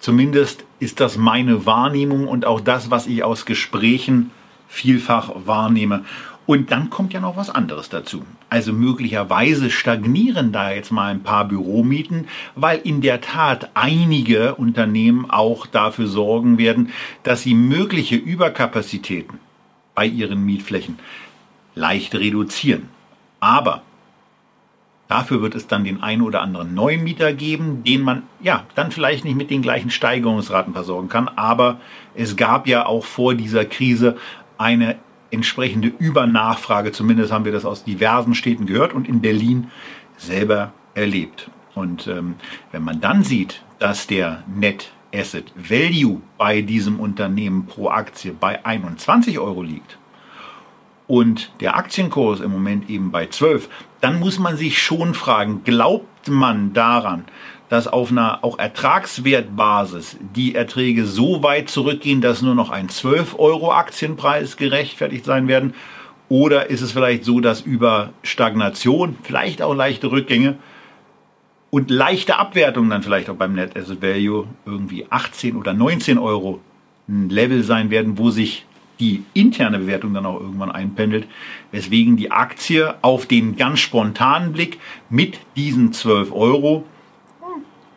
Zumindest 0.00 0.64
ist 0.80 1.00
das 1.00 1.16
meine 1.16 1.66
Wahrnehmung 1.66 2.26
und 2.26 2.46
auch 2.46 2.60
das, 2.60 2.90
was 2.90 3.06
ich 3.06 3.24
aus 3.24 3.44
Gesprächen 3.44 4.30
vielfach 4.68 5.32
wahrnehme. 5.44 6.04
Und 6.48 6.70
dann 6.70 6.88
kommt 6.88 7.12
ja 7.12 7.20
noch 7.20 7.36
was 7.36 7.50
anderes 7.50 7.90
dazu. 7.90 8.24
Also 8.48 8.72
möglicherweise 8.72 9.68
stagnieren 9.68 10.50
da 10.50 10.70
jetzt 10.70 10.90
mal 10.90 11.10
ein 11.10 11.22
paar 11.22 11.46
Büromieten, 11.46 12.26
weil 12.54 12.78
in 12.78 13.02
der 13.02 13.20
Tat 13.20 13.72
einige 13.74 14.54
Unternehmen 14.54 15.30
auch 15.30 15.66
dafür 15.66 16.06
sorgen 16.06 16.56
werden, 16.56 16.88
dass 17.22 17.42
sie 17.42 17.52
mögliche 17.52 18.16
Überkapazitäten 18.16 19.38
bei 19.94 20.06
ihren 20.06 20.42
Mietflächen 20.42 20.98
leicht 21.74 22.14
reduzieren. 22.14 22.88
Aber 23.40 23.82
Dafür 25.06 25.40
wird 25.40 25.54
es 25.54 25.66
dann 25.66 25.84
den 25.84 26.02
einen 26.02 26.20
oder 26.20 26.42
anderen 26.42 26.74
neuen 26.74 27.02
Mieter 27.02 27.32
geben, 27.32 27.82
den 27.82 28.02
man 28.02 28.24
ja 28.42 28.64
dann 28.74 28.90
vielleicht 28.90 29.24
nicht 29.24 29.36
mit 29.36 29.48
den 29.48 29.62
gleichen 29.62 29.88
Steigerungsraten 29.88 30.74
versorgen 30.74 31.08
kann. 31.08 31.28
Aber 31.28 31.80
es 32.14 32.36
gab 32.36 32.66
ja 32.66 32.84
auch 32.84 33.06
vor 33.06 33.34
dieser 33.34 33.64
Krise 33.64 34.18
eine 34.58 34.96
entsprechende 35.30 35.88
Übernachfrage. 35.88 36.92
Zumindest 36.92 37.32
haben 37.32 37.44
wir 37.44 37.52
das 37.52 37.64
aus 37.64 37.84
diversen 37.84 38.34
Städten 38.34 38.66
gehört 38.66 38.92
und 38.92 39.08
in 39.08 39.20
Berlin 39.20 39.70
selber 40.16 40.72
erlebt. 40.94 41.50
Und 41.74 42.06
ähm, 42.06 42.34
wenn 42.72 42.82
man 42.82 43.00
dann 43.00 43.22
sieht, 43.22 43.62
dass 43.78 44.06
der 44.06 44.42
Net 44.46 44.90
Asset 45.14 45.52
Value 45.56 46.20
bei 46.36 46.60
diesem 46.60 47.00
Unternehmen 47.00 47.66
pro 47.66 47.88
Aktie 47.88 48.32
bei 48.32 48.64
21 48.64 49.38
Euro 49.38 49.62
liegt 49.62 49.98
und 51.06 51.50
der 51.60 51.76
Aktienkurs 51.76 52.40
im 52.40 52.50
Moment 52.52 52.90
eben 52.90 53.10
bei 53.10 53.26
12, 53.26 53.68
dann 54.00 54.20
muss 54.20 54.38
man 54.38 54.56
sich 54.56 54.80
schon 54.80 55.14
fragen, 55.14 55.62
glaubt 55.64 56.28
man 56.28 56.74
daran, 56.74 57.24
dass 57.68 57.86
auf 57.86 58.10
einer 58.10 58.42
auch 58.44 58.58
Ertragswertbasis 58.58 60.16
die 60.34 60.54
Erträge 60.54 61.04
so 61.04 61.42
weit 61.42 61.68
zurückgehen, 61.68 62.20
dass 62.20 62.42
nur 62.42 62.54
noch 62.54 62.70
ein 62.70 62.88
12 62.88 63.38
Euro 63.38 63.72
Aktienpreis 63.72 64.56
gerechtfertigt 64.56 65.24
sein 65.24 65.48
werden? 65.48 65.74
Oder 66.28 66.70
ist 66.70 66.82
es 66.82 66.92
vielleicht 66.92 67.24
so, 67.24 67.40
dass 67.40 67.60
über 67.60 68.10
Stagnation, 68.22 69.16
vielleicht 69.22 69.62
auch 69.62 69.74
leichte 69.74 70.10
Rückgänge 70.10 70.56
und 71.70 71.90
leichte 71.90 72.38
Abwertungen 72.38 72.90
dann 72.90 73.02
vielleicht 73.02 73.30
auch 73.30 73.36
beim 73.36 73.54
Net 73.54 73.76
Asset 73.76 74.02
Value 74.02 74.46
irgendwie 74.64 75.06
18 75.10 75.56
oder 75.56 75.74
19 75.74 76.18
Euro 76.18 76.60
ein 77.08 77.28
Level 77.28 77.62
sein 77.62 77.90
werden, 77.90 78.18
wo 78.18 78.30
sich 78.30 78.66
die 79.00 79.22
interne 79.32 79.78
Bewertung 79.78 80.12
dann 80.12 80.26
auch 80.26 80.40
irgendwann 80.40 80.70
einpendelt, 80.70 81.26
weswegen 81.70 82.16
die 82.16 82.30
Aktie 82.30 82.94
auf 83.02 83.26
den 83.26 83.56
ganz 83.56 83.80
spontanen 83.80 84.52
Blick 84.52 84.78
mit 85.08 85.38
diesen 85.56 85.92
12 85.92 86.32
Euro 86.32 86.84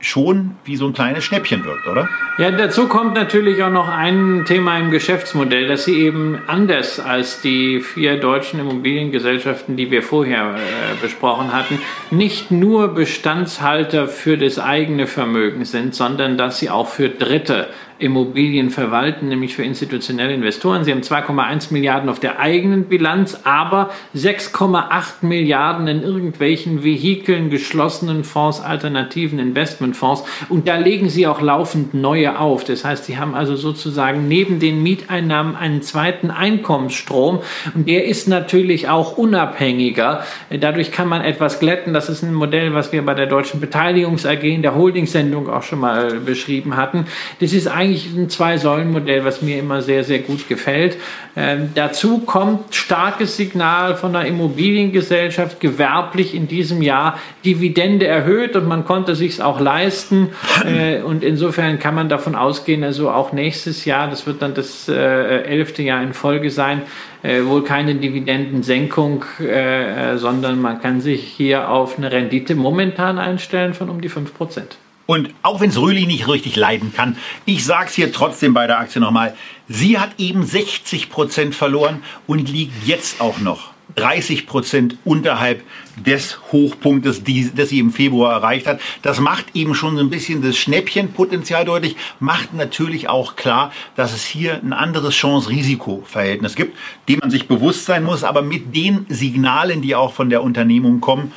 schon 0.01 0.55
wie 0.65 0.75
so 0.75 0.87
ein 0.87 0.93
kleines 0.93 1.23
Schnäppchen 1.23 1.63
wirkt, 1.63 1.87
oder? 1.87 2.09
Ja, 2.37 2.51
dazu 2.51 2.87
kommt 2.87 3.13
natürlich 3.13 3.63
auch 3.63 3.69
noch 3.69 3.87
ein 3.87 4.43
Thema 4.45 4.77
im 4.77 4.91
Geschäftsmodell, 4.91 5.67
dass 5.67 5.85
sie 5.85 5.99
eben 5.99 6.39
anders 6.47 6.99
als 6.99 7.41
die 7.41 7.79
vier 7.81 8.19
deutschen 8.19 8.59
Immobiliengesellschaften, 8.59 9.77
die 9.77 9.91
wir 9.91 10.01
vorher 10.01 10.55
äh, 10.55 11.01
besprochen 11.01 11.53
hatten, 11.53 11.79
nicht 12.09 12.51
nur 12.51 12.89
Bestandshalter 12.89 14.07
für 14.07 14.37
das 14.37 14.59
eigene 14.59 15.07
Vermögen 15.07 15.65
sind, 15.65 15.93
sondern 15.93 16.37
dass 16.37 16.59
sie 16.59 16.69
auch 16.69 16.87
für 16.87 17.09
Dritte 17.09 17.67
Immobilien 18.01 18.69
verwalten, 18.69 19.27
nämlich 19.27 19.55
für 19.55 19.63
institutionelle 19.63 20.33
Investoren. 20.33 20.83
Sie 20.83 20.91
haben 20.91 21.01
2,1 21.01 21.71
Milliarden 21.71 22.09
auf 22.09 22.19
der 22.19 22.39
eigenen 22.39 22.85
Bilanz, 22.85 23.41
aber 23.43 23.91
6,8 24.15 25.25
Milliarden 25.25 25.87
in 25.87 26.01
irgendwelchen 26.01 26.83
Vehikeln, 26.83 27.49
geschlossenen 27.49 28.23
Fonds, 28.23 28.61
alternativen 28.61 29.39
Investmentfonds. 29.39 30.23
Und 30.49 30.67
da 30.67 30.77
legen 30.77 31.09
sie 31.09 31.27
auch 31.27 31.41
laufend 31.41 31.93
neue 31.93 32.39
auf. 32.39 32.63
Das 32.63 32.83
heißt, 32.83 33.05
sie 33.05 33.17
haben 33.17 33.35
also 33.35 33.55
sozusagen 33.55 34.27
neben 34.27 34.59
den 34.59 34.81
Mieteinnahmen 34.81 35.55
einen 35.55 35.81
zweiten 35.81 36.31
Einkommensstrom. 36.31 37.41
Und 37.75 37.87
der 37.87 38.05
ist 38.05 38.27
natürlich 38.27 38.89
auch 38.89 39.17
unabhängiger. 39.17 40.23
Dadurch 40.49 40.91
kann 40.91 41.07
man 41.07 41.21
etwas 41.21 41.59
glätten. 41.59 41.93
Das 41.93 42.09
ist 42.09 42.23
ein 42.23 42.33
Modell, 42.33 42.73
was 42.73 42.91
wir 42.91 43.05
bei 43.05 43.13
der 43.13 43.27
Deutschen 43.27 43.59
Beteiligungs 43.59 44.25
AG 44.25 44.43
in 44.43 44.61
der 44.61 44.75
Holding-Sendung 44.75 45.49
auch 45.49 45.63
schon 45.63 45.79
mal 45.79 46.19
beschrieben 46.19 46.77
hatten. 46.77 47.05
Das 47.39 47.53
ist 47.53 47.67
eigentlich 47.67 47.90
eigentlich 47.91 48.13
ein 48.15 48.29
Zwei-Säulen-Modell, 48.29 49.25
was 49.25 49.41
mir 49.41 49.59
immer 49.59 49.81
sehr, 49.81 50.03
sehr 50.03 50.19
gut 50.19 50.47
gefällt. 50.47 50.97
Ähm, 51.35 51.71
dazu 51.75 52.19
kommt 52.19 52.73
starkes 52.73 53.37
Signal 53.37 53.95
von 53.95 54.13
der 54.13 54.25
Immobiliengesellschaft, 54.25 55.59
gewerblich 55.59 56.33
in 56.33 56.47
diesem 56.47 56.81
Jahr 56.81 57.19
Dividende 57.43 58.07
erhöht 58.07 58.55
und 58.55 58.67
man 58.67 58.85
konnte 58.85 59.15
sich 59.15 59.41
auch 59.41 59.59
leisten. 59.59 60.29
Äh, 60.61 61.01
und 61.01 61.23
insofern 61.23 61.79
kann 61.79 61.95
man 61.95 62.07
davon 62.07 62.35
ausgehen, 62.35 62.83
also 62.83 63.09
auch 63.09 63.33
nächstes 63.33 63.83
Jahr, 63.85 64.09
das 64.09 64.27
wird 64.27 64.43
dann 64.43 64.53
das 64.53 64.87
äh, 64.87 64.93
elfte 64.93 65.81
Jahr 65.81 66.03
in 66.03 66.13
Folge 66.13 66.51
sein, 66.51 66.83
äh, 67.23 67.43
wohl 67.45 67.63
keine 67.63 67.95
Dividendensenkung, 67.95 69.25
äh, 69.39 70.17
sondern 70.17 70.61
man 70.61 70.79
kann 70.79 71.01
sich 71.01 71.23
hier 71.23 71.69
auf 71.69 71.97
eine 71.97 72.11
Rendite 72.11 72.53
momentan 72.53 73.17
einstellen 73.17 73.73
von 73.73 73.89
um 73.89 74.01
die 74.01 74.09
5 74.09 74.35
Prozent. 74.35 74.77
Und 75.05 75.33
auch 75.41 75.59
wenn 75.59 75.69
es 75.69 75.79
Röli 75.79 76.05
nicht 76.05 76.27
richtig 76.27 76.55
leiden 76.55 76.93
kann, 76.93 77.17
ich 77.45 77.65
sage 77.65 77.87
es 77.87 77.95
hier 77.95 78.11
trotzdem 78.13 78.53
bei 78.53 78.67
der 78.67 78.79
Aktie 78.79 79.01
nochmal, 79.01 79.35
sie 79.67 79.99
hat 79.99 80.11
eben 80.17 80.45
60 80.45 81.09
Prozent 81.09 81.55
verloren 81.55 82.03
und 82.27 82.49
liegt 82.49 82.87
jetzt 82.87 83.19
auch 83.19 83.39
noch 83.39 83.71
30 83.95 84.47
Prozent 84.47 84.97
unterhalb 85.03 85.63
des 85.97 86.39
Hochpunktes, 86.51 87.23
die, 87.23 87.51
das 87.53 87.69
sie 87.69 87.79
im 87.79 87.91
Februar 87.91 88.33
erreicht 88.33 88.67
hat. 88.67 88.79
Das 89.01 89.19
macht 89.19 89.47
eben 89.53 89.75
schon 89.75 89.97
so 89.97 90.03
ein 90.03 90.09
bisschen 90.09 90.41
das 90.41 90.57
Schnäppchenpotenzial 90.57 91.65
deutlich, 91.65 91.95
macht 92.19 92.53
natürlich 92.53 93.09
auch 93.09 93.35
klar, 93.35 93.71
dass 93.95 94.13
es 94.13 94.25
hier 94.25 94.61
ein 94.63 94.73
anderes 94.73 95.13
Chance-Risiko-Verhältnis 95.15 96.55
gibt, 96.55 96.77
dem 97.09 97.19
man 97.19 97.31
sich 97.31 97.47
bewusst 97.47 97.85
sein 97.85 98.03
muss. 98.03 98.23
Aber 98.23 98.41
mit 98.41 98.75
den 98.75 99.05
Signalen, 99.09 99.81
die 99.81 99.95
auch 99.95 100.13
von 100.13 100.29
der 100.29 100.43
Unternehmung 100.43 101.01
kommen, 101.01 101.33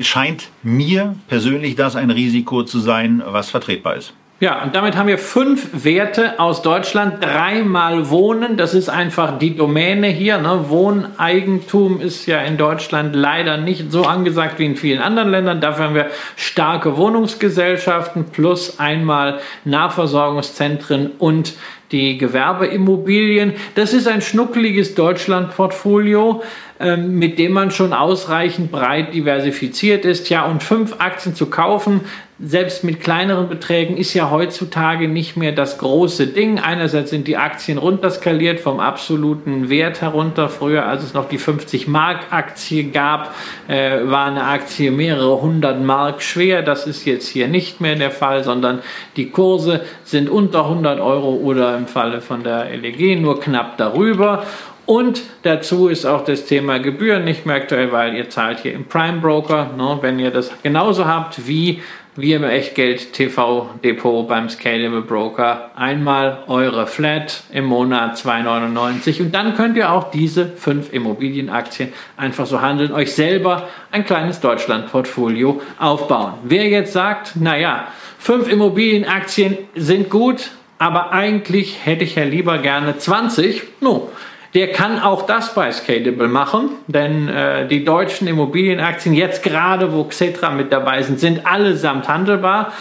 scheint 0.00 0.50
mir 0.62 1.16
persönlich 1.28 1.74
das 1.74 1.96
ein 1.96 2.10
Risiko 2.10 2.64
zu 2.64 2.80
sein, 2.80 3.22
was 3.24 3.50
vertretbar 3.50 3.96
ist. 3.96 4.14
Ja, 4.38 4.62
und 4.62 4.76
damit 4.76 4.98
haben 4.98 5.06
wir 5.06 5.16
fünf 5.16 5.82
Werte 5.82 6.38
aus 6.38 6.60
Deutschland. 6.60 7.24
Dreimal 7.24 8.10
Wohnen, 8.10 8.58
das 8.58 8.74
ist 8.74 8.90
einfach 8.90 9.38
die 9.38 9.56
Domäne 9.56 10.08
hier. 10.08 10.36
Ne? 10.36 10.66
Wohneigentum 10.68 12.02
ist 12.02 12.26
ja 12.26 12.40
in 12.42 12.58
Deutschland 12.58 13.16
leider 13.16 13.56
nicht 13.56 13.90
so 13.90 14.02
angesagt 14.04 14.58
wie 14.58 14.66
in 14.66 14.76
vielen 14.76 15.00
anderen 15.00 15.30
Ländern. 15.30 15.62
Dafür 15.62 15.86
haben 15.86 15.94
wir 15.94 16.10
starke 16.36 16.98
Wohnungsgesellschaften 16.98 18.26
plus 18.26 18.78
einmal 18.78 19.38
Nahversorgungszentren 19.64 21.12
und 21.18 21.54
die 21.92 22.18
Gewerbeimmobilien. 22.18 23.54
Das 23.74 23.94
ist 23.94 24.06
ein 24.06 24.20
schnuckeliges 24.20 24.94
Deutschlandportfolio, 24.94 26.42
ähm, 26.78 27.18
mit 27.18 27.38
dem 27.38 27.52
man 27.52 27.70
schon 27.70 27.94
ausreichend 27.94 28.70
breit 28.70 29.14
diversifiziert 29.14 30.04
ist. 30.04 30.28
Ja, 30.28 30.44
und 30.44 30.62
fünf 30.62 30.96
Aktien 30.98 31.34
zu 31.34 31.46
kaufen, 31.46 32.02
selbst 32.38 32.84
mit 32.84 33.00
kleineren 33.00 33.48
Beträgen, 33.48 33.96
ist 33.96 34.12
ja 34.12 34.30
heutzutage 34.30 35.08
nicht 35.08 35.38
mehr 35.38 35.52
das 35.52 35.78
große 35.78 36.26
Ding. 36.26 36.58
Einerseits 36.58 37.08
sind 37.08 37.26
die 37.28 37.38
Aktien 37.38 37.78
runterskaliert 37.78 38.60
vom 38.60 38.78
absoluten 38.78 39.70
Wert 39.70 40.02
herunter. 40.02 40.50
Früher, 40.50 40.84
als 40.84 41.02
es 41.02 41.14
noch 41.14 41.30
die 41.30 41.38
50 41.38 41.88
Mark 41.88 42.26
Aktie 42.30 42.90
gab, 42.90 43.34
äh, 43.68 44.00
war 44.04 44.26
eine 44.26 44.44
Aktie 44.44 44.90
mehrere 44.90 45.40
hundert 45.40 45.82
Mark 45.82 46.20
schwer. 46.20 46.60
Das 46.60 46.86
ist 46.86 47.06
jetzt 47.06 47.26
hier 47.28 47.48
nicht 47.48 47.80
mehr 47.80 47.94
der 47.94 48.10
Fall, 48.10 48.44
sondern 48.44 48.80
die 49.16 49.30
Kurse 49.30 49.80
sind 50.04 50.28
unter 50.28 50.64
100 50.64 51.00
Euro 51.00 51.36
oder 51.36 51.74
im 51.78 51.86
Falle 51.86 52.20
von 52.20 52.44
der 52.44 52.76
LEG 52.76 53.18
nur 53.18 53.40
knapp 53.40 53.78
darüber. 53.78 54.44
Und 54.84 55.22
dazu 55.42 55.88
ist 55.88 56.04
auch 56.04 56.22
das 56.22 56.44
Thema 56.44 56.78
Gebühren 56.78 57.24
nicht 57.24 57.44
mehr 57.44 57.56
aktuell, 57.56 57.90
weil 57.90 58.14
ihr 58.14 58.30
zahlt 58.30 58.60
hier 58.60 58.72
im 58.72 58.84
Prime 58.84 59.20
Broker. 59.20 59.70
Ne, 59.76 59.98
wenn 60.00 60.18
ihr 60.18 60.30
das 60.30 60.50
genauso 60.62 61.06
habt 61.06 61.48
wie 61.48 61.82
wir 62.16 62.36
im 62.36 62.44
Echtgeld 62.44 63.12
TV 63.12 63.70
Depot 63.84 64.26
beim 64.26 64.48
Scalable 64.48 65.02
Broker 65.02 65.70
einmal 65.76 66.44
eure 66.46 66.86
Flat 66.86 67.42
im 67.52 67.66
Monat 67.66 68.16
2,99 68.16 69.20
und 69.20 69.34
dann 69.34 69.54
könnt 69.54 69.76
ihr 69.76 69.92
auch 69.92 70.10
diese 70.10 70.46
fünf 70.46 70.92
Immobilienaktien 70.92 71.92
einfach 72.16 72.46
so 72.46 72.62
handeln, 72.62 72.92
euch 72.92 73.14
selber 73.14 73.68
ein 73.92 74.04
kleines 74.04 74.40
Deutschland-Portfolio 74.40 75.60
aufbauen. 75.78 76.34
Wer 76.44 76.68
jetzt 76.68 76.92
sagt, 76.92 77.36
naja, 77.36 77.88
fünf 78.18 78.48
Immobilienaktien 78.50 79.58
sind 79.74 80.08
gut, 80.08 80.50
aber 80.78 81.12
eigentlich 81.12 81.84
hätte 81.84 82.04
ich 82.04 82.14
ja 82.14 82.24
lieber 82.24 82.58
gerne 82.58 82.96
20, 82.96 83.62
no, 83.80 84.10
der 84.54 84.72
kann 84.72 85.00
auch 85.00 85.26
das 85.26 85.54
bei 85.54 85.70
Scalable 85.72 86.28
machen, 86.28 86.70
denn 86.86 87.28
äh, 87.28 87.66
die 87.68 87.84
deutschen 87.84 88.26
Immobilienaktien, 88.28 89.14
jetzt 89.14 89.42
gerade 89.42 89.92
wo 89.92 90.04
Xetra 90.04 90.50
mit 90.50 90.72
dabei 90.72 91.02
sind, 91.02 91.20
sind 91.20 91.46
allesamt 91.46 92.08
handelbar. 92.08 92.72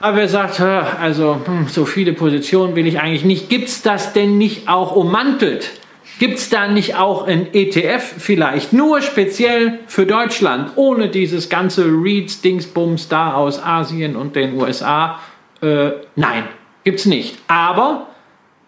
Aber 0.00 0.18
wer 0.18 0.28
sagt, 0.28 0.60
also 0.60 1.40
hm, 1.44 1.68
so 1.68 1.84
viele 1.84 2.12
Positionen 2.12 2.76
will 2.76 2.86
ich 2.86 3.00
eigentlich 3.00 3.24
nicht, 3.24 3.48
gibt 3.48 3.68
es 3.68 3.82
das 3.82 4.12
denn 4.12 4.38
nicht 4.38 4.68
auch 4.68 4.94
ummantelt? 4.94 5.70
Gibt 6.18 6.38
es 6.38 6.48
da 6.48 6.68
nicht 6.68 6.94
auch 6.94 7.26
ein 7.26 7.52
ETF 7.52 8.02
vielleicht 8.18 8.72
nur 8.72 9.02
speziell 9.02 9.80
für 9.86 10.06
Deutschland, 10.06 10.72
ohne 10.76 11.08
dieses 11.08 11.48
ganze 11.48 11.86
Reads-Dingsbums 11.86 13.08
da 13.08 13.34
aus 13.34 13.60
Asien 13.62 14.14
und 14.14 14.36
den 14.36 14.54
USA? 14.54 15.18
Äh, 15.60 15.90
nein, 16.14 16.44
es 16.84 17.06
nicht. 17.06 17.38
Aber 17.48 18.06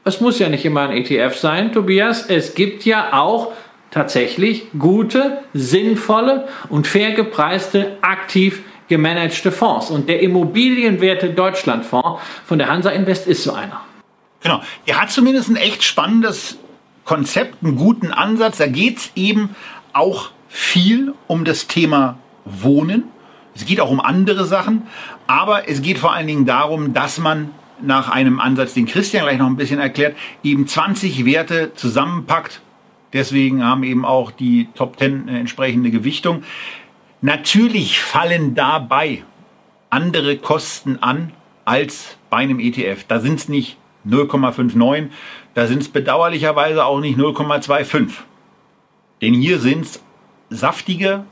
es 0.07 0.21
muss 0.21 0.39
ja 0.39 0.49
nicht 0.49 0.65
immer 0.65 0.89
ein 0.89 0.93
ETF 0.93 1.37
sein, 1.37 1.73
Tobias. 1.73 2.27
Es 2.27 2.55
gibt 2.55 2.85
ja 2.85 3.13
auch 3.13 3.53
tatsächlich 3.91 4.67
gute, 4.79 5.39
sinnvolle 5.53 6.47
und 6.69 6.87
fair 6.87 7.13
gepreiste, 7.13 7.99
aktiv 8.03 8.63
gemanagte 8.89 9.51
Fonds. 9.51 9.91
Und 9.91 10.09
der 10.09 10.21
Immobilienwerte 10.21 11.31
Deutschlandfonds 11.31 12.21
von 12.45 12.59
der 12.59 12.69
Hansa 12.69 12.91
Invest 12.91 13.27
ist 13.27 13.43
so 13.43 13.53
einer. 13.53 13.81
Genau. 14.43 14.63
Er 14.87 15.01
hat 15.01 15.11
zumindest 15.11 15.49
ein 15.49 15.57
echt 15.57 15.83
spannendes 15.83 16.57
Konzept, 17.05 17.65
einen 17.65 17.75
guten 17.75 18.13
Ansatz. 18.13 18.59
Da 18.59 18.69
geht 18.69 18.99
es 18.99 19.11
eben 19.17 19.57
auch 19.93 20.31
viel 20.49 21.15
um 21.27 21.45
das 21.45 21.67
Thema 21.67 22.17
Wohnen. 22.45 23.05
Es 23.57 23.67
geht 23.67 23.81
auch 23.81 23.91
um 23.91 24.01
andere 24.01 24.45
Sachen, 24.45 24.87
aber 25.27 25.69
es 25.69 25.83
geht 25.83 25.99
vor 25.99 26.13
allen 26.13 26.29
Dingen 26.29 26.47
darum, 26.47 26.93
dass 26.95 27.19
man 27.19 27.51
nach 27.81 28.09
einem 28.09 28.41
Ansatz, 28.41 28.75
den 28.75 28.87
Christian 28.87 29.25
gleich 29.25 29.39
noch 29.39 29.47
ein 29.47 29.57
bisschen 29.57 29.81
erklärt, 29.81 30.17
eben 30.43 30.67
20 30.67 31.25
Werte 31.25 31.73
zusammenpackt. 31.75 32.61
Deswegen 33.13 33.65
haben 33.65 33.83
eben 33.83 34.05
auch 34.05 34.31
die 34.31 34.69
Top 34.75 34.99
10 34.99 35.29
eine 35.29 35.41
entsprechende 35.41 35.91
Gewichtung. 35.91 36.43
Natürlich 37.21 38.01
fallen 38.01 38.55
dabei 38.55 39.23
andere 39.91 40.37
Kosten 40.37 40.99
an 41.01 41.33
als 41.65 42.17
bei 42.31 42.39
einem 42.39 42.61
ETF. 42.61 43.05
Da 43.09 43.21
sind 43.21 43.41
es 43.41 43.49
nicht 43.49 43.77
0,59, 44.07 45.09
da 45.55 45.67
sind 45.67 45.83
es 45.83 45.89
bedauerlicherweise 45.89 46.85
auch 46.85 47.01
nicht 47.01 47.19
0,25. 47.19 48.11
Denn 49.23 49.35
hier 49.35 49.59
sind 49.59 49.87
es 49.87 50.03
saftige 50.51 51.25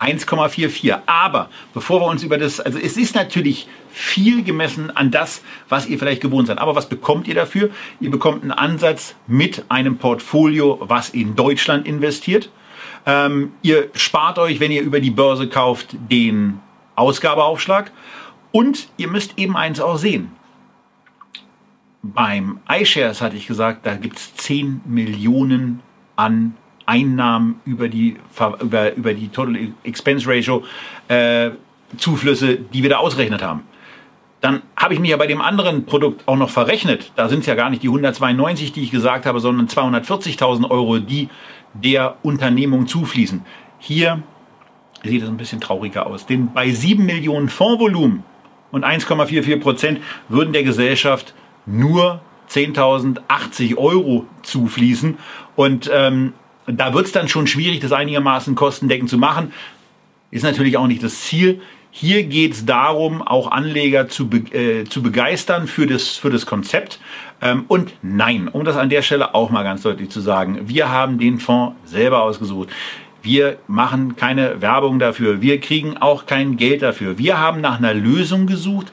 1,44. 0.00 1.00
Aber 1.06 1.48
bevor 1.72 2.00
wir 2.00 2.06
uns 2.06 2.22
über 2.22 2.38
das, 2.38 2.60
also 2.60 2.78
es 2.78 2.96
ist 2.96 3.14
natürlich 3.14 3.68
viel 3.90 4.44
gemessen 4.44 4.94
an 4.94 5.10
das, 5.10 5.42
was 5.68 5.86
ihr 5.86 5.98
vielleicht 5.98 6.20
gewohnt 6.20 6.48
seid. 6.48 6.58
Aber 6.58 6.74
was 6.74 6.88
bekommt 6.88 7.28
ihr 7.28 7.34
dafür? 7.34 7.70
Ihr 8.00 8.10
bekommt 8.10 8.42
einen 8.42 8.52
Ansatz 8.52 9.14
mit 9.26 9.64
einem 9.68 9.98
Portfolio, 9.98 10.78
was 10.82 11.10
in 11.10 11.34
Deutschland 11.34 11.86
investiert. 11.86 12.50
Ähm, 13.06 13.52
ihr 13.62 13.90
spart 13.94 14.38
euch, 14.38 14.60
wenn 14.60 14.72
ihr 14.72 14.82
über 14.82 15.00
die 15.00 15.10
Börse 15.10 15.48
kauft, 15.48 15.96
den 16.10 16.60
Ausgabeaufschlag. 16.94 17.90
Und 18.52 18.88
ihr 18.96 19.08
müsst 19.08 19.38
eben 19.38 19.56
eins 19.56 19.80
auch 19.80 19.96
sehen. 19.96 20.32
Beim 22.02 22.60
iShares 22.68 23.20
hatte 23.20 23.36
ich 23.36 23.46
gesagt, 23.46 23.86
da 23.86 23.96
gibt 23.96 24.18
es 24.18 24.34
10 24.36 24.82
Millionen 24.84 25.82
an 26.14 26.54
Einnahmen 26.86 27.60
über 27.64 27.88
die, 27.88 28.16
über, 28.60 28.94
über 28.94 29.14
die 29.14 29.28
Total 29.28 29.56
Expense 29.84 30.28
Ratio 30.28 30.64
äh, 31.08 31.50
Zuflüsse, 31.96 32.56
die 32.56 32.82
wir 32.82 32.90
da 32.90 32.98
ausgerechnet 32.98 33.42
haben. 33.42 33.62
Dann 34.40 34.62
habe 34.76 34.94
ich 34.94 35.00
mich 35.00 35.10
ja 35.10 35.16
bei 35.16 35.26
dem 35.26 35.40
anderen 35.40 35.86
Produkt 35.86 36.26
auch 36.28 36.36
noch 36.36 36.50
verrechnet. 36.50 37.12
Da 37.16 37.28
sind 37.28 37.40
es 37.40 37.46
ja 37.46 37.54
gar 37.54 37.70
nicht 37.70 37.82
die 37.82 37.88
192, 37.88 38.72
die 38.72 38.82
ich 38.82 38.90
gesagt 38.90 39.26
habe, 39.26 39.40
sondern 39.40 39.66
240.000 39.66 40.70
Euro, 40.70 40.98
die 40.98 41.28
der 41.74 42.16
Unternehmung 42.22 42.86
zufließen. 42.86 43.44
Hier 43.78 44.22
sieht 45.02 45.22
es 45.22 45.28
ein 45.28 45.36
bisschen 45.36 45.60
trauriger 45.60 46.06
aus. 46.06 46.26
Denn 46.26 46.52
bei 46.52 46.70
7 46.70 47.04
Millionen 47.04 47.48
Fondsvolumen 47.48 48.24
und 48.72 48.84
1,44 48.84 49.60
Prozent 49.60 50.00
würden 50.28 50.52
der 50.52 50.64
Gesellschaft 50.64 51.34
nur 51.64 52.20
10.080 52.50 53.76
Euro 53.76 54.26
zufließen. 54.42 55.18
Und 55.56 55.90
ähm, 55.92 56.34
da 56.66 56.94
wird 56.94 57.06
es 57.06 57.12
dann 57.12 57.28
schon 57.28 57.46
schwierig, 57.46 57.80
das 57.80 57.92
einigermaßen 57.92 58.54
kostendeckend 58.54 59.10
zu 59.10 59.18
machen. 59.18 59.52
Ist 60.30 60.42
natürlich 60.42 60.76
auch 60.76 60.86
nicht 60.86 61.02
das 61.02 61.22
Ziel. 61.22 61.60
Hier 61.90 62.24
geht 62.24 62.52
es 62.52 62.66
darum, 62.66 63.22
auch 63.22 63.50
Anleger 63.50 64.08
zu, 64.08 64.28
be 64.28 64.38
äh, 64.54 64.84
zu 64.84 65.02
begeistern 65.02 65.66
für 65.66 65.86
das, 65.86 66.16
für 66.16 66.28
das 66.28 66.44
Konzept. 66.44 67.00
Ähm, 67.40 67.64
und 67.68 67.92
nein, 68.02 68.48
um 68.48 68.64
das 68.64 68.76
an 68.76 68.90
der 68.90 69.02
Stelle 69.02 69.34
auch 69.34 69.50
mal 69.50 69.62
ganz 69.62 69.82
deutlich 69.82 70.10
zu 70.10 70.20
sagen, 70.20 70.60
wir 70.66 70.90
haben 70.90 71.18
den 71.18 71.38
Fonds 71.38 71.76
selber 71.86 72.22
ausgesucht. 72.22 72.68
Wir 73.22 73.58
machen 73.66 74.14
keine 74.14 74.60
Werbung 74.60 74.98
dafür. 74.98 75.40
Wir 75.40 75.58
kriegen 75.58 75.96
auch 75.96 76.26
kein 76.26 76.56
Geld 76.56 76.82
dafür. 76.82 77.18
Wir 77.18 77.40
haben 77.40 77.60
nach 77.60 77.78
einer 77.78 77.94
Lösung 77.94 78.46
gesucht, 78.46 78.92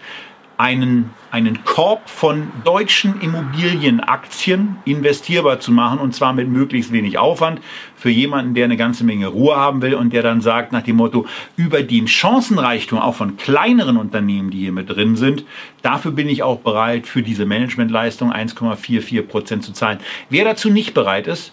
einen, 0.64 1.10
einen 1.30 1.66
Korb 1.66 2.10
von 2.10 2.48
deutschen 2.64 3.20
Immobilienaktien 3.20 4.78
investierbar 4.86 5.60
zu 5.60 5.74
machen 5.74 6.00
und 6.00 6.16
zwar 6.16 6.32
mit 6.32 6.48
möglichst 6.48 6.94
wenig 6.94 7.18
Aufwand 7.18 7.60
für 7.98 8.10
jemanden, 8.10 8.54
der 8.54 8.64
eine 8.64 8.78
ganze 8.78 9.04
Menge 9.04 9.28
Ruhe 9.28 9.58
haben 9.58 9.82
will 9.82 9.94
und 9.94 10.14
der 10.14 10.24
dann 10.24 10.40
sagt 10.40 10.72
nach 10.72 10.84
dem 10.84 10.96
Motto, 10.96 11.26
über 11.58 11.84
den 11.84 12.08
Chancenreichtum 12.08 12.98
auch 12.98 13.14
von 13.14 13.36
kleineren 13.36 13.98
Unternehmen, 13.98 14.52
die 14.52 14.60
hier 14.60 14.72
mit 14.72 14.90
drin 14.90 15.18
sind, 15.18 15.44
dafür 15.82 16.12
bin 16.12 16.30
ich 16.30 16.44
auch 16.44 16.60
bereit, 16.60 17.08
für 17.08 17.24
diese 17.24 17.46
Managementleistung 17.46 18.32
1,44 18.32 19.22
Prozent 19.24 19.64
zu 19.66 19.74
zahlen. 19.74 20.00
Wer 20.30 20.46
dazu 20.46 20.70
nicht 20.70 20.94
bereit 20.94 21.28
ist, 21.28 21.52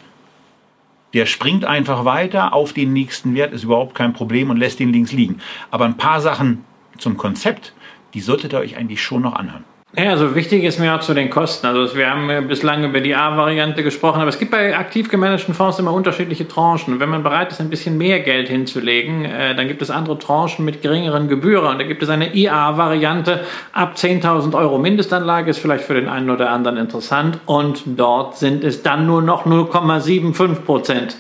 der 1.15 1.27
springt 1.27 1.65
einfach 1.65 2.05
weiter 2.05 2.53
auf 2.53 2.73
den 2.73 2.93
nächsten 2.93 3.35
Wert, 3.35 3.53
ist 3.53 3.65
überhaupt 3.65 3.97
kein 3.97 4.13
Problem 4.13 4.51
und 4.51 4.57
lässt 4.57 4.79
den 4.79 4.93
links 4.93 5.11
liegen. 5.11 5.41
Aber 5.73 5.85
ein 5.85 5.97
paar 5.97 6.21
Sachen 6.21 6.65
zum 6.97 7.17
Konzept, 7.17 7.73
die 8.15 8.21
solltet 8.21 8.53
ihr 8.53 8.59
euch 8.59 8.77
eigentlich 8.77 9.03
schon 9.03 9.23
noch 9.23 9.35
anhören. 9.35 9.65
Ja, 9.97 10.11
also 10.11 10.37
wichtig 10.37 10.63
ist 10.63 10.79
mir 10.79 10.95
auch 10.95 11.01
zu 11.01 11.15
den 11.15 11.31
Kosten. 11.31 11.67
Also 11.67 11.97
wir 11.97 12.09
haben 12.09 12.47
bislang 12.47 12.85
über 12.85 13.01
die 13.01 13.17
A-Variante 13.17 13.83
gesprochen, 13.83 14.21
aber 14.21 14.29
es 14.29 14.39
gibt 14.39 14.53
bei 14.53 14.77
aktiv 14.79 15.09
gemanagten 15.09 15.53
Fonds 15.53 15.81
immer 15.81 15.93
unterschiedliche 15.93 16.47
Tranchen. 16.47 17.01
Wenn 17.01 17.09
man 17.09 17.25
bereit 17.25 17.51
ist, 17.51 17.61
ein 17.61 17.71
bisschen 17.71 17.99
mehr 17.99 18.21
Geld 18.21 18.49
hinzulegen, 18.49 19.25
äh, 19.25 19.57
dann 19.57 19.67
gibt 19.67 19.83
es 19.83 19.91
andere 19.91 20.17
Tranchen 20.17 20.65
mit 20.65 20.81
geringeren 20.81 21.27
Gebühren. 21.27 21.67
Und 21.67 21.79
da 21.81 21.85
gibt 21.85 22.05
es 22.05 22.09
eine 22.09 22.37
IA-Variante 22.37 23.45
ab 23.73 23.95
10.000 23.97 24.55
Euro 24.55 24.79
Mindestanlage, 24.79 25.51
ist 25.51 25.59
vielleicht 25.59 25.83
für 25.83 25.95
den 25.95 26.09
einen 26.09 26.31
oder 26.31 26.51
anderen 26.51 26.77
interessant. 26.77 27.41
Und 27.47 27.83
dort 27.87 28.39
sind 28.39 28.63
es 28.63 28.85
dann 28.85 29.07
nur 29.07 29.23
noch 29.23 29.45
0,75 29.45 30.55
Prozent 30.61 31.17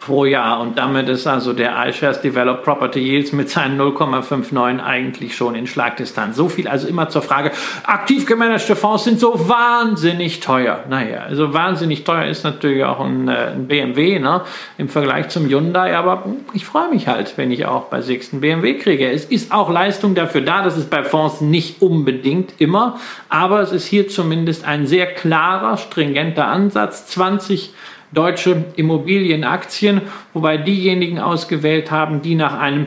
pro 0.00 0.24
Jahr. 0.24 0.60
Und 0.60 0.78
damit 0.78 1.08
ist 1.08 1.26
also 1.26 1.52
der 1.52 1.74
iShares 1.86 2.20
Developed 2.22 2.64
Property 2.64 3.00
Yields 3.00 3.32
mit 3.32 3.50
seinen 3.50 3.78
0,59 3.78 4.82
eigentlich 4.82 5.36
schon 5.36 5.54
in 5.54 5.66
Schlagdistanz. 5.66 6.36
So 6.36 6.48
viel 6.48 6.66
also 6.66 6.88
immer 6.88 7.10
zur 7.10 7.22
Frage, 7.22 7.52
aktiv 7.84 8.26
gemanagte 8.26 8.76
Fonds 8.76 9.04
sind 9.04 9.20
so 9.20 9.48
wahnsinnig 9.48 10.40
teuer. 10.40 10.84
Naja, 10.88 11.20
also 11.20 11.52
wahnsinnig 11.52 12.04
teuer 12.04 12.24
ist 12.24 12.44
natürlich 12.44 12.82
auch 12.84 13.00
ein, 13.00 13.28
äh, 13.28 13.52
ein 13.52 13.68
BMW 13.68 14.18
ne, 14.18 14.42
im 14.78 14.88
Vergleich 14.88 15.28
zum 15.28 15.46
Hyundai, 15.46 15.96
aber 15.96 16.24
ich 16.54 16.64
freue 16.64 16.88
mich 16.88 17.06
halt, 17.06 17.36
wenn 17.36 17.50
ich 17.50 17.66
auch 17.66 17.84
bei 17.84 18.00
Sixten 18.00 18.40
BMW 18.40 18.78
kriege. 18.78 19.10
Es 19.10 19.26
ist 19.26 19.52
auch 19.52 19.70
Leistung 19.70 20.14
dafür 20.14 20.40
da, 20.40 20.62
das 20.62 20.78
ist 20.78 20.88
bei 20.88 21.04
Fonds 21.04 21.42
nicht 21.42 21.82
unbedingt 21.82 22.54
immer, 22.58 22.98
aber 23.28 23.60
es 23.60 23.72
ist 23.72 23.86
hier 23.86 24.08
zumindest 24.08 24.64
ein 24.64 24.86
sehr 24.86 25.06
klarer, 25.06 25.76
stringenter 25.76 26.46
Ansatz. 26.46 27.06
20 27.06 27.74
deutsche 28.12 28.64
Immobilienaktien, 28.76 30.02
wobei 30.34 30.56
diejenigen 30.56 31.18
ausgewählt 31.18 31.90
haben, 31.90 32.22
die 32.22 32.34
nach 32.34 32.58
einem 32.58 32.86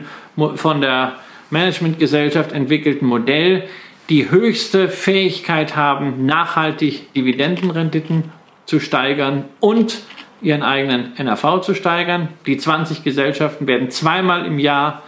von 0.56 0.80
der 0.80 1.14
Managementgesellschaft 1.50 2.52
entwickelten 2.52 3.06
Modell 3.06 3.64
die 4.10 4.30
höchste 4.30 4.88
Fähigkeit 4.88 5.76
haben, 5.76 6.26
nachhaltig 6.26 7.12
Dividendenrenditen 7.14 8.32
zu 8.66 8.80
steigern 8.80 9.44
und 9.60 10.02
ihren 10.42 10.62
eigenen 10.62 11.12
NAV 11.18 11.62
zu 11.62 11.74
steigern. 11.74 12.28
Die 12.46 12.58
20 12.58 13.02
Gesellschaften 13.02 13.66
werden 13.66 13.90
zweimal 13.90 14.44
im 14.44 14.58
Jahr 14.58 15.02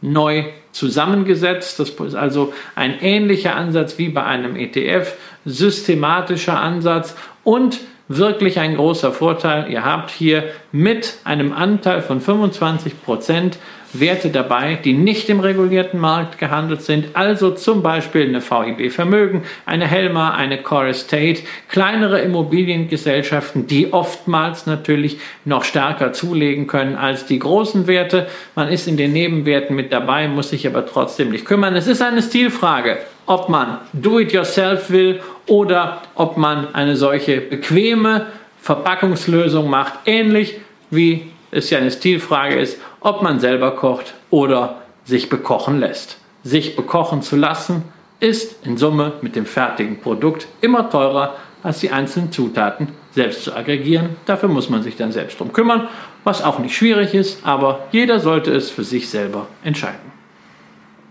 neu 0.00 0.44
zusammengesetzt. 0.72 1.78
Das 1.78 1.90
ist 1.90 2.14
also 2.14 2.52
ein 2.74 3.00
ähnlicher 3.00 3.54
Ansatz 3.54 3.98
wie 3.98 4.08
bei 4.08 4.24
einem 4.24 4.56
ETF, 4.56 5.14
systematischer 5.44 6.58
Ansatz 6.58 7.14
und 7.44 7.80
wirklich 8.10 8.58
ein 8.58 8.74
großer 8.74 9.12
Vorteil. 9.12 9.70
Ihr 9.70 9.84
habt 9.84 10.10
hier 10.10 10.44
mit 10.72 11.18
einem 11.24 11.52
Anteil 11.52 12.02
von 12.02 12.20
25 12.20 13.02
Prozent 13.02 13.58
Werte 13.92 14.30
dabei, 14.30 14.76
die 14.76 14.92
nicht 14.92 15.28
im 15.28 15.40
regulierten 15.40 15.98
Markt 15.98 16.38
gehandelt 16.38 16.82
sind, 16.82 17.08
also 17.14 17.50
zum 17.50 17.82
Beispiel 17.82 18.22
eine 18.22 18.40
VIB 18.40 18.92
Vermögen, 18.92 19.42
eine 19.66 19.86
Helma, 19.86 20.34
eine 20.34 20.62
Core 20.62 20.90
Estate, 20.90 21.42
kleinere 21.68 22.20
Immobiliengesellschaften, 22.20 23.66
die 23.66 23.92
oftmals 23.92 24.66
natürlich 24.66 25.18
noch 25.44 25.64
stärker 25.64 26.12
zulegen 26.12 26.66
können 26.66 26.96
als 26.96 27.26
die 27.26 27.40
großen 27.40 27.86
Werte. 27.88 28.28
Man 28.54 28.68
ist 28.68 28.86
in 28.86 28.96
den 28.96 29.12
Nebenwerten 29.12 29.74
mit 29.74 29.92
dabei, 29.92 30.28
muss 30.28 30.50
sich 30.50 30.66
aber 30.66 30.86
trotzdem 30.86 31.30
nicht 31.30 31.44
kümmern. 31.44 31.74
Es 31.74 31.88
ist 31.88 32.02
eine 32.02 32.22
Stilfrage, 32.22 32.98
ob 33.30 33.48
man 33.48 33.78
Do-it-yourself 33.92 34.90
will 34.90 35.20
oder 35.46 36.02
ob 36.16 36.36
man 36.36 36.74
eine 36.74 36.96
solche 36.96 37.40
bequeme 37.40 38.26
Verpackungslösung 38.60 39.70
macht, 39.70 40.00
ähnlich 40.04 40.58
wie 40.90 41.30
es 41.52 41.70
ja 41.70 41.78
eine 41.78 41.92
Stilfrage 41.92 42.56
ist, 42.58 42.80
ob 42.98 43.22
man 43.22 43.38
selber 43.38 43.76
kocht 43.76 44.14
oder 44.30 44.82
sich 45.04 45.28
bekochen 45.28 45.78
lässt. 45.78 46.18
Sich 46.42 46.74
bekochen 46.74 47.22
zu 47.22 47.36
lassen 47.36 47.84
ist 48.18 48.66
in 48.66 48.76
Summe 48.76 49.12
mit 49.22 49.36
dem 49.36 49.46
fertigen 49.46 50.00
Produkt 50.00 50.48
immer 50.60 50.90
teurer 50.90 51.36
als 51.62 51.78
die 51.78 51.92
einzelnen 51.92 52.32
Zutaten 52.32 52.88
selbst 53.12 53.44
zu 53.44 53.54
aggregieren. 53.54 54.16
Dafür 54.26 54.48
muss 54.48 54.68
man 54.70 54.82
sich 54.82 54.96
dann 54.96 55.12
selbst 55.12 55.38
drum 55.38 55.52
kümmern, 55.52 55.86
was 56.24 56.42
auch 56.42 56.58
nicht 56.58 56.74
schwierig 56.74 57.14
ist, 57.14 57.46
aber 57.46 57.86
jeder 57.92 58.18
sollte 58.18 58.52
es 58.52 58.70
für 58.70 58.82
sich 58.82 59.08
selber 59.08 59.46
entscheiden. 59.62 60.10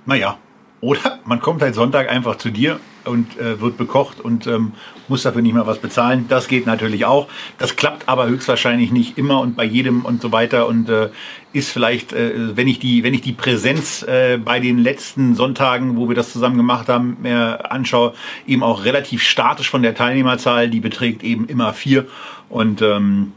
Naja, 0.05 0.37
oder 0.81 1.19
man 1.25 1.39
kommt 1.41 1.61
halt 1.61 1.75
Sonntag 1.75 2.09
einfach 2.09 2.37
zu 2.37 2.49
dir 2.51 2.79
und 3.05 3.37
äh, 3.37 3.59
wird 3.59 3.77
bekocht 3.77 4.19
und 4.19 4.47
ähm, 4.47 4.73
muss 5.07 5.23
dafür 5.23 5.41
nicht 5.41 5.53
mehr 5.53 5.67
was 5.67 5.79
bezahlen. 5.79 6.25
Das 6.29 6.47
geht 6.47 6.65
natürlich 6.65 7.05
auch. 7.05 7.27
Das 7.57 7.75
klappt 7.75 8.07
aber 8.07 8.27
höchstwahrscheinlich 8.27 8.91
nicht 8.91 9.17
immer 9.17 9.41
und 9.41 9.55
bei 9.55 9.65
jedem 9.65 10.05
und 10.05 10.21
so 10.21 10.31
weiter 10.31 10.67
und 10.67 10.87
äh, 10.89 11.09
ist 11.51 11.71
vielleicht, 11.71 12.13
äh, 12.13 12.55
wenn 12.55 12.67
ich 12.67 12.79
die, 12.79 13.03
wenn 13.03 13.13
ich 13.13 13.21
die 13.21 13.33
Präsenz 13.33 14.03
äh, 14.03 14.37
bei 14.37 14.59
den 14.59 14.77
letzten 14.77 15.35
Sonntagen, 15.35 15.97
wo 15.97 16.07
wir 16.07 16.15
das 16.15 16.31
zusammen 16.31 16.57
gemacht 16.57 16.87
haben, 16.87 17.17
mir 17.21 17.71
anschaue, 17.71 18.13
eben 18.47 18.63
auch 18.63 18.85
relativ 18.85 19.23
statisch 19.23 19.69
von 19.69 19.81
der 19.81 19.95
Teilnehmerzahl. 19.95 20.69
Die 20.69 20.79
beträgt 20.79 21.23
eben 21.23 21.47
immer 21.47 21.73
vier 21.73 22.05
und 22.47 22.81
ähm, 22.81 23.33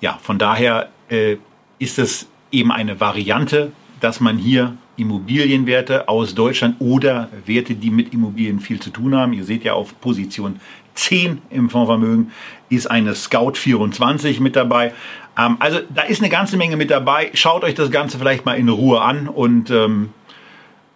ja, 0.00 0.18
von 0.22 0.38
daher 0.38 0.90
äh, 1.08 1.36
ist 1.78 1.98
es 1.98 2.28
eben 2.52 2.70
eine 2.70 3.00
Variante, 3.00 3.72
dass 4.00 4.20
man 4.20 4.38
hier 4.38 4.76
Immobilienwerte 4.98 6.08
aus 6.08 6.34
Deutschland 6.34 6.76
oder 6.80 7.28
Werte, 7.46 7.74
die 7.74 7.90
mit 7.90 8.12
Immobilien 8.12 8.60
viel 8.60 8.80
zu 8.80 8.90
tun 8.90 9.14
haben. 9.14 9.32
Ihr 9.32 9.44
seht 9.44 9.64
ja 9.64 9.74
auf 9.74 9.98
Position 10.00 10.60
10 10.94 11.42
im 11.50 11.70
Fondsvermögen 11.70 12.32
ist 12.68 12.90
eine 12.90 13.14
Scout 13.14 13.52
24 13.54 14.40
mit 14.40 14.56
dabei. 14.56 14.92
Ähm, 15.38 15.56
also 15.60 15.78
da 15.94 16.02
ist 16.02 16.20
eine 16.20 16.28
ganze 16.28 16.56
Menge 16.56 16.76
mit 16.76 16.90
dabei. 16.90 17.30
Schaut 17.34 17.64
euch 17.64 17.74
das 17.74 17.90
Ganze 17.90 18.18
vielleicht 18.18 18.44
mal 18.44 18.58
in 18.58 18.68
Ruhe 18.68 19.00
an 19.00 19.28
und 19.28 19.70
ähm, 19.70 20.10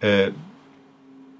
äh, 0.01 0.31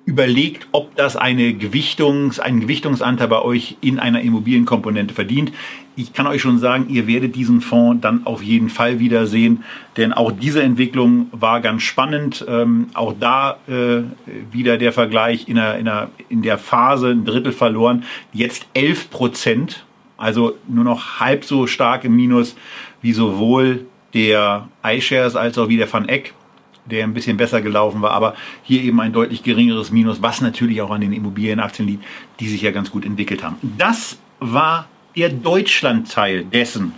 überlegt, 0.05 0.68
ob 0.72 0.95
das 0.95 1.16
eine 1.16 1.51
Gewichtungs-, 1.53 2.39
einen 2.39 2.61
Gewichtungsanteil 2.61 3.28
bei 3.28 3.41
euch 3.41 3.78
in 3.82 3.99
einer 3.99 4.22
Immobilienkomponente 4.22 5.14
verdient 5.14 5.51
ich 5.95 6.13
kann 6.13 6.27
euch 6.27 6.41
schon 6.41 6.57
sagen, 6.57 6.87
ihr 6.89 7.07
werdet 7.07 7.35
diesen 7.35 7.61
Fonds 7.61 8.01
dann 8.01 8.25
auf 8.25 8.41
jeden 8.41 8.69
Fall 8.69 8.99
wiedersehen, 8.99 9.63
denn 9.97 10.13
auch 10.13 10.31
diese 10.31 10.63
Entwicklung 10.63 11.27
war 11.31 11.61
ganz 11.61 11.83
spannend. 11.83 12.45
Ähm, 12.47 12.87
auch 12.93 13.13
da 13.19 13.57
äh, 13.67 14.03
wieder 14.51 14.77
der 14.77 14.91
Vergleich 14.91 15.47
in 15.47 15.55
der, 15.55 15.77
in, 15.77 15.85
der, 15.85 16.09
in 16.29 16.41
der 16.41 16.57
Phase 16.57 17.09
ein 17.09 17.25
Drittel 17.25 17.51
verloren, 17.51 18.03
jetzt 18.31 18.67
11 18.73 19.09
Prozent, 19.09 19.85
also 20.17 20.55
nur 20.67 20.83
noch 20.83 21.19
halb 21.19 21.45
so 21.45 21.67
stark 21.67 22.03
im 22.03 22.15
Minus 22.15 22.55
wie 23.01 23.13
sowohl 23.13 23.85
der 24.13 24.67
iShares 24.83 25.35
als 25.35 25.57
auch 25.57 25.69
wie 25.69 25.77
der 25.77 25.91
Van 25.91 26.07
Eck 26.07 26.33
der 26.85 27.03
ein 27.05 27.13
bisschen 27.13 27.37
besser 27.37 27.61
gelaufen 27.61 28.01
war, 28.01 28.11
aber 28.11 28.35
hier 28.61 28.81
eben 28.81 28.99
ein 28.99 29.13
deutlich 29.13 29.43
geringeres 29.43 29.91
Minus, 29.91 30.21
was 30.21 30.41
natürlich 30.41 30.81
auch 30.81 30.91
an 30.91 31.01
den 31.01 31.13
Immobilienaktien 31.13 31.87
liegt, 31.87 32.03
die 32.39 32.49
sich 32.49 32.61
ja 32.61 32.71
ganz 32.71 32.91
gut 32.91 33.05
entwickelt 33.05 33.41
haben. 33.41 33.55
Das 33.77 34.17
war 34.39 34.87
der 35.16 35.30
Deutschlandteil 35.30 36.45
dessen, 36.45 36.93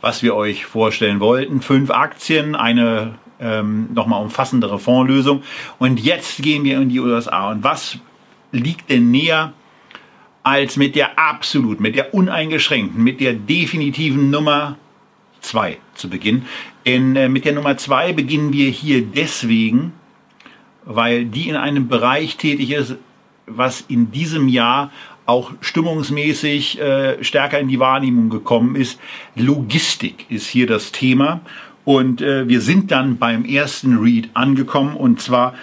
was 0.00 0.22
wir 0.22 0.34
euch 0.34 0.66
vorstellen 0.66 1.20
wollten. 1.20 1.60
Fünf 1.60 1.90
Aktien, 1.90 2.54
eine 2.54 3.14
ähm, 3.40 3.88
nochmal 3.92 4.22
umfassendere 4.22 4.78
Fondslösung. 4.78 5.42
Und 5.78 6.00
jetzt 6.00 6.42
gehen 6.42 6.64
wir 6.64 6.80
in 6.80 6.88
die 6.88 7.00
USA. 7.00 7.50
Und 7.50 7.64
was 7.64 7.98
liegt 8.52 8.90
denn 8.90 9.10
näher 9.10 9.52
als 10.42 10.76
mit 10.76 10.94
der 10.94 11.18
absolut, 11.18 11.80
mit 11.80 11.96
der 11.96 12.14
uneingeschränkten, 12.14 13.02
mit 13.02 13.20
der 13.20 13.34
definitiven 13.34 14.30
Nummer 14.30 14.76
zwei 15.40 15.78
zu 15.94 16.08
beginnen? 16.08 16.46
Denn 16.86 17.16
äh, 17.16 17.28
mit 17.28 17.44
der 17.44 17.52
Nummer 17.52 17.76
zwei 17.76 18.12
beginnen 18.12 18.52
wir 18.52 18.70
hier 18.70 19.02
deswegen, 19.02 19.92
weil 20.84 21.24
die 21.24 21.48
in 21.48 21.56
einem 21.56 21.88
Bereich 21.88 22.36
tätig 22.36 22.70
ist, 22.70 22.96
was 23.46 23.82
in 23.88 24.10
diesem 24.10 24.48
Jahr 24.48 24.90
auch 25.26 25.52
stimmungsmäßig 25.60 26.80
äh, 26.80 27.22
stärker 27.24 27.58
in 27.58 27.68
die 27.68 27.80
Wahrnehmung 27.80 28.30
gekommen 28.30 28.76
ist. 28.76 29.00
Logistik 29.34 30.26
ist 30.28 30.46
hier 30.46 30.66
das 30.66 30.92
Thema. 30.92 31.40
Und 31.84 32.22
äh, 32.22 32.48
wir 32.48 32.60
sind 32.60 32.90
dann 32.90 33.18
beim 33.18 33.44
ersten 33.44 33.98
Read 33.98 34.30
angekommen 34.34 34.96
und 34.96 35.20
zwar 35.20 35.54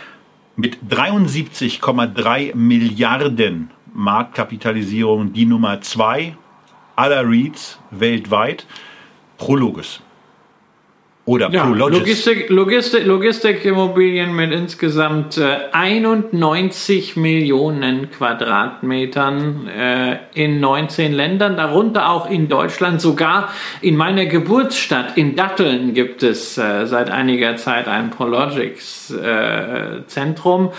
mit 0.56 0.78
73,3 0.90 2.56
Milliarden 2.56 3.72
Marktkapitalisierung 3.94 5.34
die 5.34 5.46
Nummer 5.46 5.82
zwei 5.82 6.36
aller 6.96 7.28
Reads 7.28 7.80
weltweit. 7.90 8.66
Prologus. 9.38 10.02
Oder 11.26 11.52
ja, 11.52 11.66
Logistik, 11.66 12.50
Logistik, 12.50 13.06
Logistikimmobilien 13.06 14.36
mit 14.36 14.52
insgesamt 14.52 15.38
äh, 15.38 15.58
91 15.72 17.16
Millionen 17.16 18.10
Quadratmetern 18.10 19.68
äh, 19.68 20.18
in 20.34 20.60
19 20.60 21.14
Ländern, 21.14 21.58
darunter 21.58 22.10
auch 22.10 22.28
in 22.28 22.50
Deutschland. 22.50 23.02
Sogar 23.02 23.54
in 23.82 23.98
meiner 23.98 24.26
Geburtsstadt 24.26 25.16
in 25.16 25.36
Datteln 25.36 25.94
gibt 25.94 26.24
es 26.24 26.58
äh, 26.58 26.88
seit 26.88 27.12
einiger 27.12 27.56
Zeit 27.56 27.88
ein 27.88 28.10
Prologics 28.10 29.12
äh, 29.12 30.04
Zentrum. 30.08 30.72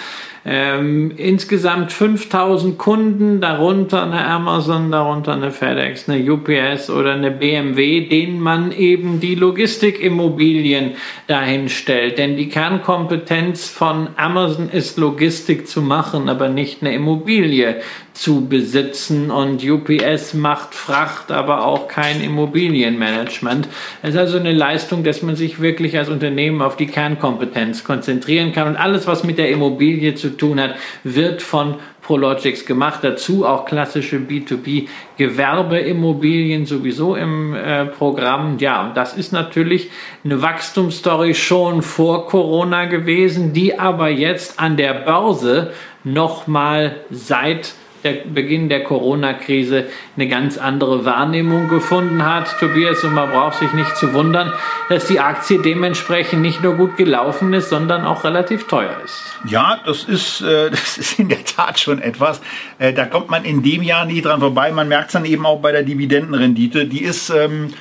Ähm, 0.44 1.12
insgesamt 1.16 1.92
5000 1.92 2.76
Kunden, 2.76 3.40
darunter 3.40 4.02
eine 4.02 4.26
Amazon, 4.26 4.90
darunter 4.90 5.34
eine 5.34 5.52
FedEx, 5.52 6.08
eine 6.08 6.32
UPS 6.32 6.90
oder 6.90 7.12
eine 7.12 7.30
BMW, 7.30 8.08
denen 8.08 8.40
man 8.40 8.72
eben 8.72 9.20
die 9.20 9.36
Logistikimmobilien 9.36 10.92
dahin 11.28 11.68
stellt. 11.68 12.18
Denn 12.18 12.36
die 12.36 12.48
Kernkompetenz 12.48 13.68
von 13.68 14.08
Amazon 14.16 14.68
ist 14.68 14.98
Logistik 14.98 15.68
zu 15.68 15.80
machen, 15.80 16.28
aber 16.28 16.48
nicht 16.48 16.82
eine 16.82 16.92
Immobilie 16.92 17.80
zu 18.14 18.46
besitzen 18.46 19.30
und 19.30 19.64
UPS 19.64 20.34
macht 20.34 20.74
Fracht, 20.74 21.32
aber 21.32 21.64
auch 21.64 21.88
kein 21.88 22.20
Immobilienmanagement. 22.20 23.68
Es 24.02 24.10
ist 24.10 24.16
also 24.16 24.38
eine 24.38 24.52
Leistung, 24.52 25.02
dass 25.02 25.22
man 25.22 25.34
sich 25.34 25.60
wirklich 25.60 25.96
als 25.96 26.08
Unternehmen 26.08 26.60
auf 26.60 26.76
die 26.76 26.86
Kernkompetenz 26.86 27.84
konzentrieren 27.84 28.52
kann 28.52 28.68
und 28.68 28.76
alles, 28.76 29.06
was 29.06 29.24
mit 29.24 29.38
der 29.38 29.50
Immobilie 29.50 30.14
zu 30.14 30.31
tun 30.36 30.60
hat, 30.60 30.74
wird 31.04 31.42
von 31.42 31.76
Prologix 32.02 32.66
gemacht. 32.66 33.00
Dazu 33.02 33.46
auch 33.46 33.64
klassische 33.64 34.16
B2B 34.16 34.88
Gewerbeimmobilien 35.16 36.66
sowieso 36.66 37.14
im 37.16 37.54
äh, 37.54 37.86
Programm. 37.86 38.58
Ja, 38.58 38.88
und 38.88 38.96
das 38.96 39.14
ist 39.14 39.32
natürlich 39.32 39.90
eine 40.24 40.42
Wachstumsstory 40.42 41.34
schon 41.34 41.82
vor 41.82 42.26
Corona 42.26 42.86
gewesen, 42.86 43.52
die 43.52 43.78
aber 43.78 44.08
jetzt 44.08 44.58
an 44.58 44.76
der 44.76 44.94
Börse 44.94 45.72
nochmal 46.04 46.96
seit 47.10 47.74
der 48.04 48.24
Beginn 48.24 48.68
der 48.68 48.82
Corona-Krise 48.82 49.86
eine 50.16 50.28
ganz 50.28 50.58
andere 50.58 51.04
Wahrnehmung 51.04 51.68
gefunden 51.68 52.24
hat, 52.24 52.58
Tobias. 52.58 53.04
Und 53.04 53.14
man 53.14 53.30
braucht 53.30 53.58
sich 53.58 53.72
nicht 53.72 53.96
zu 53.96 54.12
wundern, 54.12 54.52
dass 54.88 55.06
die 55.06 55.20
Aktie 55.20 55.60
dementsprechend 55.60 56.42
nicht 56.42 56.62
nur 56.62 56.74
gut 56.74 56.96
gelaufen 56.96 57.52
ist, 57.52 57.70
sondern 57.70 58.04
auch 58.04 58.24
relativ 58.24 58.66
teuer 58.66 59.00
ist. 59.04 59.22
Ja, 59.46 59.80
das 59.86 60.04
ist, 60.04 60.40
äh, 60.40 60.70
das 60.70 60.98
ist 60.98 61.18
in 61.18 61.28
der 61.28 61.44
Tat 61.44 61.78
schon 61.78 62.00
etwas. 62.00 62.40
Äh, 62.78 62.92
da 62.92 63.06
kommt 63.06 63.30
man 63.30 63.44
in 63.44 63.62
dem 63.62 63.82
Jahr 63.82 64.04
nie 64.04 64.20
dran 64.20 64.40
vorbei. 64.40 64.72
Man 64.72 64.88
merkt 64.88 65.06
es 65.06 65.12
dann 65.12 65.24
eben 65.24 65.46
auch 65.46 65.60
bei 65.60 65.72
der 65.72 65.82
Dividendenrendite. 65.82 66.86
Die 66.86 67.02
ist 67.02 67.30
ähm, 67.30 67.72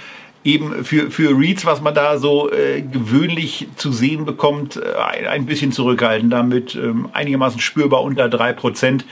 eben 0.44 0.84
für, 0.84 1.12
für 1.12 1.38
Reads, 1.38 1.66
was 1.66 1.82
man 1.82 1.94
da 1.94 2.18
so 2.18 2.52
äh, 2.52 2.82
gewöhnlich 2.82 3.68
zu 3.76 3.92
sehen 3.92 4.26
bekommt, 4.26 4.80
ein 4.84 5.46
bisschen 5.46 5.72
zurückhaltend, 5.72 6.34
damit 6.34 6.76
ähm, 6.76 7.10
einigermaßen 7.14 7.60
spürbar 7.60 8.02
unter 8.02 8.28
drei 8.28 8.54
Prozent. 8.54 9.06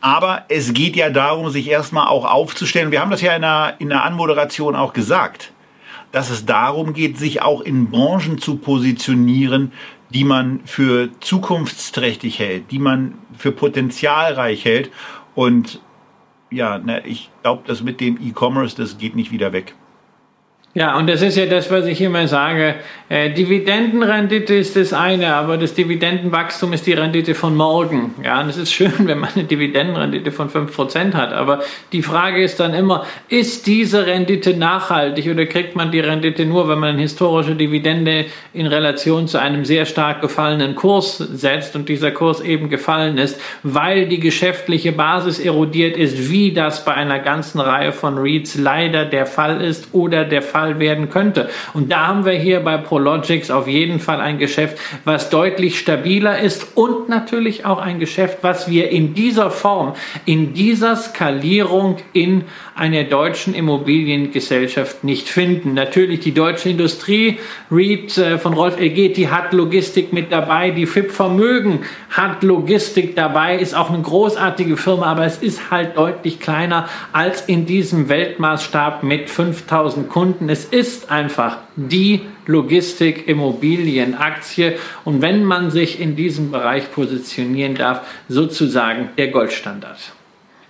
Aber 0.00 0.44
es 0.48 0.72
geht 0.72 0.96
ja 0.96 1.10
darum, 1.10 1.50
sich 1.50 1.68
erstmal 1.68 2.08
auch 2.08 2.24
aufzustellen. 2.24 2.90
Wir 2.90 3.00
haben 3.00 3.10
das 3.10 3.20
ja 3.20 3.34
in 3.34 3.42
der, 3.42 3.74
in 3.78 3.88
der 3.90 4.04
Anmoderation 4.04 4.74
auch 4.74 4.92
gesagt, 4.92 5.52
dass 6.12 6.30
es 6.30 6.46
darum 6.46 6.94
geht, 6.94 7.18
sich 7.18 7.42
auch 7.42 7.60
in 7.60 7.90
Branchen 7.90 8.38
zu 8.38 8.56
positionieren, 8.56 9.72
die 10.08 10.24
man 10.24 10.60
für 10.64 11.10
zukunftsträchtig 11.20 12.38
hält, 12.38 12.70
die 12.70 12.78
man 12.78 13.14
für 13.36 13.52
potenzialreich 13.52 14.64
hält. 14.64 14.90
Und 15.34 15.80
ja, 16.50 16.78
ne, 16.78 17.02
ich 17.06 17.30
glaube, 17.42 17.62
das 17.66 17.82
mit 17.82 18.00
dem 18.00 18.18
E-Commerce, 18.20 18.76
das 18.76 18.98
geht 18.98 19.14
nicht 19.14 19.30
wieder 19.30 19.52
weg. 19.52 19.74
Ja, 20.72 20.96
und 20.96 21.08
das 21.08 21.20
ist 21.20 21.36
ja 21.36 21.46
das, 21.46 21.68
was 21.72 21.86
ich 21.86 22.00
immer 22.00 22.28
sage. 22.28 22.76
Äh, 23.08 23.30
Dividendenrendite 23.30 24.54
ist 24.54 24.76
das 24.76 24.92
eine, 24.92 25.34
aber 25.34 25.56
das 25.56 25.74
Dividendenwachstum 25.74 26.72
ist 26.72 26.86
die 26.86 26.92
Rendite 26.92 27.34
von 27.34 27.56
morgen. 27.56 28.14
Ja, 28.22 28.40
und 28.40 28.50
es 28.50 28.56
ist 28.56 28.72
schön, 28.72 28.92
wenn 28.98 29.18
man 29.18 29.30
eine 29.34 29.42
Dividendenrendite 29.42 30.30
von 30.30 30.48
5% 30.48 31.14
hat. 31.14 31.32
Aber 31.32 31.64
die 31.90 32.02
Frage 32.02 32.40
ist 32.40 32.60
dann 32.60 32.72
immer, 32.72 33.04
ist 33.28 33.66
diese 33.66 34.06
Rendite 34.06 34.54
nachhaltig 34.54 35.28
oder 35.28 35.44
kriegt 35.46 35.74
man 35.74 35.90
die 35.90 35.98
Rendite 35.98 36.46
nur, 36.46 36.68
wenn 36.68 36.78
man 36.78 36.90
eine 36.90 37.02
historische 37.02 37.56
Dividende 37.56 38.26
in 38.52 38.68
Relation 38.68 39.26
zu 39.26 39.38
einem 39.38 39.64
sehr 39.64 39.86
stark 39.86 40.20
gefallenen 40.20 40.76
Kurs 40.76 41.18
setzt 41.18 41.74
und 41.74 41.88
dieser 41.88 42.12
Kurs 42.12 42.40
eben 42.40 42.70
gefallen 42.70 43.18
ist, 43.18 43.40
weil 43.64 44.06
die 44.06 44.20
geschäftliche 44.20 44.92
Basis 44.92 45.40
erodiert 45.40 45.96
ist, 45.96 46.30
wie 46.30 46.52
das 46.52 46.84
bei 46.84 46.94
einer 46.94 47.18
ganzen 47.18 47.58
Reihe 47.58 47.90
von 47.90 48.18
REITs 48.18 48.54
leider 48.54 49.04
der 49.04 49.26
Fall 49.26 49.60
ist 49.60 49.88
oder 49.92 50.24
der 50.24 50.42
Fall 50.42 50.59
Fall 50.60 50.78
werden 50.78 51.08
könnte. 51.08 51.48
Und 51.72 51.90
da 51.90 52.08
haben 52.08 52.26
wir 52.26 52.32
hier 52.32 52.60
bei 52.60 52.76
Prologix 52.76 53.50
auf 53.50 53.66
jeden 53.66 53.98
Fall 53.98 54.20
ein 54.20 54.38
Geschäft, 54.38 54.78
was 55.04 55.30
deutlich 55.30 55.78
stabiler 55.78 56.38
ist 56.38 56.76
und 56.76 57.08
natürlich 57.08 57.64
auch 57.64 57.78
ein 57.78 57.98
Geschäft, 57.98 58.38
was 58.42 58.68
wir 58.68 58.90
in 58.90 59.14
dieser 59.14 59.50
Form, 59.50 59.94
in 60.26 60.52
dieser 60.52 60.96
Skalierung 60.96 61.96
in 62.12 62.44
einer 62.74 63.04
deutschen 63.04 63.54
Immobiliengesellschaft 63.54 65.02
nicht 65.04 65.28
finden. 65.28 65.74
Natürlich 65.74 66.20
die 66.20 66.32
deutsche 66.32 66.68
Industrie, 66.68 67.38
REIT 67.70 68.18
äh, 68.18 68.38
von 68.38 68.54
Rolf 68.54 68.78
Elgeti 68.78 69.24
hat 69.24 69.52
Logistik 69.52 70.12
mit 70.12 70.30
dabei, 70.32 70.70
die 70.70 70.86
FIP 70.86 71.10
Vermögen 71.10 71.80
hat 72.10 72.42
Logistik 72.42 73.16
dabei, 73.16 73.56
ist 73.56 73.74
auch 73.74 73.90
eine 73.90 74.02
großartige 74.02 74.76
Firma, 74.76 75.06
aber 75.06 75.24
es 75.24 75.38
ist 75.38 75.70
halt 75.70 75.96
deutlich 75.96 76.40
kleiner 76.40 76.88
als 77.12 77.42
in 77.42 77.66
diesem 77.66 78.08
Weltmaßstab 78.08 79.02
mit 79.02 79.30
5000 79.30 80.08
Kunden 80.08 80.49
es 80.50 80.64
ist 80.64 81.12
einfach 81.12 81.58
die 81.76 82.22
Logistik-Immobilien-Aktie 82.46 84.78
und 85.04 85.22
wenn 85.22 85.44
man 85.44 85.70
sich 85.70 86.00
in 86.00 86.16
diesem 86.16 86.50
Bereich 86.50 86.90
positionieren 86.90 87.76
darf, 87.76 88.00
sozusagen 88.28 89.10
der 89.16 89.28
Goldstandard. 89.28 90.12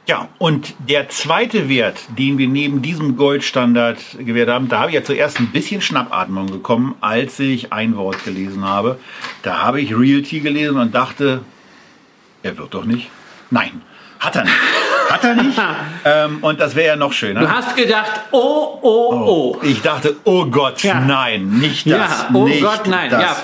Ja, 0.07 0.29
und 0.37 0.75
der 0.87 1.09
zweite 1.09 1.71
Wert, 1.71 1.97
den 2.19 2.37
wir 2.37 2.47
neben 2.47 2.83
diesem 2.83 3.17
Goldstandard 3.17 3.97
gewährt 4.19 4.51
haben, 4.51 4.69
da 4.69 4.81
habe 4.81 4.91
ich 4.91 4.97
ja 4.97 5.03
zuerst 5.03 5.41
ein 5.41 5.47
bisschen 5.47 5.81
Schnappatmung 5.81 6.49
bekommen, 6.49 6.95
als 7.01 7.39
ich 7.39 7.73
ein 7.73 7.97
Wort 7.97 8.23
gelesen 8.27 8.67
habe. 8.67 8.99
Da 9.43 9.63
habe 9.63 9.81
ich 9.81 9.97
Realty 9.97 10.41
gelesen 10.41 10.79
und 10.79 10.95
dachte, 10.95 11.41
er 12.43 12.59
wird 12.59 12.75
doch 12.75 12.85
nicht. 12.85 13.09
Nein, 13.51 13.81
hat 14.19 14.37
er 14.37 14.45
nicht. 14.45 14.55
Hat 15.11 15.25
er 15.25 15.35
nicht. 15.35 15.59
ähm, 16.05 16.39
und 16.41 16.61
das 16.61 16.75
wäre 16.75 16.89
ja 16.89 16.97
noch 16.97 17.13
schöner. 17.13 17.41
Du 17.41 17.51
hast 17.51 17.77
gedacht, 17.77 18.13
oh, 18.31 18.79
oh, 18.81 19.09
oh. 19.13 19.57
oh. 19.57 19.59
Ich 19.63 19.83
dachte, 19.83 20.17
oh 20.25 20.47
Gott, 20.47 20.83
ja. 20.83 21.01
nein, 21.01 21.49
nicht 21.61 21.87
das. 21.87 21.93
Ja, 21.93 22.29
oh 22.33 22.47
nicht 22.47 22.63
Gott, 22.63 22.87
nein. 22.87 23.11
Das. 23.11 23.23
Ja. 23.23 23.37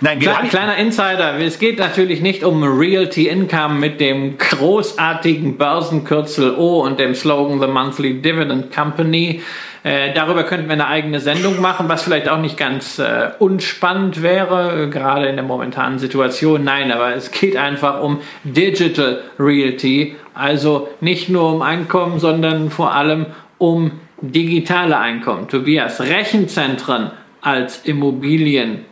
Nein, 0.00 0.18
Kle 0.18 0.34
kleiner 0.50 0.76
Insider, 0.76 1.38
es 1.38 1.58
geht 1.58 1.78
natürlich 1.78 2.20
nicht 2.20 2.44
um 2.44 2.62
Realty 2.62 3.28
Income 3.28 3.76
mit 3.76 4.00
dem 4.00 4.36
großartigen 4.36 5.56
Börsenkürzel 5.56 6.56
O 6.56 6.82
und 6.82 6.98
dem 6.98 7.14
Slogan 7.14 7.60
The 7.60 7.68
Monthly 7.68 8.20
Dividend 8.20 8.74
Company. 8.74 9.40
Äh, 9.84 10.12
darüber 10.12 10.44
könnten 10.44 10.66
wir 10.66 10.72
eine 10.72 10.88
eigene 10.88 11.20
Sendung 11.20 11.60
machen, 11.60 11.88
was 11.88 12.02
vielleicht 12.02 12.28
auch 12.28 12.38
nicht 12.38 12.56
ganz 12.56 12.98
äh, 12.98 13.30
unspannend 13.38 14.22
wäre, 14.22 14.88
gerade 14.90 15.26
in 15.26 15.36
der 15.36 15.44
momentanen 15.44 15.98
Situation. 15.98 16.64
Nein, 16.64 16.90
aber 16.90 17.14
es 17.14 17.30
geht 17.30 17.56
einfach 17.56 18.02
um 18.02 18.20
Digital 18.44 19.22
Realty, 19.38 20.16
also 20.34 20.88
nicht 21.00 21.28
nur 21.28 21.52
um 21.54 21.62
Einkommen, 21.62 22.18
sondern 22.18 22.70
vor 22.70 22.92
allem 22.94 23.26
um 23.58 23.92
digitale 24.20 24.98
Einkommen. 24.98 25.48
Tobias, 25.48 26.00
Rechenzentren 26.00 27.10
als 27.40 27.84
Immobilien. 27.84 28.84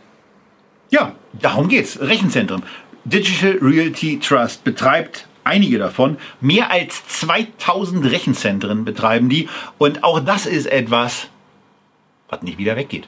Ja, 0.89 1.13
darum 1.33 1.67
geht's. 1.67 1.99
Rechenzentren. 1.99 2.63
Digital 3.05 3.57
Realty 3.61 4.19
Trust 4.19 4.63
betreibt 4.63 5.27
einige 5.43 5.77
davon. 5.77 6.17
Mehr 6.39 6.71
als 6.71 7.05
2000 7.07 8.05
Rechenzentren 8.05 8.85
betreiben 8.85 9.29
die. 9.29 9.49
Und 9.77 10.03
auch 10.03 10.19
das 10.19 10.45
ist 10.45 10.67
etwas, 10.67 11.27
was 12.29 12.41
nicht 12.43 12.57
wieder 12.57 12.75
weggeht. 12.75 13.07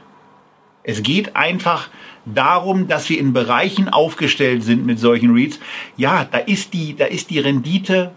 Es 0.83 1.01
geht 1.01 1.35
einfach 1.35 1.89
darum, 2.25 2.87
dass 2.87 3.09
wir 3.09 3.19
in 3.19 3.33
Bereichen 3.33 3.89
aufgestellt 3.89 4.63
sind 4.63 4.85
mit 4.85 4.99
solchen 4.99 5.33
Reads. 5.33 5.59
Ja, 5.97 6.25
da 6.29 6.39
ist 6.39 6.73
die, 6.73 6.95
da 6.95 7.05
ist 7.05 7.29
die 7.29 7.39
Rendite 7.39 8.11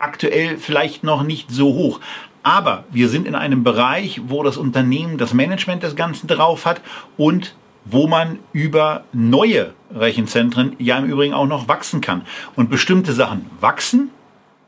aktuell 0.00 0.58
vielleicht 0.58 1.04
noch 1.04 1.22
nicht 1.22 1.50
so 1.50 1.74
hoch. 1.74 2.00
Aber 2.42 2.84
wir 2.90 3.08
sind 3.08 3.26
in 3.26 3.34
einem 3.34 3.62
Bereich, 3.62 4.22
wo 4.26 4.42
das 4.42 4.56
Unternehmen 4.56 5.18
das 5.18 5.34
Management 5.34 5.82
des 5.82 5.94
Ganzen 5.94 6.26
drauf 6.26 6.64
hat 6.66 6.80
und 7.16 7.54
wo 7.84 8.06
man 8.06 8.38
über 8.52 9.04
neue 9.12 9.74
Rechenzentren 9.94 10.74
ja 10.78 10.98
im 10.98 11.06
Übrigen 11.06 11.34
auch 11.34 11.46
noch 11.46 11.68
wachsen 11.68 12.00
kann. 12.00 12.22
Und 12.56 12.70
bestimmte 12.70 13.12
Sachen 13.12 13.46
wachsen, 13.60 14.10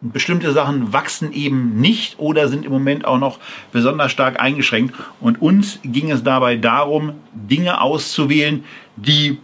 und 0.03 0.13
bestimmte 0.13 0.53
Sachen 0.53 0.93
wachsen 0.93 1.33
eben 1.33 1.81
nicht 1.81 2.19
oder 2.19 2.49
sind 2.49 2.65
im 2.65 2.73
Moment 2.73 3.05
auch 3.05 3.19
noch 3.19 3.39
besonders 3.71 4.11
stark 4.11 4.41
eingeschränkt. 4.41 4.95
Und 5.21 5.41
uns 5.41 5.79
ging 5.85 6.11
es 6.11 6.25
dabei 6.25 6.57
darum, 6.57 7.13
Dinge 7.33 7.81
auszuwählen, 7.81 8.65
die 8.97 9.39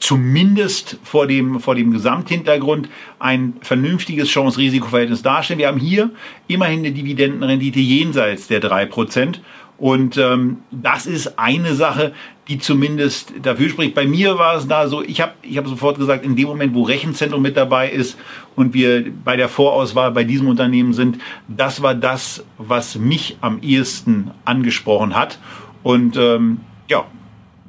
zumindest 0.00 0.98
vor 1.04 1.26
dem, 1.26 1.60
vor 1.60 1.74
dem 1.74 1.92
Gesamthintergrund 1.92 2.88
ein 3.18 3.54
vernünftiges 3.60 4.28
Chance-Risiko-Verhältnis 4.30 5.22
darstellen. 5.22 5.60
Wir 5.60 5.68
haben 5.68 5.78
hier 5.78 6.10
immerhin 6.48 6.80
eine 6.80 6.92
Dividendenrendite 6.92 7.80
jenseits 7.80 8.48
der 8.48 8.60
drei 8.60 8.86
Prozent 8.86 9.40
und 9.80 10.18
ähm, 10.18 10.58
das 10.70 11.06
ist 11.06 11.38
eine 11.38 11.74
Sache, 11.74 12.12
die 12.48 12.58
zumindest 12.58 13.32
dafür 13.40 13.70
spricht. 13.70 13.94
Bei 13.94 14.06
mir 14.06 14.36
war 14.36 14.56
es 14.56 14.68
da 14.68 14.88
so, 14.88 15.02
ich 15.02 15.22
habe 15.22 15.32
ich 15.40 15.56
hab 15.56 15.66
sofort 15.66 15.96
gesagt, 15.96 16.22
in 16.22 16.36
dem 16.36 16.48
Moment, 16.48 16.74
wo 16.74 16.82
Rechenzentrum 16.82 17.40
mit 17.40 17.56
dabei 17.56 17.88
ist 17.88 18.18
und 18.56 18.74
wir 18.74 19.10
bei 19.24 19.36
der 19.36 19.48
Vorauswahl 19.48 20.10
bei 20.10 20.24
diesem 20.24 20.48
Unternehmen 20.48 20.92
sind, 20.92 21.18
das 21.48 21.80
war 21.80 21.94
das, 21.94 22.44
was 22.58 22.96
mich 22.96 23.38
am 23.40 23.62
ehesten 23.62 24.32
angesprochen 24.44 25.16
hat. 25.16 25.38
Und 25.82 26.14
ähm, 26.18 26.60
ja, 26.88 27.06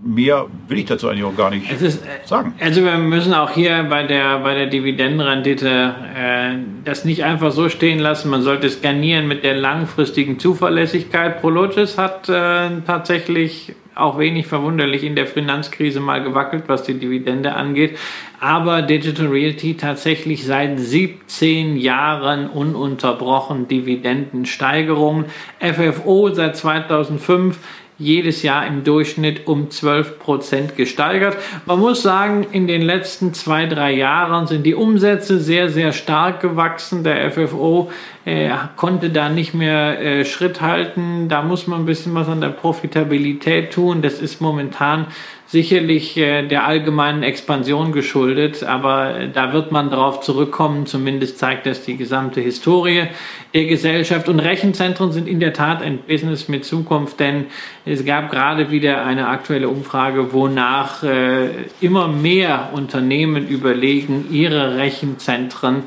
mehr 0.04 0.48
will 0.68 0.80
ich 0.80 0.86
dazu 0.86 1.08
eigentlich 1.08 1.26
auch 1.26 1.36
gar 1.36 1.52
nicht 1.52 1.72
ist, 1.72 2.04
äh, 2.04 2.26
sagen. 2.26 2.54
Also 2.60 2.84
wir 2.84 2.98
müssen 2.98 3.34
auch 3.34 3.52
hier 3.52 3.84
bei 3.84 4.04
der, 4.04 4.40
bei 4.40 4.56
der 4.56 4.68
Dividendenrendite 4.68 5.96
äh, 6.16 6.56
das 6.84 7.06
nicht 7.06 7.24
einfach 7.24 7.52
so 7.52 7.70
stehen 7.70 8.00
lassen. 8.00 8.30
Man 8.30 8.42
sollte 8.42 8.68
es 8.68 8.82
garnieren 8.82 9.28
mit 9.28 9.44
der 9.44 9.56
langfristigen 9.56 10.40
Zuverlässigkeit. 10.40 11.42
Prologis 11.42 11.98
hat 11.98 12.30
äh, 12.30 12.82
tatsächlich 12.86 13.74
auch 13.94 14.18
wenig 14.18 14.48
verwunderlich 14.48 15.04
in 15.04 15.16
der 15.16 15.28
Finanzkrise 15.28 16.00
mal 16.00 16.24
gewackelt, 16.24 16.64
was 16.68 16.84
die 16.84 16.94
Dividende 16.94 17.54
angeht. 17.54 17.98
Aber 18.40 18.82
Digital 18.82 19.28
Realty 19.28 19.76
tatsächlich 19.76 20.46
seit 20.46 20.80
17 20.80 21.78
Jahren 21.78 22.50
ununterbrochen 22.50 23.68
Dividendensteigerungen. 23.68 25.26
FFO 25.60 26.34
seit 26.34 26.56
2005 26.56 27.60
jedes 28.02 28.44
Jahr 28.44 28.66
im 28.66 28.84
Durchschnitt 28.84 29.48
um 29.48 29.70
12 29.70 30.20
Prozent 30.20 30.76
gesteigert. 30.76 31.38
Man 31.66 31.80
muss 31.80 32.02
sagen, 32.02 32.48
in 32.52 32.68
den 32.68 32.82
letzten 32.82 33.34
zwei, 33.34 33.68
drei 33.68 33.94
Jahren 33.94 34.48
sind 34.48 34.66
die 34.66 34.76
Umsätze 34.76 35.40
sehr, 35.40 35.70
sehr 35.70 35.94
stark 35.94 36.42
gewachsen. 36.42 37.04
Der 37.04 37.32
FFO 37.32 37.92
äh, 38.26 38.50
konnte 38.76 39.10
da 39.10 39.30
nicht 39.30 39.54
mehr 39.54 40.00
äh, 40.02 40.26
Schritt 40.26 40.62
halten. 40.62 41.30
Da 41.30 41.44
muss 41.44 41.68
man 41.68 41.82
ein 41.82 41.86
bisschen 41.86 42.16
was 42.16 42.28
an 42.28 42.42
der 42.42 42.50
Profitabilität 42.50 43.72
tun. 43.72 44.02
Das 44.02 44.20
ist 44.20 44.42
momentan 44.42 45.08
sicherlich 45.52 46.16
äh, 46.16 46.48
der 46.48 46.66
allgemeinen 46.66 47.24
Expansion 47.24 47.92
geschuldet, 47.92 48.64
aber 48.64 49.20
äh, 49.20 49.30
da 49.30 49.52
wird 49.52 49.74
man 49.74 49.90
darauf 49.90 50.22
zurückkommen. 50.22 50.86
Zumindest 50.86 51.40
zeigt 51.40 51.66
das 51.66 51.84
die 51.84 51.98
gesamte 51.98 52.40
Historie 52.40 53.08
der 53.54 53.66
Gesellschaft. 53.66 54.30
Und 54.30 54.40
Rechenzentren 54.40 55.12
sind 55.12 55.28
in 55.28 55.42
der 55.42 55.52
Tat 55.52 55.82
ein 55.82 55.98
Business 56.08 56.48
mit 56.48 56.64
Zukunft, 56.64 57.20
denn 57.20 57.48
es 57.86 58.06
gab 58.06 58.32
gerade 58.32 58.72
wieder 58.72 59.04
eine 59.04 59.28
aktuelle 59.28 59.68
Umfrage, 59.68 60.32
wonach 60.32 61.04
äh, 61.04 61.50
immer 61.82 62.08
mehr 62.08 62.70
Unternehmen 62.72 63.46
überlegen, 63.46 64.28
ihre 64.32 64.78
Rechenzentren 64.78 65.84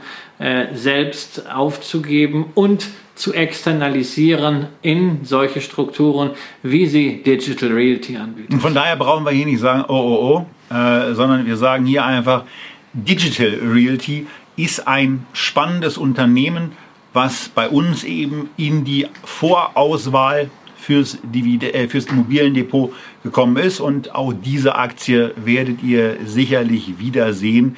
selbst 0.74 1.48
aufzugeben 1.48 2.46
und 2.54 2.88
zu 3.14 3.32
externalisieren 3.32 4.66
in 4.82 5.20
solche 5.24 5.60
Strukturen, 5.60 6.30
wie 6.62 6.86
sie 6.86 7.22
Digital 7.22 7.70
Realty 7.70 8.16
anbieten. 8.16 8.54
Und 8.54 8.60
von 8.60 8.74
daher 8.74 8.96
brauchen 8.96 9.24
wir 9.24 9.30
hier 9.30 9.46
nicht 9.46 9.60
sagen, 9.60 9.84
oh, 9.88 9.94
oh, 9.94 10.46
oh, 10.70 10.74
äh, 10.74 11.14
sondern 11.14 11.46
wir 11.46 11.56
sagen 11.56 11.86
hier 11.86 12.04
einfach, 12.04 12.44
Digital 12.92 13.58
Realty 13.62 14.26
ist 14.56 14.86
ein 14.86 15.26
spannendes 15.32 15.98
Unternehmen, 15.98 16.72
was 17.12 17.48
bei 17.48 17.68
uns 17.68 18.04
eben 18.04 18.50
in 18.56 18.84
die 18.84 19.06
Vorauswahl 19.24 20.50
fürs, 20.76 21.18
äh, 21.32 21.88
fürs 21.88 22.06
Immobiliendepot 22.06 22.92
gekommen 23.22 23.56
ist. 23.56 23.80
Und 23.80 24.14
auch 24.14 24.32
diese 24.32 24.74
Aktie 24.74 25.32
werdet 25.36 25.82
ihr 25.82 26.18
sicherlich 26.24 26.98
wiedersehen. 26.98 27.76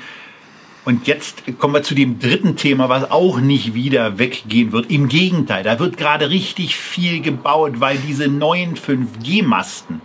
Und 0.87 1.09
jetzt 1.09 1.43
kommen 1.59 1.75
wir 1.75 1.83
zu 1.83 1.97
dem 1.97 2.21
dritten 2.21 2.55
Thema, 2.55 2.89
was 2.89 3.11
auch 3.11 3.41
nicht 3.41 3.75
wieder 3.75 4.21
weggehen 4.21 4.71
wird. 4.71 4.89
Im 4.89 5.09
Gegenteil, 5.09 5.65
da 5.65 5.81
wird 5.81 5.97
gerade 5.97 6.31
richtig 6.31 6.77
viel 6.77 7.21
gebaut, 7.21 7.81
weil 7.81 7.99
diese 7.99 8.29
neuen 8.29 8.77
5G-Masten, 8.77 10.01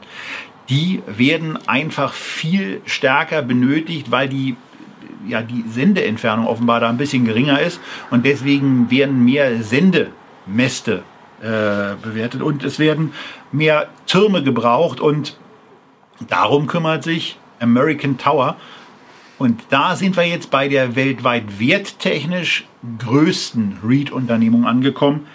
die 0.70 1.04
werden 1.06 1.60
einfach 1.68 2.14
viel 2.14 2.82
stärker 2.86 3.44
benötigt, 3.44 4.10
weil 4.10 4.28
die 4.28 4.56
ja, 5.28 5.44
die 5.44 5.64
Sendeentfernung 5.70 6.48
offenbar 6.48 6.80
da 6.80 6.90
ein 6.90 6.98
bisschen 6.98 7.26
geringer 7.26 7.62
ist. 7.62 7.80
Und 8.10 8.26
deswegen 8.26 8.90
werden 8.90 9.24
mehr 9.24 9.62
Sendemäste 9.62 11.04
äh, 11.42 11.94
bewertet. 12.02 12.42
Und 12.42 12.64
es 12.64 12.80
werden 12.80 13.14
mehr 13.52 13.88
Türme 14.08 14.42
gebraucht. 14.42 15.00
Und 15.00 15.38
darum 16.28 16.66
kümmert 16.66 17.04
sich 17.04 17.38
American 17.60 18.18
Tower 18.18 18.58
und 19.42 19.64
da 19.70 19.96
sind 19.96 20.18
wir 20.18 20.28
jetzt 20.28 20.52
bei 20.52 20.68
der 20.68 20.96
weltweit 20.96 21.60
werttechnisch 21.60 22.66
größten 23.00 23.80
REIT-Unternehmung 23.84 24.68
angekommen. 24.68 25.26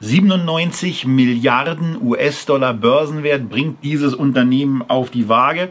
97 0.00 1.06
Milliarden 1.06 1.96
US-Dollar 2.02 2.74
Börsenwert 2.74 3.48
bringt 3.48 3.84
dieses 3.84 4.14
Unternehmen 4.14 4.82
auf 4.82 5.10
die 5.10 5.28
Waage. 5.28 5.68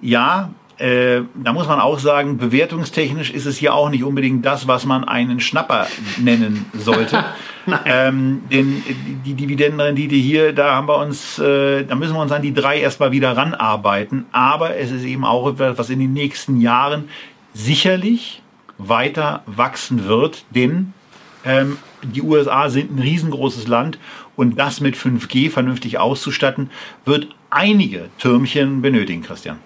Ja, 0.00 0.50
äh, 0.78 1.22
da 1.34 1.52
muss 1.52 1.66
man 1.66 1.80
auch 1.80 1.98
sagen, 1.98 2.38
bewertungstechnisch 2.38 3.30
ist 3.30 3.46
es 3.46 3.56
hier 3.56 3.74
auch 3.74 3.90
nicht 3.90 4.04
unbedingt 4.04 4.46
das, 4.46 4.68
was 4.68 4.86
man 4.86 5.04
einen 5.04 5.40
Schnapper 5.40 5.88
nennen 6.18 6.66
sollte. 6.72 7.24
ähm, 7.84 8.42
denn 8.50 8.82
die 9.24 9.34
Dividendenrendite 9.34 10.14
hier, 10.14 10.52
da 10.52 10.76
haben 10.76 10.88
wir 10.88 10.98
uns, 10.98 11.38
äh, 11.38 11.84
da 11.84 11.94
müssen 11.96 12.14
wir 12.14 12.22
uns 12.22 12.32
an 12.32 12.42
die 12.42 12.54
drei 12.54 12.80
erstmal 12.80 13.10
wieder 13.10 13.36
ranarbeiten. 13.36 14.26
Aber 14.30 14.76
es 14.76 14.90
ist 14.92 15.04
eben 15.04 15.24
auch 15.24 15.48
etwas, 15.50 15.78
was 15.78 15.90
in 15.90 15.98
den 15.98 16.12
nächsten 16.12 16.60
Jahren 16.60 17.08
sicherlich 17.54 18.42
weiter 18.78 19.42
wachsen 19.46 20.06
wird, 20.06 20.44
denn 20.54 20.92
ähm, 21.44 21.78
die 22.02 22.22
USA 22.22 22.70
sind 22.70 22.94
ein 22.94 23.00
riesengroßes 23.00 23.66
Land 23.66 23.98
und 24.36 24.58
das 24.58 24.80
mit 24.80 24.94
5G 24.94 25.50
vernünftig 25.50 25.98
auszustatten, 25.98 26.70
wird 27.04 27.28
einige 27.50 28.10
Türmchen 28.18 28.80
benötigen, 28.82 29.22
Christian. 29.22 29.58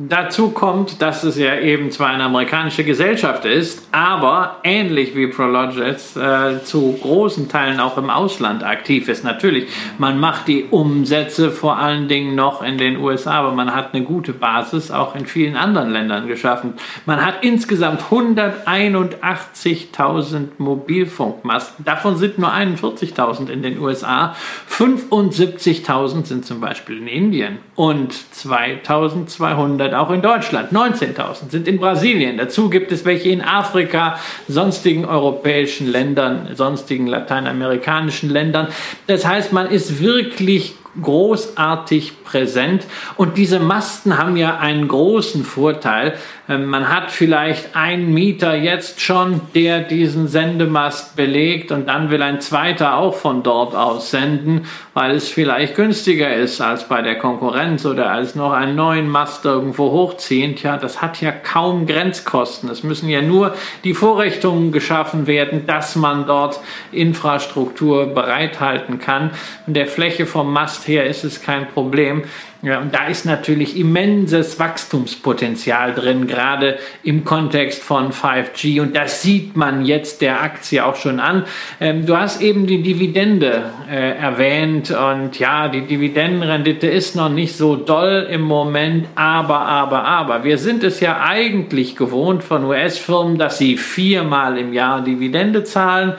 Dazu 0.00 0.50
kommt, 0.50 1.02
dass 1.02 1.24
es 1.24 1.36
ja 1.36 1.58
eben 1.58 1.90
zwar 1.90 2.10
eine 2.10 2.22
amerikanische 2.22 2.84
Gesellschaft 2.84 3.44
ist, 3.44 3.88
aber 3.90 4.58
ähnlich 4.62 5.16
wie 5.16 5.26
Prologis 5.26 6.16
äh, 6.16 6.62
zu 6.62 6.96
großen 7.02 7.48
Teilen 7.48 7.80
auch 7.80 7.98
im 7.98 8.08
Ausland 8.08 8.62
aktiv 8.62 9.08
ist. 9.08 9.24
Natürlich, 9.24 9.66
man 9.98 10.20
macht 10.20 10.46
die 10.46 10.66
Umsätze 10.70 11.50
vor 11.50 11.78
allen 11.78 12.06
Dingen 12.06 12.36
noch 12.36 12.62
in 12.62 12.78
den 12.78 12.98
USA, 12.98 13.40
aber 13.40 13.50
man 13.50 13.74
hat 13.74 13.92
eine 13.92 14.04
gute 14.04 14.32
Basis 14.32 14.92
auch 14.92 15.16
in 15.16 15.26
vielen 15.26 15.56
anderen 15.56 15.90
Ländern 15.90 16.28
geschaffen. 16.28 16.74
Man 17.04 17.26
hat 17.26 17.42
insgesamt 17.42 18.02
181.000 18.02 20.50
Mobilfunkmasten. 20.58 21.84
Davon 21.84 22.18
sind 22.18 22.38
nur 22.38 22.52
41.000 22.52 23.48
in 23.48 23.62
den 23.62 23.80
USA. 23.80 24.36
75.000 24.70 26.24
sind 26.24 26.46
zum 26.46 26.60
Beispiel 26.60 26.98
in 26.98 27.08
Indien 27.08 27.58
und 27.74 28.14
2.200 28.14 29.87
100 29.88 29.94
auch 29.94 30.10
in 30.10 30.22
Deutschland, 30.22 30.72
19.000 30.72 31.50
sind 31.50 31.68
in 31.68 31.78
Brasilien. 31.78 32.36
Dazu 32.36 32.70
gibt 32.70 32.92
es 32.92 33.04
welche 33.04 33.28
in 33.30 33.42
Afrika, 33.42 34.18
sonstigen 34.46 35.04
europäischen 35.04 35.90
Ländern, 35.90 36.50
sonstigen 36.54 37.06
lateinamerikanischen 37.06 38.30
Ländern. 38.30 38.68
Das 39.06 39.26
heißt, 39.26 39.52
man 39.52 39.70
ist 39.70 40.00
wirklich 40.02 40.74
großartig 41.00 42.24
präsent. 42.24 42.86
Und 43.16 43.36
diese 43.36 43.60
Masten 43.60 44.18
haben 44.18 44.36
ja 44.36 44.58
einen 44.58 44.88
großen 44.88 45.44
Vorteil. 45.44 46.14
Ähm, 46.48 46.66
man 46.66 46.88
hat 46.88 47.10
vielleicht 47.10 47.76
einen 47.76 48.12
Mieter 48.12 48.54
jetzt 48.54 49.00
schon, 49.00 49.40
der 49.54 49.80
diesen 49.80 50.28
Sendemast 50.28 51.16
belegt 51.16 51.72
und 51.72 51.88
dann 51.88 52.10
will 52.10 52.22
ein 52.22 52.40
zweiter 52.40 52.96
auch 52.96 53.14
von 53.14 53.42
dort 53.42 53.74
aus 53.74 54.10
senden, 54.10 54.66
weil 54.94 55.14
es 55.14 55.28
vielleicht 55.28 55.76
günstiger 55.76 56.34
ist 56.34 56.60
als 56.60 56.88
bei 56.88 57.02
der 57.02 57.18
Konkurrenz 57.18 57.84
oder 57.86 58.10
als 58.10 58.34
noch 58.34 58.52
einen 58.52 58.76
neuen 58.76 59.08
Mast 59.08 59.44
irgendwo 59.44 59.90
hochziehen. 59.92 60.56
Tja, 60.56 60.76
das 60.76 61.02
hat 61.02 61.20
ja 61.20 61.32
kaum 61.32 61.86
Grenzkosten. 61.86 62.70
Es 62.70 62.82
müssen 62.82 63.08
ja 63.08 63.22
nur 63.22 63.54
die 63.84 63.94
Vorrichtungen 63.94 64.72
geschaffen 64.72 65.26
werden, 65.26 65.66
dass 65.66 65.96
man 65.96 66.26
dort 66.26 66.60
Infrastruktur 66.92 68.06
bereithalten 68.06 68.98
kann. 68.98 69.30
Und 69.66 69.74
der 69.74 69.86
Fläche 69.86 70.26
vom 70.26 70.52
Mast 70.52 70.77
her 70.86 71.06
ist 71.06 71.24
es 71.24 71.42
kein 71.42 71.68
Problem. 71.68 72.24
Ja, 72.60 72.80
und 72.80 72.92
da 72.92 73.06
ist 73.06 73.24
natürlich 73.24 73.78
immenses 73.78 74.58
Wachstumspotenzial 74.58 75.94
drin, 75.94 76.26
gerade 76.26 76.78
im 77.04 77.24
Kontext 77.24 77.84
von 77.84 78.10
5G. 78.10 78.80
Und 78.80 78.96
das 78.96 79.22
sieht 79.22 79.56
man 79.56 79.84
jetzt 79.84 80.22
der 80.22 80.42
Aktie 80.42 80.84
auch 80.84 80.96
schon 80.96 81.20
an. 81.20 81.44
Ähm, 81.80 82.04
du 82.04 82.16
hast 82.16 82.42
eben 82.42 82.66
die 82.66 82.82
Dividende 82.82 83.70
äh, 83.88 84.16
erwähnt. 84.18 84.90
Und 84.90 85.38
ja, 85.38 85.68
die 85.68 85.82
Dividendenrendite 85.82 86.88
ist 86.88 87.14
noch 87.14 87.28
nicht 87.28 87.56
so 87.56 87.76
doll 87.76 88.26
im 88.28 88.40
Moment. 88.40 89.06
Aber, 89.14 89.60
aber, 89.60 90.04
aber. 90.04 90.42
Wir 90.42 90.58
sind 90.58 90.82
es 90.82 90.98
ja 90.98 91.20
eigentlich 91.22 91.94
gewohnt 91.94 92.42
von 92.42 92.64
US-Firmen, 92.64 93.38
dass 93.38 93.58
sie 93.58 93.76
viermal 93.76 94.58
im 94.58 94.72
Jahr 94.72 95.04
Dividende 95.04 95.62
zahlen 95.62 96.14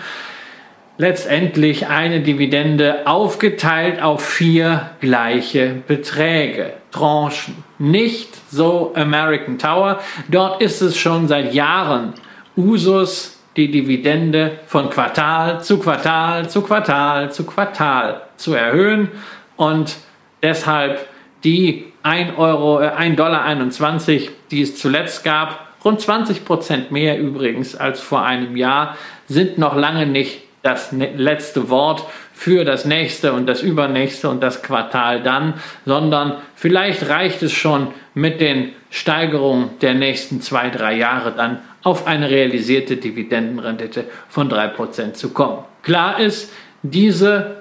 letztendlich 1.00 1.88
eine 1.88 2.20
Dividende 2.20 3.08
aufgeteilt 3.08 4.02
auf 4.02 4.24
vier 4.24 4.92
gleiche 5.00 5.82
Beträge, 5.88 6.74
Tranchen. 6.92 7.64
Nicht 7.80 8.30
so 8.52 8.92
American 8.96 9.58
Tower. 9.58 10.02
Dort 10.28 10.62
ist 10.62 10.82
es 10.82 10.98
schon 10.98 11.30
seit 11.30 11.54
Jahren 11.54 12.14
Usus, 12.58 13.40
die 13.56 13.72
Dividende 13.72 14.60
von 14.68 14.90
Quartal 14.90 15.64
zu 15.64 15.80
Quartal 15.80 16.50
zu 16.50 16.62
Quartal 16.62 17.32
zu 17.32 17.46
Quartal 17.46 18.22
zu 18.36 18.54
erhöhen 18.54 19.10
und 19.56 19.96
deshalb 20.44 21.08
die 21.46 21.86
1 22.04 22.38
Euro, 22.38 22.78
1 22.78 23.14
äh, 23.14 23.16
Dollar 23.16 23.44
21, 23.46 24.32
die 24.52 24.64
es 24.64 24.78
zuletzt 24.78 25.24
gab, 25.24 25.68
rund 25.86 26.02
20 26.02 26.44
Prozent 26.44 26.92
mehr 26.92 27.18
übrigens 27.18 27.76
als 27.76 28.02
vor 28.02 28.24
einem 28.24 28.58
Jahr, 28.58 28.98
sind 29.28 29.58
noch 29.58 29.76
lange 29.76 30.06
nicht 30.06 30.49
das 30.62 30.92
ne-, 30.92 31.14
letzte 31.16 31.70
Wort 31.70 32.06
für 32.34 32.66
das 32.66 32.86
nächste 32.86 33.34
und 33.34 33.48
das 33.48 33.62
übernächste 33.62 34.30
und 34.30 34.42
das 34.42 34.62
Quartal 34.62 35.22
dann, 35.22 35.56
sondern 35.86 36.38
vielleicht 36.56 37.10
reicht 37.10 37.44
es 37.44 37.52
schon 37.52 37.88
mit 38.14 38.42
den 38.42 38.74
Steigerungen 38.90 39.72
der 39.82 39.94
nächsten 39.94 40.42
zwei, 40.42 40.70
drei 40.70 40.96
Jahre 40.96 41.32
dann 41.32 41.60
auf 41.84 42.08
eine 42.08 42.30
realisierte 42.30 42.98
Dividendenrendite 42.98 44.06
von 44.28 44.50
3% 44.52 45.14
zu 45.14 45.32
kommen. 45.32 45.64
Klar 45.84 46.20
ist, 46.20 46.52
diese 46.84 47.58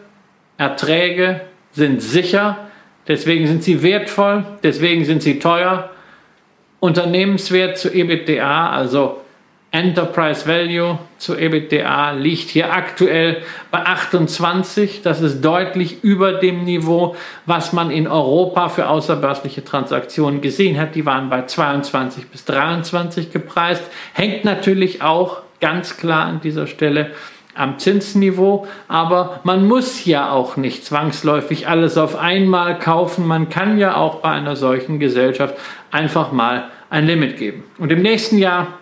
Erträge 0.57 1.43
sind 1.73 2.03
sicher, 2.03 2.69
deswegen 3.07 3.47
sind 3.47 3.63
sie 3.63 3.83
wertvoll, 3.83 4.45
deswegen 4.63 5.05
sind 5.05 5.23
sie 5.23 5.39
teuer. 5.39 5.91
Unternehmenswert 6.81 7.79
zu 7.79 7.93
EBITDA, 7.93 8.71
also 8.71 9.21
Enterprise 9.79 10.45
Value 10.49 10.99
zu 11.19 11.37
EBITDA 11.37 12.11
liegt 12.13 12.51
hier 12.51 12.73
aktuell 12.73 13.43
bei 13.71 13.79
28. 13.79 15.03
Das 15.03 15.21
ist 15.21 15.41
deutlich 15.41 16.03
über 16.03 16.33
dem 16.33 16.65
Niveau, 16.65 17.15
was 17.47 17.73
man 17.73 17.93
in 17.93 18.09
Europa 18.09 18.71
für 18.71 18.89
außerbörsliche 18.89 19.65
Transaktionen 19.65 20.41
gesehen 20.41 20.81
hat. 20.81 20.97
Die 20.97 21.07
waren 21.07 21.31
bei 21.31 21.43
22 21.43 22.27
bis 22.27 22.45
23 22.45 23.33
gepreist. 23.33 23.85
Hängt 24.15 24.45
natürlich 24.45 25.01
auch 25.01 25.43
ganz 25.61 25.97
klar 25.97 26.27
an 26.27 26.41
dieser 26.41 26.67
Stelle 26.67 27.13
am 27.55 27.79
Zinsniveau, 27.79 28.67
aber 28.89 29.41
man 29.45 29.67
muss 29.67 30.05
ja 30.05 30.31
auch 30.31 30.57
nicht 30.57 30.85
zwangsläufig 30.85 31.69
alles 31.69 31.99
auf 31.99 32.17
einmal 32.17 32.81
kaufen. 32.81 33.27
Man 33.29 33.49
kann 33.49 33.79
ja 33.79 33.97
auch 33.97 34.17
bei 34.17 34.31
einer 34.31 34.57
solchen 34.57 34.99
Gesellschaft 34.99 35.57
einfach 35.93 36.33
mal 36.33 36.71
ein 36.91 37.07
Limit 37.07 37.37
geben. 37.37 37.65
Und 37.79 37.93
im 37.93 38.03
nächsten 38.03 38.39
Jahr 38.39 38.78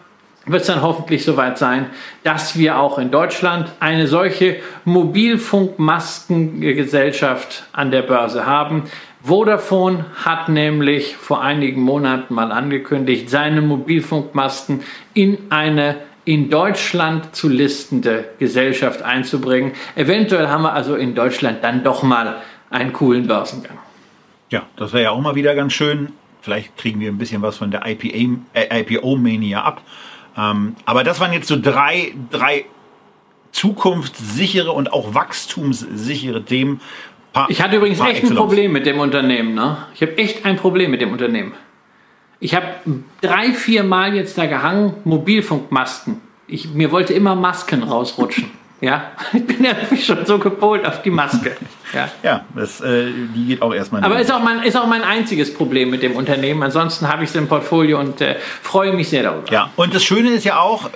wird 0.46 0.62
es 0.62 0.68
dann 0.68 0.80
hoffentlich 0.82 1.24
soweit 1.24 1.58
sein, 1.58 1.86
dass 2.22 2.56
wir 2.56 2.78
auch 2.78 2.98
in 2.98 3.10
Deutschland 3.10 3.72
eine 3.80 4.06
solche 4.06 4.60
Mobilfunkmaskengesellschaft 4.84 7.64
an 7.72 7.90
der 7.90 8.02
Börse 8.02 8.46
haben. 8.46 8.84
Vodafone 9.22 10.04
hat 10.24 10.48
nämlich 10.48 11.16
vor 11.16 11.42
einigen 11.42 11.82
Monaten 11.82 12.32
mal 12.32 12.52
angekündigt, 12.52 13.28
seine 13.28 13.60
Mobilfunkmasten 13.60 14.84
in 15.14 15.38
eine 15.50 15.96
in 16.24 16.48
Deutschland 16.50 17.34
zu 17.34 17.48
listende 17.48 18.26
Gesellschaft 18.38 19.02
einzubringen. 19.02 19.72
Eventuell 19.94 20.48
haben 20.48 20.62
wir 20.62 20.72
also 20.72 20.94
in 20.96 21.14
Deutschland 21.14 21.62
dann 21.62 21.84
doch 21.84 22.02
mal 22.02 22.42
einen 22.68 22.92
coolen 22.92 23.28
Börsengang. 23.28 23.78
Ja, 24.50 24.62
das 24.76 24.92
wäre 24.92 25.04
ja 25.04 25.10
auch 25.10 25.20
mal 25.20 25.34
wieder 25.34 25.54
ganz 25.54 25.72
schön. 25.72 26.12
Vielleicht 26.40 26.76
kriegen 26.76 27.00
wir 27.00 27.10
ein 27.10 27.18
bisschen 27.18 27.42
was 27.42 27.56
von 27.56 27.72
der 27.72 27.82
IPO-Mania 27.84 29.62
ab. 29.62 29.82
Ähm, 30.36 30.76
aber 30.84 31.04
das 31.04 31.20
waren 31.20 31.32
jetzt 31.32 31.48
so 31.48 31.60
drei, 31.60 32.14
drei 32.30 32.66
zukunftssichere 33.52 34.70
und 34.70 34.92
auch 34.92 35.14
wachstumssichere 35.14 36.44
Themen. 36.44 36.80
Paar, 37.32 37.50
ich 37.50 37.62
hatte 37.62 37.76
übrigens 37.76 38.00
echt 38.00 38.24
ein 38.24 38.34
Problem 38.34 38.72
mit 38.72 38.86
dem 38.86 38.98
Unternehmen. 38.98 39.54
Ne? 39.54 39.78
Ich 39.94 40.02
habe 40.02 40.16
echt 40.18 40.44
ein 40.44 40.56
Problem 40.56 40.90
mit 40.90 41.00
dem 41.00 41.12
Unternehmen. 41.12 41.54
Ich 42.38 42.54
habe 42.54 42.66
drei, 43.22 43.52
vier 43.52 43.82
Mal 43.82 44.14
jetzt 44.14 44.36
da 44.36 44.46
gehangen, 44.46 44.94
Mobilfunkmasten. 45.04 46.20
Ich, 46.46 46.68
mir 46.74 46.92
wollte 46.92 47.14
immer 47.14 47.34
Masken 47.34 47.82
rausrutschen. 47.82 48.50
Ja, 48.78 49.12
ich 49.32 49.46
bin 49.46 49.64
ja 49.64 49.74
schon 49.96 50.26
so 50.26 50.38
gepolt 50.38 50.84
auf 50.84 51.00
die 51.00 51.08
Maske. 51.08 51.56
Ja, 51.92 52.10
ja 52.22 52.44
das, 52.54 52.80
äh, 52.80 53.10
die 53.34 53.46
geht 53.46 53.62
auch 53.62 53.72
erstmal. 53.72 54.02
Aber 54.02 54.20
ist 54.20 54.32
auch, 54.32 54.42
mein, 54.42 54.62
ist 54.62 54.76
auch 54.76 54.86
mein 54.86 55.02
einziges 55.02 55.52
Problem 55.52 55.90
mit 55.90 56.02
dem 56.02 56.16
Unternehmen. 56.16 56.62
Ansonsten 56.62 57.08
habe 57.08 57.24
ich 57.24 57.30
es 57.30 57.36
im 57.36 57.48
Portfolio 57.48 58.00
und 58.00 58.20
äh, 58.20 58.36
freue 58.62 58.92
mich 58.92 59.08
sehr 59.08 59.22
darüber. 59.22 59.50
Ja, 59.52 59.70
und 59.76 59.94
das 59.94 60.04
Schöne 60.04 60.30
ist 60.30 60.44
ja 60.44 60.58
auch, 60.58 60.90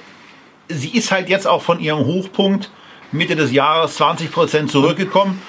sie 0.68 0.91
ist 0.91 1.11
halt 1.12 1.28
jetzt 1.28 1.47
auch 1.47 1.62
von 1.62 1.80
ihrem 1.80 2.05
Hochpunkt 2.05 2.70
Mitte 3.12 3.36
des 3.36 3.53
Jahres 3.53 3.97
20 3.97 4.30
Prozent 4.30 4.70
zurückgekommen. 4.70 5.41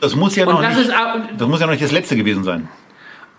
Das 0.00 0.16
muss 0.16 0.36
ja 0.36 0.46
noch 0.46 0.60
das 0.60 0.76
nicht, 0.76 0.90
auch, 0.90 1.16
das 1.36 1.48
muss 1.48 1.60
ja 1.60 1.66
noch 1.66 1.72
nicht 1.72 1.84
das 1.84 1.92
letzte 1.92 2.16
gewesen 2.16 2.44
sein. 2.44 2.68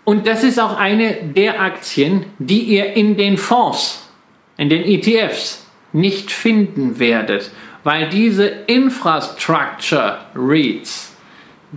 Und 0.04 0.26
das 0.26 0.44
ist 0.44 0.60
auch 0.60 0.76
eine 0.76 1.14
der 1.22 1.60
Aktien, 1.60 2.26
die 2.38 2.60
ihr 2.60 2.94
in 2.94 3.16
den 3.16 3.38
Fonds, 3.38 4.08
in 4.56 4.68
den 4.68 4.84
ETFs 4.84 5.66
nicht 5.92 6.30
finden 6.30 6.98
werdet 6.98 7.50
weil 7.84 8.08
diese 8.08 8.46
Infrastructure 8.46 10.18
REITs 10.34 11.13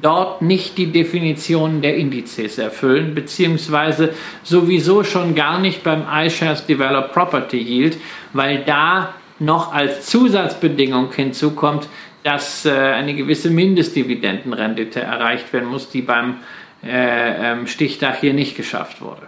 dort 0.01 0.41
nicht 0.41 0.77
die 0.77 0.91
Definition 0.91 1.81
der 1.81 1.95
Indizes 1.95 2.57
erfüllen, 2.57 3.15
beziehungsweise 3.15 4.13
sowieso 4.43 5.03
schon 5.03 5.35
gar 5.35 5.59
nicht 5.59 5.83
beim 5.83 6.03
iShares 6.11 6.65
Developed 6.65 7.13
Property 7.13 7.57
Yield, 7.57 7.97
weil 8.33 8.63
da 8.65 9.13
noch 9.39 9.73
als 9.73 10.05
Zusatzbedingung 10.07 11.11
hinzukommt, 11.13 11.87
dass 12.23 12.65
äh, 12.65 12.71
eine 12.71 13.15
gewisse 13.15 13.49
Mindestdividendenrendite 13.49 14.99
erreicht 14.99 15.53
werden 15.53 15.69
muss, 15.69 15.89
die 15.89 16.01
beim 16.01 16.37
äh, 16.83 17.51
ähm, 17.51 17.67
Stichtag 17.67 18.19
hier 18.19 18.33
nicht 18.33 18.57
geschafft 18.57 19.01
wurde. 19.01 19.21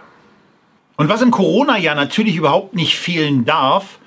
Und 0.96 1.08
was 1.08 1.22
im 1.22 1.30
Corona-Jahr 1.30 1.94
natürlich 1.94 2.36
überhaupt 2.36 2.74
nicht 2.74 2.98
fehlen 2.98 3.44
darf, 3.44 3.98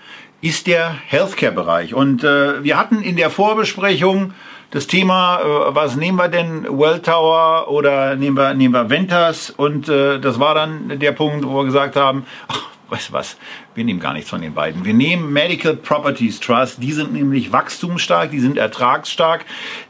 ist 0.42 0.68
der 0.68 0.96
Healthcare-Bereich. 1.08 1.94
Und 1.94 2.24
äh, 2.24 2.64
wir 2.64 2.78
hatten 2.78 3.02
in 3.02 3.16
der 3.16 3.30
Vorbesprechung 3.30 4.34
das 4.74 4.88
Thema, 4.88 5.40
äh, 5.40 5.76
was 5.76 5.96
nehmen 5.96 6.18
wir 6.18 6.30
denn, 6.30 6.64
Welltower 6.64 7.68
oder 7.70 8.16
nehmen 8.16 8.36
wir, 8.36 8.56
nehmen 8.56 8.74
wir 8.74 8.90
Ventas? 8.90 9.52
Und 9.52 9.88
äh, 9.88 10.20
das 10.20 10.40
war 10.40 10.56
dann 10.56 11.00
der 11.00 11.12
Punkt, 11.12 11.46
wo 11.46 11.58
wir 11.58 11.66
gesagt 11.66 11.96
haben, 11.96 12.26
ach, 12.48 12.64
weißt 12.90 13.10
du 13.10 13.14
was, 13.14 13.38
wir 13.76 13.84
nehmen 13.84 14.00
gar 14.00 14.14
nichts 14.14 14.32
von 14.32 14.42
den 14.42 14.56
beiden. 14.56 14.84
Wir 14.84 14.96
nehmen 14.96 15.32
Medical 15.32 15.76
Properties 15.76 16.40
Trust, 16.40 16.82
die 16.82 16.92
sind 16.92 17.14
nämlich 17.14 17.52
wachstumsstark, 17.52 18.32
die 18.32 18.40
sind 18.40 18.58
ertragsstark, 18.58 19.46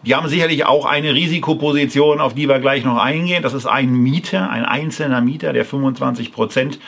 die 0.05 0.15
haben 0.15 0.27
sicherlich 0.27 0.65
auch 0.65 0.86
eine 0.86 1.13
Risikoposition, 1.13 2.19
auf 2.19 2.34
die 2.34 2.49
wir 2.49 2.59
gleich 2.59 2.84
noch 2.84 2.97
eingehen. 2.97 3.41
Das 3.41 3.53
ist 3.53 3.65
ein 3.65 3.93
Mieter, 3.93 4.49
ein 4.49 4.65
einzelner 4.65 5.21
Mieter, 5.21 5.53
der 5.53 5.63
25 5.63 6.34
Prozent 6.34 6.79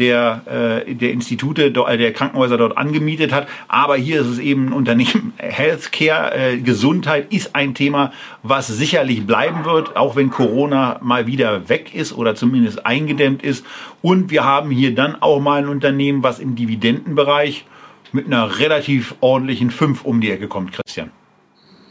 der, 0.00 0.82
äh, 0.86 0.94
der 0.94 1.12
Institute, 1.12 1.66
äh, 1.66 1.98
der 1.98 2.12
Krankenhäuser 2.12 2.56
dort 2.56 2.76
angemietet 2.76 3.32
hat. 3.32 3.46
Aber 3.68 3.96
hier 3.96 4.22
ist 4.22 4.26
es 4.26 4.38
eben 4.38 4.68
ein 4.68 4.72
Unternehmen. 4.72 5.34
Healthcare, 5.38 6.34
äh, 6.34 6.58
Gesundheit 6.58 7.32
ist 7.32 7.54
ein 7.54 7.74
Thema, 7.74 8.12
was 8.42 8.66
sicherlich 8.66 9.26
bleiben 9.26 9.64
wird, 9.64 9.96
auch 9.96 10.16
wenn 10.16 10.30
Corona 10.30 10.98
mal 11.02 11.26
wieder 11.26 11.68
weg 11.68 11.94
ist 11.94 12.12
oder 12.12 12.34
zumindest 12.34 12.84
eingedämmt 12.84 13.42
ist. 13.42 13.64
Und 14.02 14.30
wir 14.30 14.44
haben 14.44 14.70
hier 14.70 14.94
dann 14.94 15.20
auch 15.20 15.40
mal 15.40 15.62
ein 15.62 15.68
Unternehmen, 15.68 16.22
was 16.22 16.40
im 16.40 16.56
Dividendenbereich 16.56 17.66
mit 18.12 18.26
einer 18.26 18.58
relativ 18.58 19.14
ordentlichen 19.20 19.70
5 19.70 20.04
um 20.04 20.20
die 20.20 20.30
Ecke 20.30 20.48
kommt, 20.48 20.72
Christian. 20.72 21.10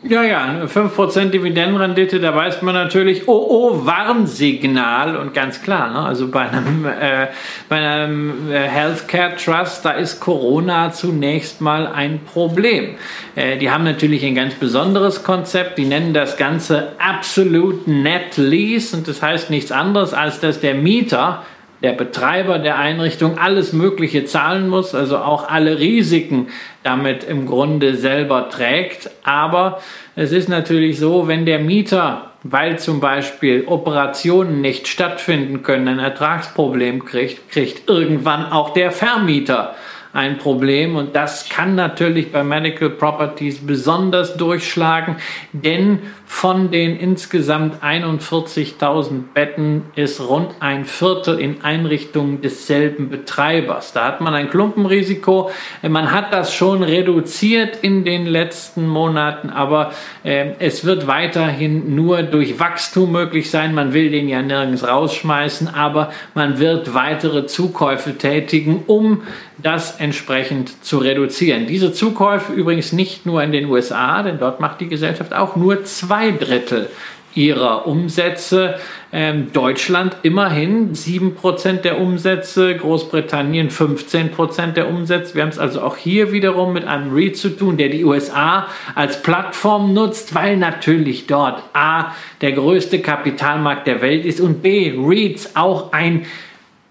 Ja, 0.01 0.23
ja, 0.23 0.65
5% 0.65 1.29
Dividendenrendite, 1.29 2.21
da 2.21 2.33
weiß 2.33 2.61
man 2.61 2.73
natürlich, 2.73 3.27
oh, 3.27 3.47
oh, 3.49 3.85
Warnsignal 3.85 5.17
und 5.17 5.33
ganz 5.33 5.61
klar, 5.61 5.91
ne? 5.91 5.99
also 5.99 6.29
bei 6.29 6.49
einem, 6.49 6.85
äh, 7.01 7.27
bei 7.67 7.75
einem 7.75 8.49
äh, 8.49 8.59
Healthcare 8.59 9.35
Trust, 9.35 9.83
da 9.83 9.91
ist 9.91 10.21
Corona 10.21 10.93
zunächst 10.93 11.59
mal 11.59 11.85
ein 11.85 12.21
Problem. 12.23 12.95
Äh, 13.35 13.57
die 13.57 13.69
haben 13.69 13.83
natürlich 13.83 14.25
ein 14.25 14.35
ganz 14.35 14.53
besonderes 14.53 15.25
Konzept, 15.25 15.77
die 15.77 15.85
nennen 15.85 16.13
das 16.13 16.37
Ganze 16.37 16.93
Absolute 16.97 17.91
Net 17.91 18.37
Lease 18.37 18.95
und 18.95 19.05
das 19.05 19.21
heißt 19.21 19.49
nichts 19.49 19.73
anderes, 19.73 20.13
als 20.13 20.39
dass 20.39 20.61
der 20.61 20.75
Mieter 20.75 21.43
der 21.81 21.93
Betreiber 21.93 22.59
der 22.59 22.77
Einrichtung 22.77 23.37
alles 23.37 23.73
Mögliche 23.73 24.25
zahlen 24.25 24.67
muss, 24.67 24.93
also 24.93 25.17
auch 25.17 25.47
alle 25.49 25.79
Risiken 25.79 26.47
damit 26.83 27.23
im 27.23 27.45
Grunde 27.45 27.95
selber 27.95 28.49
trägt. 28.49 29.09
Aber 29.23 29.79
es 30.15 30.31
ist 30.31 30.49
natürlich 30.49 30.99
so, 30.99 31.27
wenn 31.27 31.45
der 31.45 31.59
Mieter, 31.59 32.31
weil 32.43 32.79
zum 32.79 32.99
Beispiel 32.99 33.63
Operationen 33.65 34.61
nicht 34.61 34.87
stattfinden 34.87 35.63
können, 35.63 35.87
ein 35.87 35.99
Ertragsproblem 35.99 37.05
kriegt, 37.05 37.49
kriegt 37.49 37.89
irgendwann 37.89 38.51
auch 38.51 38.73
der 38.73 38.91
Vermieter 38.91 39.75
ein 40.11 40.39
Problem 40.39 40.95
und 40.95 41.15
das 41.15 41.49
kann 41.49 41.75
natürlich 41.75 42.31
bei 42.31 42.43
Medical 42.43 42.89
Properties 42.89 43.59
besonders 43.65 44.37
durchschlagen, 44.37 45.17
denn 45.51 45.99
von 46.25 46.71
den 46.71 46.97
insgesamt 46.97 47.83
41.000 47.83 49.33
Betten 49.33 49.83
ist 49.95 50.21
rund 50.21 50.55
ein 50.61 50.85
Viertel 50.85 51.39
in 51.39 51.63
Einrichtungen 51.63 52.41
desselben 52.41 53.09
Betreibers. 53.09 53.93
Da 53.93 54.05
hat 54.05 54.21
man 54.21 54.33
ein 54.33 54.49
Klumpenrisiko. 54.49 55.51
Man 55.81 56.11
hat 56.11 56.33
das 56.33 56.53
schon 56.53 56.83
reduziert 56.83 57.79
in 57.81 58.03
den 58.03 58.25
letzten 58.25 58.87
Monaten, 58.87 59.49
aber 59.49 59.91
äh, 60.23 60.51
es 60.59 60.85
wird 60.85 61.07
weiterhin 61.07 61.95
nur 61.95 62.23
durch 62.23 62.59
Wachstum 62.59 63.11
möglich 63.11 63.49
sein. 63.49 63.73
Man 63.73 63.93
will 63.93 64.09
den 64.09 64.29
ja 64.29 64.41
nirgends 64.41 64.87
rausschmeißen, 64.87 65.67
aber 65.67 66.11
man 66.33 66.59
wird 66.59 66.93
weitere 66.93 67.47
Zukäufe 67.47 68.17
tätigen, 68.17 68.83
um 68.87 69.23
das 69.61 69.99
entsprechend 69.99 70.83
zu 70.83 70.99
reduzieren. 70.99 71.67
Diese 71.67 71.93
Zukäufe 71.93 72.53
übrigens 72.53 72.93
nicht 72.93 73.25
nur 73.25 73.43
in 73.43 73.51
den 73.51 73.65
USA, 73.65 74.23
denn 74.23 74.39
dort 74.39 74.59
macht 74.59 74.81
die 74.81 74.87
Gesellschaft 74.87 75.33
auch 75.33 75.55
nur 75.55 75.83
zwei 75.83 76.31
Drittel 76.31 76.89
ihrer 77.35 77.87
Umsätze. 77.87 78.75
Ähm, 79.11 79.51
Deutschland 79.53 80.17
immerhin 80.23 80.93
7% 80.93 81.81
der 81.81 81.99
Umsätze, 81.99 82.75
Großbritannien 82.75 83.69
15% 83.69 84.73
der 84.73 84.89
Umsätze. 84.89 85.35
Wir 85.35 85.43
haben 85.43 85.49
es 85.49 85.57
also 85.57 85.81
auch 85.81 85.97
hier 85.97 86.31
wiederum 86.31 86.73
mit 86.73 86.85
einem 86.85 87.13
REIT 87.13 87.37
zu 87.37 87.49
tun, 87.49 87.77
der 87.77 87.89
die 87.89 88.03
USA 88.03 88.67
als 88.93 89.23
Plattform 89.23 89.93
nutzt, 89.93 90.35
weil 90.35 90.57
natürlich 90.57 91.27
dort 91.27 91.63
A 91.73 92.13
der 92.41 92.51
größte 92.51 92.99
Kapitalmarkt 92.99 93.87
der 93.87 94.01
Welt 94.01 94.25
ist 94.25 94.41
und 94.41 94.61
B 94.61 94.93
REITs 94.95 95.55
auch 95.55 95.91
ein 95.91 96.25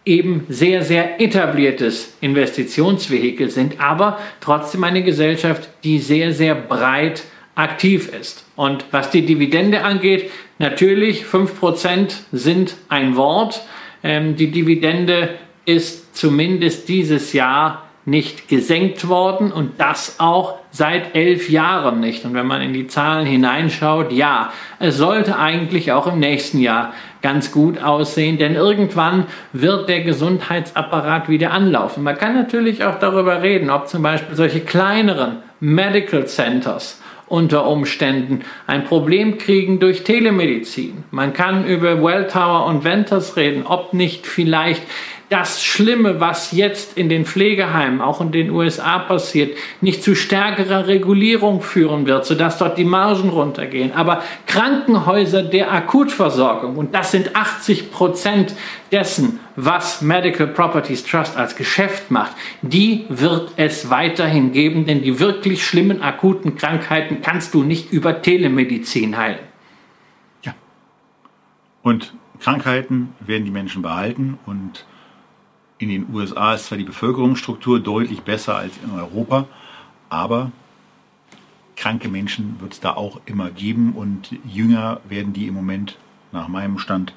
eben 0.08 0.46
sehr, 0.48 0.82
sehr 0.82 1.20
etabliertes 1.20 2.16
Investitionsvehikel 2.20 3.50
sind, 3.50 3.78
aber 3.78 4.18
trotzdem 4.40 4.82
eine 4.84 5.02
Gesellschaft, 5.02 5.68
die 5.84 5.98
sehr, 5.98 6.32
sehr 6.32 6.54
breit 6.54 7.24
aktiv 7.54 8.10
ist. 8.18 8.44
Und 8.56 8.86
was 8.90 9.10
die 9.10 9.26
Dividende 9.26 9.84
angeht, 9.84 10.30
natürlich 10.58 11.24
5% 11.24 12.14
sind 12.32 12.76
ein 12.88 13.16
Wort. 13.16 13.62
Ähm, 14.02 14.36
die 14.36 14.50
Dividende 14.50 15.30
ist 15.66 16.16
zumindest 16.16 16.88
dieses 16.88 17.32
Jahr 17.32 17.87
nicht 18.08 18.48
gesenkt 18.48 19.08
worden 19.08 19.52
und 19.52 19.78
das 19.78 20.16
auch 20.18 20.58
seit 20.70 21.14
elf 21.14 21.50
Jahren 21.50 22.00
nicht. 22.00 22.24
Und 22.24 22.34
wenn 22.34 22.46
man 22.46 22.62
in 22.62 22.72
die 22.72 22.86
Zahlen 22.86 23.26
hineinschaut, 23.26 24.12
ja, 24.12 24.52
es 24.78 24.96
sollte 24.96 25.38
eigentlich 25.38 25.92
auch 25.92 26.06
im 26.06 26.18
nächsten 26.18 26.58
Jahr 26.58 26.94
ganz 27.20 27.52
gut 27.52 27.82
aussehen, 27.82 28.38
denn 28.38 28.54
irgendwann 28.54 29.26
wird 29.52 29.88
der 29.88 30.02
Gesundheitsapparat 30.02 31.28
wieder 31.28 31.50
anlaufen. 31.50 32.02
Man 32.02 32.16
kann 32.16 32.34
natürlich 32.34 32.82
auch 32.84 32.98
darüber 32.98 33.42
reden, 33.42 33.68
ob 33.68 33.88
zum 33.88 34.02
Beispiel 34.02 34.36
solche 34.36 34.60
kleineren 34.60 35.38
Medical 35.60 36.26
Centers 36.26 37.02
unter 37.26 37.66
Umständen 37.66 38.40
ein 38.66 38.84
Problem 38.84 39.36
kriegen 39.36 39.80
durch 39.80 40.02
Telemedizin. 40.02 41.04
Man 41.10 41.34
kann 41.34 41.66
über 41.66 42.02
Welltower 42.02 42.64
und 42.66 42.84
Ventus 42.84 43.36
reden, 43.36 43.66
ob 43.66 43.92
nicht 43.92 44.26
vielleicht 44.26 44.82
das 45.28 45.62
Schlimme, 45.62 46.20
was 46.20 46.52
jetzt 46.52 46.96
in 46.96 47.10
den 47.10 47.26
Pflegeheimen, 47.26 48.00
auch 48.00 48.20
in 48.20 48.32
den 48.32 48.50
USA 48.50 48.98
passiert, 48.98 49.56
nicht 49.82 50.02
zu 50.02 50.14
stärkerer 50.14 50.86
Regulierung 50.86 51.60
führen 51.60 52.06
wird, 52.06 52.24
sodass 52.24 52.56
dort 52.56 52.78
die 52.78 52.84
Margen 52.84 53.28
runtergehen. 53.28 53.92
Aber 53.92 54.22
Krankenhäuser 54.46 55.42
der 55.42 55.70
Akutversorgung, 55.70 56.76
und 56.76 56.94
das 56.94 57.10
sind 57.10 57.36
80 57.36 57.92
Prozent 57.92 58.54
dessen, 58.90 59.38
was 59.54 60.00
Medical 60.00 60.46
Properties 60.46 61.04
Trust 61.04 61.36
als 61.36 61.56
Geschäft 61.56 62.10
macht, 62.10 62.32
die 62.62 63.04
wird 63.10 63.52
es 63.56 63.90
weiterhin 63.90 64.52
geben, 64.52 64.86
denn 64.86 65.02
die 65.02 65.18
wirklich 65.20 65.64
schlimmen 65.66 66.00
akuten 66.00 66.56
Krankheiten 66.56 67.20
kannst 67.20 67.52
du 67.52 67.64
nicht 67.64 67.92
über 67.92 68.22
Telemedizin 68.22 69.18
heilen. 69.18 69.40
Ja. 70.42 70.54
Und 71.82 72.14
Krankheiten 72.40 73.12
werden 73.20 73.44
die 73.44 73.50
Menschen 73.50 73.82
behalten 73.82 74.38
und 74.46 74.86
in 75.78 75.88
den 75.88 76.06
USA 76.12 76.54
ist 76.54 76.66
zwar 76.66 76.78
die 76.78 76.84
Bevölkerungsstruktur 76.84 77.80
deutlich 77.80 78.22
besser 78.22 78.56
als 78.56 78.74
in 78.84 78.90
Europa, 78.90 79.46
aber 80.08 80.50
kranke 81.76 82.08
Menschen 82.08 82.56
wird 82.60 82.72
es 82.72 82.80
da 82.80 82.94
auch 82.94 83.20
immer 83.26 83.50
geben 83.50 83.92
und 83.92 84.30
jünger 84.44 85.00
werden 85.08 85.32
die 85.32 85.46
im 85.46 85.54
Moment 85.54 85.96
nach 86.32 86.48
meinem 86.48 86.78
Stand 86.78 87.14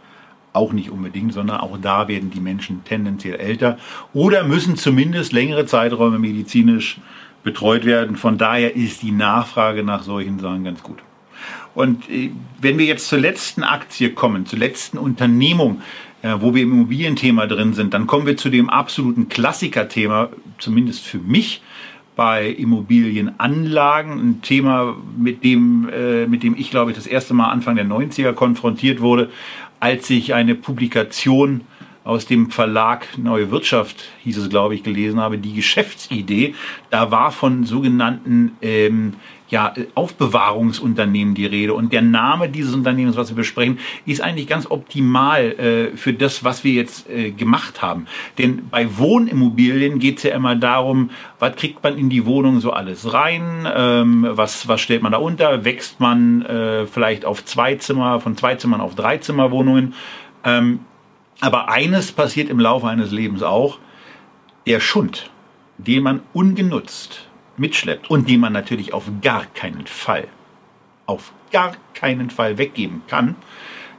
auch 0.54 0.74
nicht 0.74 0.90
unbedingt, 0.90 1.34
sondern 1.34 1.62
auch 1.62 1.78
da 1.82 2.08
werden 2.08 2.30
die 2.30 2.40
Menschen 2.40 2.84
tendenziell 2.84 3.40
älter 3.40 3.78
oder 4.14 4.44
müssen 4.44 4.76
zumindest 4.76 5.32
längere 5.32 5.66
Zeiträume 5.66 6.20
medizinisch 6.20 7.00
betreut 7.44 7.86
werden. 7.86 8.18
Von 8.18 8.38
daher 8.38 8.76
ist 8.76 9.02
die 9.02 9.12
Nachfrage 9.12 9.84
nach 9.84 10.04
solchen 10.04 10.40
Sachen 10.40 10.64
ganz 10.64 10.84
gut. 10.84 11.00
Und 11.74 12.10
äh, 12.10 12.32
wenn 12.60 12.78
wir 12.78 12.86
jetzt 12.86 13.08
zur 13.08 13.20
letzten 13.20 13.64
Aktie 13.64 14.12
kommen, 14.12 14.46
zur 14.46 14.60
letzten 14.60 14.98
Unternehmung, 14.98 15.82
äh, 16.22 16.36
wo 16.40 16.54
wir 16.54 16.64
im 16.64 16.74
Immobilienthema 16.74 17.48
drin 17.48 17.74
sind, 17.74 17.94
dann 17.94 18.08
kommen 18.08 18.26
wir 18.26 18.38
zu 18.38 18.50
dem 18.50 18.70
absoluten 18.70 19.30
Klassikerthema, 19.30 20.30
zumindest 20.58 21.06
für 21.06 21.20
mich, 21.20 21.62
bei 22.16 22.50
Immobilienanlagen. 22.50 24.20
Ein 24.20 24.42
Thema, 24.42 24.96
mit 25.18 25.44
dem, 25.44 25.90
äh, 25.90 26.28
mit 26.28 26.44
dem 26.44 26.56
ich, 26.58 26.70
glaube 26.70 26.92
ich, 26.92 26.98
das 26.98 27.08
erste 27.08 27.34
Mal 27.34 27.50
Anfang 27.50 27.76
der 27.76 27.86
90er 27.86 28.34
konfrontiert 28.34 29.02
wurde, 29.02 29.30
als 29.80 30.10
ich 30.10 30.34
eine 30.34 30.56
Publikation 30.56 31.62
aus 32.04 32.26
dem 32.26 32.50
Verlag 32.50 33.08
Neue 33.18 33.52
Wirtschaft, 33.52 34.10
hieß 34.24 34.38
es, 34.38 34.50
glaube 34.50 34.76
ich, 34.76 34.84
gelesen 34.84 35.20
habe, 35.20 35.38
die 35.38 35.54
Geschäftsidee. 35.54 36.56
Da 36.90 37.12
war 37.12 37.32
von 37.32 37.64
sogenannten 37.64 38.54
ähm, 38.62 39.14
ja, 39.52 39.74
Aufbewahrungsunternehmen 39.96 41.36
die 41.36 41.46
Rede. 41.46 41.74
Und 41.74 41.92
der 41.94 42.02
Name 42.02 42.50
dieses 42.50 42.74
Unternehmens, 42.74 43.18
was 43.18 43.30
wir 43.30 43.36
besprechen, 43.36 43.80
ist 44.06 44.22
eigentlich 44.22 44.48
ganz 44.48 44.66
optimal 44.72 45.52
äh, 45.52 45.98
für 45.98 46.14
das, 46.14 46.44
was 46.44 46.64
wir 46.64 46.72
jetzt 46.72 47.10
äh, 47.10 47.32
gemacht 47.32 47.82
haben. 47.82 48.08
Denn 48.38 48.70
bei 48.72 48.98
Wohnimmobilien 48.98 50.00
geht 50.00 50.18
es 50.18 50.24
ja 50.24 50.34
immer 50.34 50.56
darum, 50.56 51.12
was 51.38 51.56
kriegt 51.58 51.84
man 51.84 51.98
in 51.98 52.10
die 52.10 52.26
Wohnung 52.26 52.62
so 52.62 52.72
alles 52.72 53.14
rein, 53.14 53.68
ähm, 53.76 54.26
was, 54.32 54.70
was 54.70 54.80
stellt 54.80 55.04
man 55.04 55.12
da 55.12 55.18
unter, 55.18 55.66
wächst 55.66 56.00
man 56.00 56.44
äh, 56.44 56.88
vielleicht 56.88 57.26
auf 57.26 57.44
zwei 57.44 57.76
Zimmer, 57.76 58.22
von 58.22 58.38
zwei 58.38 58.56
Zimmern 58.56 58.80
auf 58.80 58.96
drei 58.96 59.18
Zimmerwohnungen. 59.18 59.94
Ähm, 60.46 60.80
aber 61.42 61.70
eines 61.70 62.14
passiert 62.14 62.50
im 62.50 62.60
Laufe 62.60 62.88
eines 62.88 63.12
Lebens 63.12 63.44
auch, 63.44 63.80
der 64.66 64.80
Schund, 64.80 65.30
den 65.78 66.04
man 66.04 66.22
ungenutzt 66.34 67.28
mitschleppt 67.58 68.10
und 68.10 68.30
den 68.30 68.40
man 68.40 68.54
natürlich 68.54 68.94
auf 68.94 69.10
gar 69.22 69.46
keinen 69.46 69.86
Fall, 69.88 70.28
auf 71.06 71.32
gar 71.52 71.74
keinen 71.94 72.30
Fall 72.30 72.58
weggeben 72.58 73.04
kann, 73.08 73.36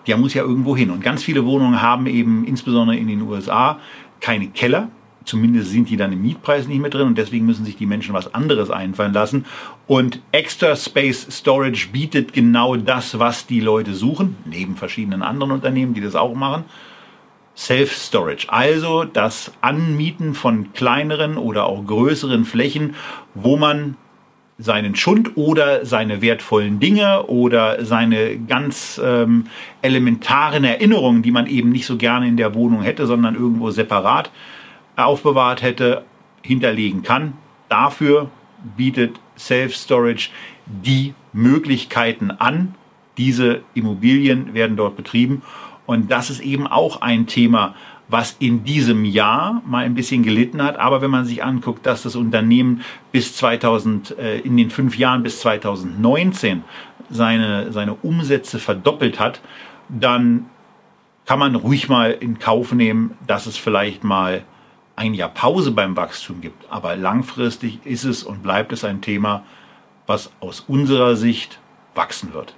der 0.06 0.16
muss 0.16 0.34
ja 0.34 0.42
irgendwo 0.42 0.76
hin. 0.76 0.90
Und 0.90 1.02
ganz 1.02 1.22
viele 1.22 1.44
Wohnungen 1.44 1.80
haben 1.80 2.06
eben 2.06 2.44
insbesondere 2.44 2.96
in 2.96 3.08
den 3.08 3.22
USA 3.22 3.78
keine 4.20 4.48
Keller. 4.48 4.88
Zumindest 5.24 5.70
sind 5.70 5.88
die 5.88 5.96
dann 5.96 6.12
im 6.12 6.22
Mietpreis 6.22 6.66
nicht 6.66 6.80
mehr 6.80 6.90
drin 6.90 7.06
und 7.06 7.18
deswegen 7.18 7.46
müssen 7.46 7.64
sich 7.64 7.76
die 7.76 7.86
Menschen 7.86 8.12
was 8.12 8.34
anderes 8.34 8.70
einfallen 8.70 9.12
lassen. 9.12 9.44
Und 9.86 10.20
Extra 10.32 10.74
Space 10.74 11.28
Storage 11.30 11.88
bietet 11.92 12.32
genau 12.32 12.74
das, 12.76 13.18
was 13.20 13.46
die 13.46 13.60
Leute 13.60 13.94
suchen, 13.94 14.36
neben 14.44 14.74
verschiedenen 14.74 15.22
anderen 15.22 15.52
Unternehmen, 15.52 15.94
die 15.94 16.00
das 16.00 16.16
auch 16.16 16.34
machen. 16.34 16.64
Self-Storage, 17.56 18.46
also 18.48 19.04
das 19.04 19.52
Anmieten 19.60 20.34
von 20.34 20.72
kleineren 20.72 21.36
oder 21.36 21.66
auch 21.66 21.84
größeren 21.84 22.44
Flächen, 22.44 22.94
wo 23.34 23.56
man 23.56 23.96
seinen 24.58 24.94
Schund 24.94 25.36
oder 25.36 25.84
seine 25.84 26.22
wertvollen 26.22 26.78
Dinge 26.78 27.24
oder 27.26 27.84
seine 27.84 28.38
ganz 28.38 29.00
ähm, 29.02 29.44
elementaren 29.82 30.64
Erinnerungen, 30.64 31.22
die 31.22 31.30
man 31.30 31.46
eben 31.46 31.70
nicht 31.70 31.86
so 31.86 31.96
gerne 31.96 32.28
in 32.28 32.36
der 32.36 32.54
Wohnung 32.54 32.82
hätte, 32.82 33.06
sondern 33.06 33.34
irgendwo 33.34 33.70
separat 33.70 34.30
aufbewahrt 34.96 35.62
hätte, 35.62 36.04
hinterlegen 36.42 37.02
kann. 37.02 37.34
Dafür 37.68 38.30
bietet 38.76 39.18
Self-Storage 39.36 40.30
die 40.66 41.14
Möglichkeiten 41.32 42.30
an. 42.30 42.74
Diese 43.18 43.62
Immobilien 43.74 44.54
werden 44.54 44.76
dort 44.76 44.96
betrieben 44.96 45.42
und 45.92 46.10
das 46.10 46.30
ist 46.30 46.40
eben 46.40 46.66
auch 46.66 47.00
ein 47.02 47.26
Thema, 47.26 47.74
was 48.08 48.36
in 48.38 48.64
diesem 48.64 49.04
Jahr 49.04 49.62
mal 49.66 49.84
ein 49.84 49.94
bisschen 49.94 50.22
gelitten 50.22 50.62
hat. 50.62 50.78
Aber 50.78 51.00
wenn 51.00 51.10
man 51.10 51.24
sich 51.24 51.42
anguckt, 51.42 51.86
dass 51.86 52.02
das 52.02 52.14
Unternehmen 52.14 52.82
bis 53.10 53.36
2000, 53.36 54.18
äh, 54.18 54.38
in 54.40 54.56
den 54.56 54.70
fünf 54.70 54.98
Jahren 54.98 55.22
bis 55.22 55.40
2019 55.40 56.62
seine, 57.08 57.72
seine 57.72 57.94
Umsätze 57.94 58.58
verdoppelt 58.58 59.18
hat, 59.18 59.40
dann 59.88 60.46
kann 61.24 61.38
man 61.38 61.54
ruhig 61.54 61.88
mal 61.88 62.10
in 62.10 62.38
Kauf 62.38 62.72
nehmen, 62.72 63.16
dass 63.26 63.46
es 63.46 63.56
vielleicht 63.56 64.04
mal 64.04 64.42
ein 64.96 65.14
Jahr 65.14 65.30
Pause 65.30 65.70
beim 65.70 65.96
Wachstum 65.96 66.40
gibt. 66.40 66.70
Aber 66.70 66.96
langfristig 66.96 67.80
ist 67.84 68.04
es 68.04 68.22
und 68.22 68.42
bleibt 68.42 68.72
es 68.72 68.84
ein 68.84 69.00
Thema, 69.00 69.42
was 70.06 70.32
aus 70.40 70.60
unserer 70.68 71.16
Sicht 71.16 71.60
wachsen 71.94 72.34
wird. 72.34 72.54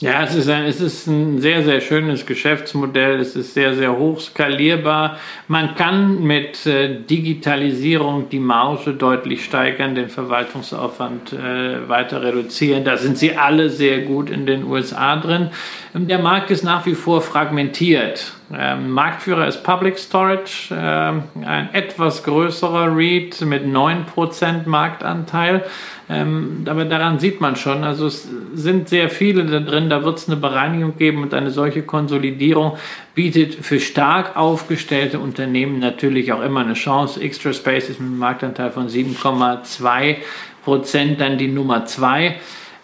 Ja, 0.00 0.22
es 0.22 0.36
ist, 0.36 0.48
ein, 0.48 0.64
es 0.64 0.80
ist 0.80 1.08
ein 1.08 1.40
sehr, 1.40 1.64
sehr 1.64 1.80
schönes 1.80 2.24
Geschäftsmodell. 2.24 3.18
Es 3.18 3.34
ist 3.34 3.54
sehr, 3.54 3.74
sehr 3.74 3.98
hoch 3.98 4.20
skalierbar. 4.20 5.18
Man 5.48 5.74
kann 5.74 6.22
mit 6.22 6.64
äh, 6.66 7.00
Digitalisierung 7.00 8.28
die 8.28 8.38
Marge 8.38 8.92
deutlich 8.92 9.44
steigern, 9.44 9.96
den 9.96 10.08
Verwaltungsaufwand 10.08 11.32
äh, 11.32 11.88
weiter 11.88 12.22
reduzieren. 12.22 12.84
Da 12.84 12.96
sind 12.96 13.18
sie 13.18 13.36
alle 13.36 13.70
sehr 13.70 14.02
gut 14.02 14.30
in 14.30 14.46
den 14.46 14.62
USA 14.62 15.16
drin. 15.16 15.50
Der 15.94 16.20
Markt 16.20 16.52
ist 16.52 16.62
nach 16.62 16.86
wie 16.86 16.94
vor 16.94 17.20
fragmentiert. 17.20 18.37
Ähm, 18.50 18.90
Marktführer 18.92 19.46
ist 19.46 19.62
Public 19.62 19.98
Storage, 19.98 20.70
ähm, 20.72 21.24
ein 21.44 21.68
etwas 21.74 22.24
größerer 22.24 22.96
REIT 22.96 23.42
mit 23.42 23.66
9% 23.66 24.66
Marktanteil. 24.66 25.66
Ähm, 26.08 26.64
aber 26.66 26.86
daran 26.86 27.18
sieht 27.18 27.42
man 27.42 27.56
schon, 27.56 27.84
also 27.84 28.06
es 28.06 28.26
sind 28.54 28.88
sehr 28.88 29.10
viele 29.10 29.44
da 29.44 29.60
drin, 29.60 29.90
da 29.90 30.02
wird 30.02 30.16
es 30.16 30.28
eine 30.28 30.36
Bereinigung 30.36 30.96
geben 30.96 31.22
und 31.22 31.34
eine 31.34 31.50
solche 31.50 31.82
Konsolidierung 31.82 32.78
bietet 33.14 33.54
für 33.54 33.80
stark 33.80 34.34
aufgestellte 34.34 35.18
Unternehmen 35.18 35.78
natürlich 35.78 36.32
auch 36.32 36.40
immer 36.40 36.60
eine 36.60 36.72
Chance. 36.72 37.20
Extra 37.20 37.52
Space 37.52 37.90
ist 37.90 38.00
mit 38.00 38.08
einem 38.08 38.18
Marktanteil 38.18 38.70
von 38.70 38.88
7,2 38.88 40.16
Prozent 40.64 41.20
dann 41.20 41.36
die 41.36 41.48
Nummer 41.48 41.84
zwei. 41.84 42.36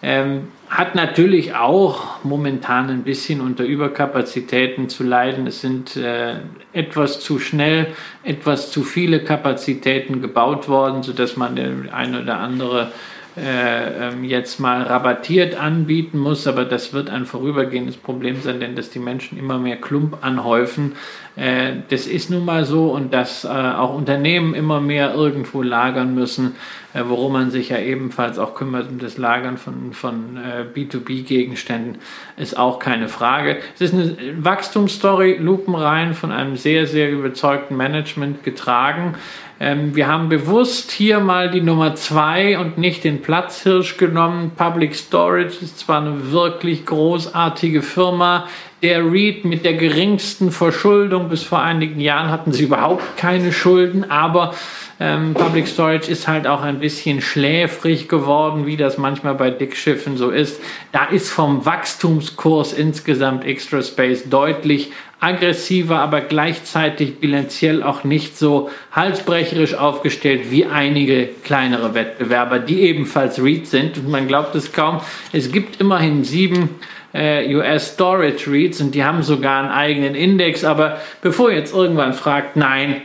Ähm, 0.03 0.49
hat 0.69 0.95
natürlich 0.95 1.53
auch 1.53 2.23
momentan 2.23 2.89
ein 2.89 3.03
bisschen 3.03 3.41
unter 3.41 3.63
Überkapazitäten 3.63 4.89
zu 4.89 5.03
leiden. 5.03 5.47
Es 5.47 5.61
sind 5.61 5.95
äh, 5.95 6.37
etwas 6.73 7.19
zu 7.19 7.39
schnell, 7.39 7.87
etwas 8.23 8.71
zu 8.71 8.83
viele 8.83 9.23
Kapazitäten 9.23 10.21
gebaut 10.21 10.67
worden, 10.67 11.03
sodass 11.03 11.37
man 11.37 11.55
den 11.55 11.89
ein 11.89 12.15
oder 12.15 12.39
andere 12.39 12.91
jetzt 13.35 14.59
mal 14.59 14.83
rabattiert 14.83 15.55
anbieten 15.55 16.17
muss, 16.17 16.47
aber 16.47 16.63
das 16.63 16.93
wird 16.93 17.09
ein 17.09 17.25
vorübergehendes 17.25 17.97
Problem 17.97 18.41
sein, 18.41 18.61
denn 18.61 18.75
dass 18.75 18.91
die 18.91 18.99
Menschen 18.99 19.37
immer 19.37 19.59
mehr 19.59 19.75
Klump 19.75 20.17
anhäufen, 20.21 20.93
äh, 21.35 21.73
das 21.89 22.07
ist 22.07 22.29
nun 22.29 22.45
mal 22.45 22.65
so 22.65 22.91
und 22.91 23.13
dass 23.13 23.43
äh, 23.43 23.47
auch 23.47 23.93
Unternehmen 23.93 24.53
immer 24.53 24.79
mehr 24.79 25.13
irgendwo 25.13 25.61
lagern 25.61 26.15
müssen, 26.15 26.55
äh, 26.93 27.01
worum 27.05 27.33
man 27.33 27.51
sich 27.51 27.69
ja 27.69 27.77
ebenfalls 27.77 28.39
auch 28.39 28.55
kümmert, 28.55 28.89
um 28.89 28.99
das 28.99 29.17
Lagern 29.17 29.57
von, 29.57 29.91
von 29.91 30.37
äh, 30.37 30.63
B2B-Gegenständen, 30.73 31.97
ist 32.37 32.57
auch 32.57 32.79
keine 32.79 33.09
Frage. 33.09 33.57
Es 33.75 33.81
ist 33.81 33.93
eine 33.93 34.15
Wachstumsstory, 34.37 35.37
lupenrein 35.37 36.13
von 36.13 36.31
einem 36.31 36.55
sehr, 36.55 36.87
sehr 36.87 37.11
überzeugten 37.11 37.75
Management 37.75 38.43
getragen. 38.43 39.15
Ähm, 39.59 39.95
wir 39.95 40.07
haben 40.07 40.27
bewusst 40.27 40.91
hier 40.91 41.19
mal 41.19 41.49
die 41.49 41.61
Nummer 41.61 41.95
zwei 41.95 42.59
und 42.59 42.77
nicht 42.77 43.03
den 43.03 43.21
Platzhirsch 43.21 43.97
genommen. 43.97 44.51
Public 44.55 44.95
Storage 44.95 45.57
ist 45.61 45.79
zwar 45.79 46.01
eine 46.01 46.31
wirklich 46.31 46.85
großartige 46.85 47.81
Firma. 47.81 48.47
Der 48.83 49.03
REIT 49.03 49.45
mit 49.45 49.63
der 49.63 49.73
geringsten 49.73 50.51
Verschuldung 50.51 51.29
bis 51.29 51.43
vor 51.43 51.61
einigen 51.61 52.01
Jahren 52.01 52.29
hatten 52.29 52.51
sie 52.51 52.65
überhaupt 52.65 53.17
keine 53.17 53.53
Schulden, 53.53 54.11
aber 54.11 54.53
ähm, 54.99 55.33
Public 55.33 55.67
Storage 55.67 56.11
ist 56.11 56.27
halt 56.27 56.45
auch 56.45 56.61
ein 56.61 56.79
bisschen 56.79 57.21
schläfrig 57.21 58.07
geworden, 58.07 58.65
wie 58.65 58.77
das 58.77 58.97
manchmal 58.97 59.35
bei 59.35 59.49
Dickschiffen 59.49 60.17
so 60.17 60.29
ist. 60.29 60.61
Da 60.91 61.05
ist 61.05 61.29
vom 61.29 61.65
Wachstumskurs 61.65 62.73
insgesamt 62.73 63.45
Extra 63.45 63.81
Space 63.81 64.29
deutlich 64.29 64.91
aggressiver, 65.25 65.99
aber 65.99 66.21
gleichzeitig 66.21 67.19
bilanziell 67.19 67.81
auch 67.81 68.03
nicht 68.03 68.37
so 68.37 68.69
halsbrecherisch 68.91 69.73
aufgestellt 69.73 70.51
wie 70.51 70.65
einige 70.65 71.29
kleinere 71.43 71.95
Wettbewerber, 71.95 72.59
die 72.59 72.81
ebenfalls 72.81 73.41
REIT 73.41 73.65
sind. 73.65 73.97
Und 73.97 74.09
man 74.09 74.27
glaubt 74.27 74.53
es 74.53 74.71
kaum. 74.71 75.01
Es 75.33 75.51
gibt 75.51 75.81
immerhin 75.81 76.23
sieben 76.23 76.69
äh, 77.11 77.55
US 77.55 77.93
Storage 77.93 78.51
REITs 78.51 78.81
und 78.81 78.93
die 78.93 79.03
haben 79.03 79.23
sogar 79.23 79.63
einen 79.63 79.71
eigenen 79.71 80.13
Index. 80.13 80.63
Aber 80.63 81.01
bevor 81.23 81.49
ihr 81.49 81.57
jetzt 81.57 81.73
irgendwann 81.73 82.13
fragt, 82.13 82.55
nein, 82.55 83.01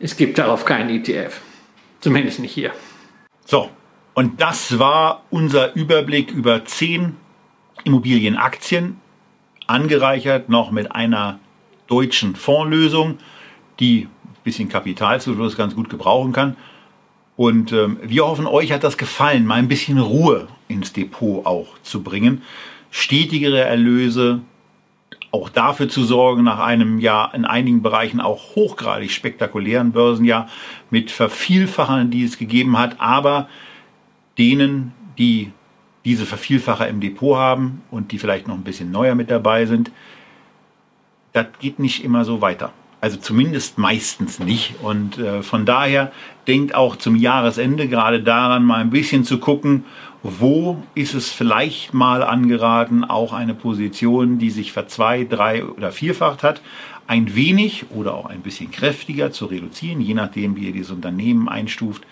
es 0.00 0.16
gibt 0.16 0.38
darauf 0.38 0.64
keinen 0.64 0.90
ETF. 0.90 1.40
Zumindest 2.00 2.40
nicht 2.40 2.52
hier. 2.52 2.72
So, 3.44 3.70
und 4.14 4.40
das 4.40 4.80
war 4.80 5.22
unser 5.30 5.76
Überblick 5.76 6.32
über 6.32 6.64
zehn 6.64 7.14
Immobilienaktien, 7.84 9.00
angereichert 9.68 10.48
noch 10.48 10.72
mit 10.72 10.90
einer 10.90 11.38
deutschen 11.90 12.36
Fondslösung, 12.36 13.18
die 13.80 14.08
ein 14.24 14.36
bisschen 14.44 14.68
Kapitalzufluss 14.68 15.56
ganz 15.56 15.74
gut 15.74 15.90
gebrauchen 15.90 16.32
kann. 16.32 16.56
Und 17.36 17.72
ähm, 17.72 17.98
wir 18.02 18.26
hoffen, 18.26 18.46
euch 18.46 18.72
hat 18.72 18.84
das 18.84 18.96
gefallen, 18.96 19.46
mal 19.46 19.56
ein 19.56 19.68
bisschen 19.68 19.98
Ruhe 19.98 20.48
ins 20.68 20.92
Depot 20.92 21.44
auch 21.46 21.78
zu 21.82 22.02
bringen. 22.02 22.42
Stetigere 22.90 23.60
Erlöse, 23.60 24.40
auch 25.32 25.48
dafür 25.48 25.88
zu 25.88 26.04
sorgen, 26.04 26.42
nach 26.44 26.58
einem 26.58 26.98
Jahr 26.98 27.34
in 27.34 27.44
einigen 27.44 27.82
Bereichen 27.82 28.20
auch 28.20 28.56
hochgradig 28.56 29.10
spektakulären 29.10 29.92
Börsenjahr 29.92 30.48
mit 30.90 31.10
Vervielfachern, 31.10 32.10
die 32.10 32.24
es 32.24 32.36
gegeben 32.36 32.78
hat, 32.78 33.00
aber 33.00 33.48
denen, 34.38 34.92
die 35.18 35.52
diese 36.04 36.26
Vervielfacher 36.26 36.88
im 36.88 37.00
Depot 37.00 37.36
haben 37.36 37.82
und 37.90 38.12
die 38.12 38.18
vielleicht 38.18 38.48
noch 38.48 38.54
ein 38.54 38.64
bisschen 38.64 38.90
neuer 38.90 39.14
mit 39.14 39.30
dabei 39.30 39.66
sind, 39.66 39.90
das 41.32 41.46
geht 41.60 41.78
nicht 41.78 42.04
immer 42.04 42.24
so 42.24 42.40
weiter. 42.40 42.72
Also 43.00 43.16
zumindest 43.16 43.78
meistens 43.78 44.40
nicht. 44.40 44.74
Und 44.82 45.18
äh, 45.18 45.42
von 45.42 45.64
daher 45.64 46.12
denkt 46.46 46.74
auch 46.74 46.96
zum 46.96 47.16
Jahresende 47.16 47.88
gerade 47.88 48.22
daran, 48.22 48.64
mal 48.64 48.80
ein 48.80 48.90
bisschen 48.90 49.24
zu 49.24 49.38
gucken, 49.38 49.84
wo 50.22 50.82
ist 50.94 51.14
es 51.14 51.30
vielleicht 51.30 51.94
mal 51.94 52.22
angeraten, 52.22 53.04
auch 53.04 53.32
eine 53.32 53.54
Position, 53.54 54.38
die 54.38 54.50
sich 54.50 54.72
verzwei-, 54.72 55.24
drei- 55.24 55.64
oder 55.64 55.92
vierfacht 55.92 56.42
hat, 56.42 56.60
ein 57.06 57.34
wenig 57.34 57.86
oder 57.90 58.14
auch 58.14 58.26
ein 58.26 58.40
bisschen 58.40 58.70
kräftiger 58.70 59.32
zu 59.32 59.46
reduzieren, 59.46 60.00
je 60.00 60.14
nachdem, 60.14 60.54
wie 60.54 60.66
ihr 60.66 60.72
dieses 60.72 60.92
Unternehmen 60.92 61.48
einstuft. 61.48 62.02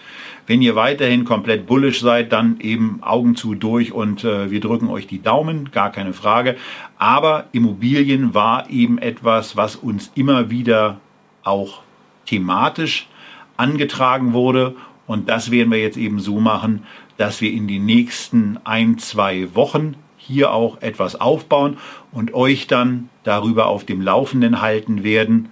Wenn 0.49 0.61
ihr 0.61 0.74
weiterhin 0.74 1.24
komplett 1.24 1.66
bullish 1.66 2.01
seid, 2.01 2.32
dann 2.32 2.59
eben 2.59 3.01
Augen 3.03 3.36
zu 3.36 3.55
durch 3.55 3.93
und 3.93 4.24
äh, 4.24 4.51
wir 4.51 4.61
drücken 4.61 4.89
euch 4.89 5.07
die 5.07 5.23
Daumen, 5.23 5.70
gar 5.70 5.93
keine 5.93 6.15
Frage. 6.15 6.57
Aber 6.99 7.47
Immobilien 7.53 8.35
war 8.35 8.69
eben 8.69 8.99
etwas, 8.99 9.57
was 9.57 9.77
uns 9.77 10.11
immer 10.15 10.51
wieder 10.51 11.01
auch 11.45 11.83
thematisch 12.27 13.09
angetragen 13.57 14.33
wurde. 14.33 14.75
Und 15.07 15.29
das 15.29 15.51
werden 15.51 15.70
wir 15.70 15.81
jetzt 15.81 15.97
eben 15.97 16.20
so 16.20 16.41
machen, 16.41 16.85
dass 17.16 17.41
wir 17.41 17.53
in 17.53 17.69
den 17.69 17.87
nächsten 17.87 18.59
ein, 18.65 18.99
zwei 18.99 19.55
Wochen 19.55 19.95
hier 20.16 20.53
auch 20.53 20.83
etwas 20.83 21.20
aufbauen 21.20 21.79
und 22.12 22.35
euch 22.35 22.66
dann 22.66 23.09
darüber 23.25 23.66
auf 23.66 23.85
dem 23.85 24.03
Laufenden 24.03 24.61
halten 24.61 25.03
werden, 25.03 25.49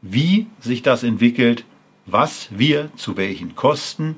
wie 0.00 0.46
sich 0.60 0.82
das 0.82 1.02
entwickelt, 1.02 1.64
was 2.06 2.48
wir 2.50 2.90
zu 2.96 3.16
welchen 3.16 3.56
Kosten, 3.56 4.16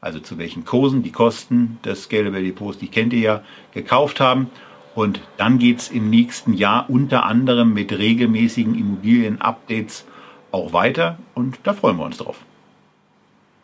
also 0.00 0.20
zu 0.20 0.38
welchen 0.38 0.64
Kursen, 0.64 1.02
die 1.02 1.12
Kosten 1.12 1.78
des 1.84 2.04
Scalable 2.04 2.42
Depots, 2.42 2.78
die 2.78 2.88
kennt 2.88 3.12
ihr 3.12 3.20
ja, 3.20 3.42
gekauft 3.72 4.20
haben. 4.20 4.50
Und 4.94 5.20
dann 5.36 5.58
geht 5.58 5.78
es 5.78 5.90
im 5.90 6.10
nächsten 6.10 6.54
Jahr 6.54 6.86
unter 6.88 7.24
anderem 7.24 7.72
mit 7.72 7.92
regelmäßigen 7.92 8.74
Immobilien-Updates 8.74 10.04
auch 10.52 10.72
weiter 10.72 11.18
und 11.34 11.58
da 11.62 11.74
freuen 11.74 11.96
wir 11.96 12.04
uns 12.04 12.18
drauf. 12.18 12.36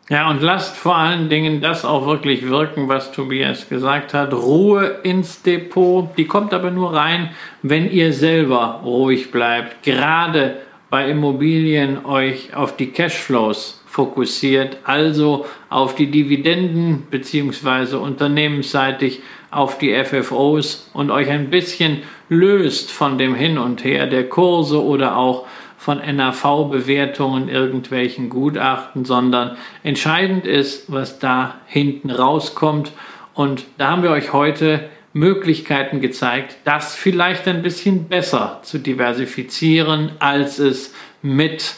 Ja, 0.09 0.29
und 0.29 0.41
lasst 0.41 0.77
vor 0.77 0.95
allen 0.95 1.27
Dingen 1.27 1.59
das 1.59 1.83
auch 1.83 2.05
wirklich 2.05 2.47
wirken, 2.47 2.87
was 2.87 3.11
Tobias 3.11 3.67
gesagt 3.67 4.13
hat. 4.13 4.33
Ruhe 4.33 4.99
ins 5.03 5.41
Depot. 5.41 6.09
Die 6.15 6.27
kommt 6.27 6.53
aber 6.53 6.71
nur 6.71 6.93
rein, 6.93 7.31
wenn 7.61 7.91
ihr 7.91 8.13
selber 8.13 8.79
ruhig 8.85 9.31
bleibt. 9.31 9.83
Gerade 9.83 10.59
bei 10.89 11.09
Immobilien 11.09 12.05
euch 12.05 12.55
auf 12.55 12.77
die 12.77 12.87
Cashflows 12.87 13.83
fokussiert, 13.85 14.77
also 14.85 15.45
auf 15.69 15.95
die 15.95 16.09
Dividenden 16.09 17.07
beziehungsweise 17.11 17.99
unternehmensseitig 17.99 19.21
auf 19.51 19.77
die 19.77 19.93
FFOs 20.03 20.89
und 20.93 21.11
euch 21.11 21.29
ein 21.29 21.49
bisschen 21.49 22.03
löst 22.29 22.91
von 22.91 23.17
dem 23.17 23.35
Hin 23.35 23.57
und 23.57 23.83
Her 23.83 24.07
der 24.07 24.27
Kurse 24.27 24.83
oder 24.83 25.17
auch 25.17 25.47
von 25.77 25.99
NAV-Bewertungen, 25.99 27.49
irgendwelchen 27.49 28.29
Gutachten, 28.29 29.05
sondern 29.05 29.57
entscheidend 29.83 30.45
ist, 30.45 30.91
was 30.91 31.19
da 31.19 31.55
hinten 31.65 32.11
rauskommt. 32.11 32.91
Und 33.33 33.65
da 33.77 33.91
haben 33.91 34.03
wir 34.03 34.09
euch 34.09 34.33
heute 34.33 34.89
Möglichkeiten 35.13 36.01
gezeigt, 36.01 36.57
das 36.63 36.95
vielleicht 36.95 37.47
ein 37.47 37.61
bisschen 37.61 38.07
besser 38.09 38.59
zu 38.63 38.79
diversifizieren, 38.79 40.11
als 40.19 40.59
es 40.59 40.93
mit 41.21 41.75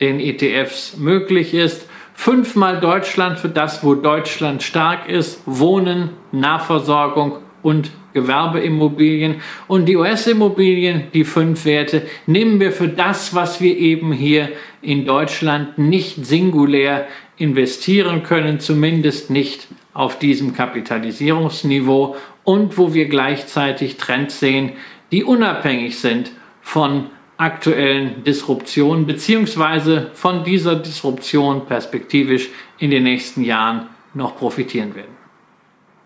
den 0.00 0.20
ETFs 0.20 0.96
möglich 0.96 1.54
ist. 1.54 1.88
Fünfmal 2.16 2.80
Deutschland 2.80 3.38
für 3.38 3.50
das, 3.50 3.84
wo 3.84 3.94
Deutschland 3.94 4.62
stark 4.62 5.08
ist, 5.08 5.42
Wohnen, 5.44 6.10
Nahversorgung 6.32 7.36
und 7.62 7.90
Gewerbeimmobilien. 8.14 9.42
Und 9.68 9.84
die 9.84 9.96
US-Immobilien, 9.96 11.04
die 11.12 11.24
fünf 11.24 11.66
Werte, 11.66 12.02
nehmen 12.26 12.58
wir 12.58 12.72
für 12.72 12.88
das, 12.88 13.34
was 13.34 13.60
wir 13.60 13.76
eben 13.76 14.12
hier 14.12 14.48
in 14.80 15.04
Deutschland 15.04 15.76
nicht 15.78 16.24
singulär 16.24 17.06
investieren 17.36 18.22
können, 18.22 18.60
zumindest 18.60 19.30
nicht 19.30 19.68
auf 19.92 20.18
diesem 20.18 20.54
Kapitalisierungsniveau. 20.54 22.16
Und 22.44 22.78
wo 22.78 22.94
wir 22.94 23.08
gleichzeitig 23.08 23.98
Trends 23.98 24.40
sehen, 24.40 24.72
die 25.12 25.22
unabhängig 25.22 25.98
sind 25.98 26.32
von 26.62 27.10
aktuellen 27.38 28.24
Disruptionen 28.24 29.06
beziehungsweise 29.06 30.10
von 30.14 30.44
dieser 30.44 30.76
Disruption 30.76 31.66
perspektivisch 31.66 32.48
in 32.78 32.90
den 32.90 33.02
nächsten 33.02 33.42
Jahren 33.42 33.88
noch 34.14 34.36
profitieren 34.36 34.94
werden. 34.94 35.14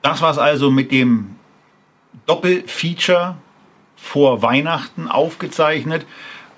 Das 0.02 0.22
war 0.22 0.30
es 0.30 0.38
also 0.38 0.70
mit 0.70 0.90
dem 0.90 1.36
Doppelfeature 2.26 3.36
vor 3.96 4.42
Weihnachten 4.42 5.08
aufgezeichnet, 5.08 6.06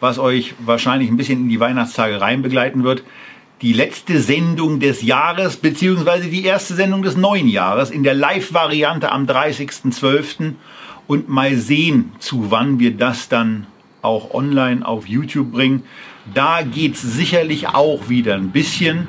was 0.01 0.19
euch 0.19 0.55
wahrscheinlich 0.65 1.11
ein 1.11 1.17
bisschen 1.17 1.41
in 1.41 1.49
die 1.49 1.61
Weihnachtstage 1.61 2.21
rein 2.21 2.43
begleiten 2.43 2.85
wird. 2.85 3.03
Die 3.61 3.73
letzte 3.73 4.21
Sendung 4.21 4.81
des 4.81 5.03
Jahres, 5.03 5.57
beziehungsweise 5.57 6.29
die 6.29 6.45
erste 6.45 6.75
Sendung 6.75 7.03
des 7.03 7.17
neuen 7.17 7.47
Jahres 7.47 7.91
in 7.91 8.03
der 8.03 8.15
Live-Variante 8.15 9.13
am 9.13 9.27
30.12. 9.27 10.55
Und 11.07 11.29
mal 11.29 11.57
sehen, 11.57 12.13
zu 12.19 12.51
wann 12.51 12.79
wir 12.79 12.97
das 12.97 13.29
dann 13.29 13.67
auch 14.03 14.35
online 14.35 14.87
auf 14.87 15.09
YouTube 15.09 15.53
bringen. 15.53 15.85
Da 16.35 16.63
geht 16.63 16.95
es 16.95 17.03
sicherlich 17.03 17.69
auch 17.69 18.09
wieder 18.09 18.35
ein 18.35 18.51
bisschen 18.51 19.07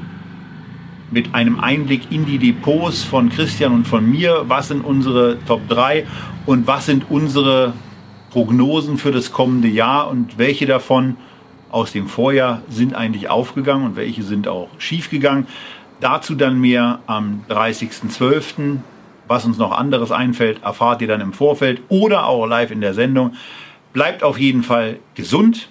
mit 1.11 1.35
einem 1.35 1.59
Einblick 1.59 2.11
in 2.11 2.25
die 2.25 2.39
Depots 2.39 3.03
von 3.03 3.29
Christian 3.29 3.73
und 3.73 3.87
von 3.87 4.09
mir. 4.09 4.45
Was 4.47 4.69
sind 4.69 4.81
unsere 4.83 5.37
Top 5.45 5.67
3 5.69 6.07
und 6.45 6.65
was 6.65 6.87
sind 6.87 7.05
unsere 7.09 7.73
Prognosen 8.31 8.97
für 8.97 9.11
das 9.11 9.31
kommende 9.31 9.67
Jahr 9.67 10.09
und 10.09 10.39
welche 10.39 10.65
davon 10.65 11.17
aus 11.69 11.91
dem 11.91 12.07
Vorjahr 12.07 12.61
sind 12.69 12.95
eigentlich 12.95 13.29
aufgegangen 13.29 13.85
und 13.85 13.95
welche 13.95 14.23
sind 14.23 14.47
auch 14.47 14.69
schiefgegangen. 14.77 15.47
Dazu 15.99 16.35
dann 16.35 16.59
mehr 16.59 16.99
am 17.07 17.43
30.12. 17.49 18.77
Was 19.27 19.45
uns 19.45 19.57
noch 19.57 19.71
anderes 19.71 20.11
einfällt, 20.11 20.63
erfahrt 20.63 21.01
ihr 21.01 21.07
dann 21.07 21.21
im 21.21 21.33
Vorfeld 21.33 21.81
oder 21.89 22.25
auch 22.25 22.45
live 22.45 22.71
in 22.71 22.81
der 22.81 22.93
Sendung. 22.93 23.35
Bleibt 23.93 24.23
auf 24.23 24.39
jeden 24.39 24.63
Fall 24.63 24.99
gesund. 25.13 25.69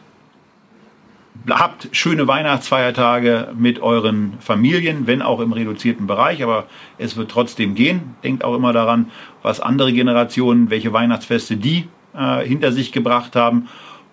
Habt 1.51 1.89
schöne 1.91 2.29
Weihnachtsfeiertage 2.29 3.53
mit 3.59 3.81
euren 3.81 4.35
Familien, 4.39 5.09
wenn 5.09 5.23
auch 5.23 5.41
im 5.41 5.53
reduzierten 5.53 6.07
Bereich, 6.07 6.43
aber 6.43 6.67
es 6.99 7.17
wird 7.17 7.33
trotzdem 7.33 7.75
gehen. 7.75 8.15
Denkt 8.23 8.45
auch 8.45 8.55
immer 8.55 8.73
daran, 8.73 9.11
was 9.43 9.59
andere 9.59 9.93
Generationen, 9.93 10.71
welche 10.71 10.93
Weihnachtsfeste 10.93 11.57
die 11.57 11.89
äh, 12.15 12.47
hinter 12.47 12.71
sich 12.71 12.93
gebracht 12.93 13.35
haben. 13.35 13.69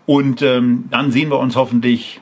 Und 0.08 0.42
ähm, 0.42 0.86
dann 0.90 1.12
sehen 1.12 1.30
wir 1.30 1.38
uns 1.38 1.56
hoffentlich 1.56 2.20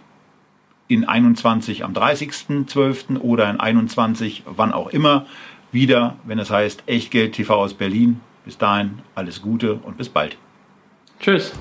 in 0.89 1.05
21 1.05 1.85
am 1.85 1.93
30.12. 1.93 3.19
oder 3.19 3.49
in 3.49 3.61
21, 3.61 4.43
wann 4.45 4.73
auch 4.73 4.89
immer, 4.89 5.25
wieder, 5.71 6.17
wenn 6.25 6.39
es 6.39 6.49
heißt 6.49 6.83
Echtgeld 6.87 7.33
TV 7.33 7.55
aus 7.55 7.73
Berlin. 7.73 8.19
Bis 8.43 8.57
dahin 8.57 8.99
alles 9.15 9.41
Gute 9.41 9.75
und 9.75 9.97
bis 9.97 10.09
bald. 10.09 10.37
Tschüss. 11.19 11.51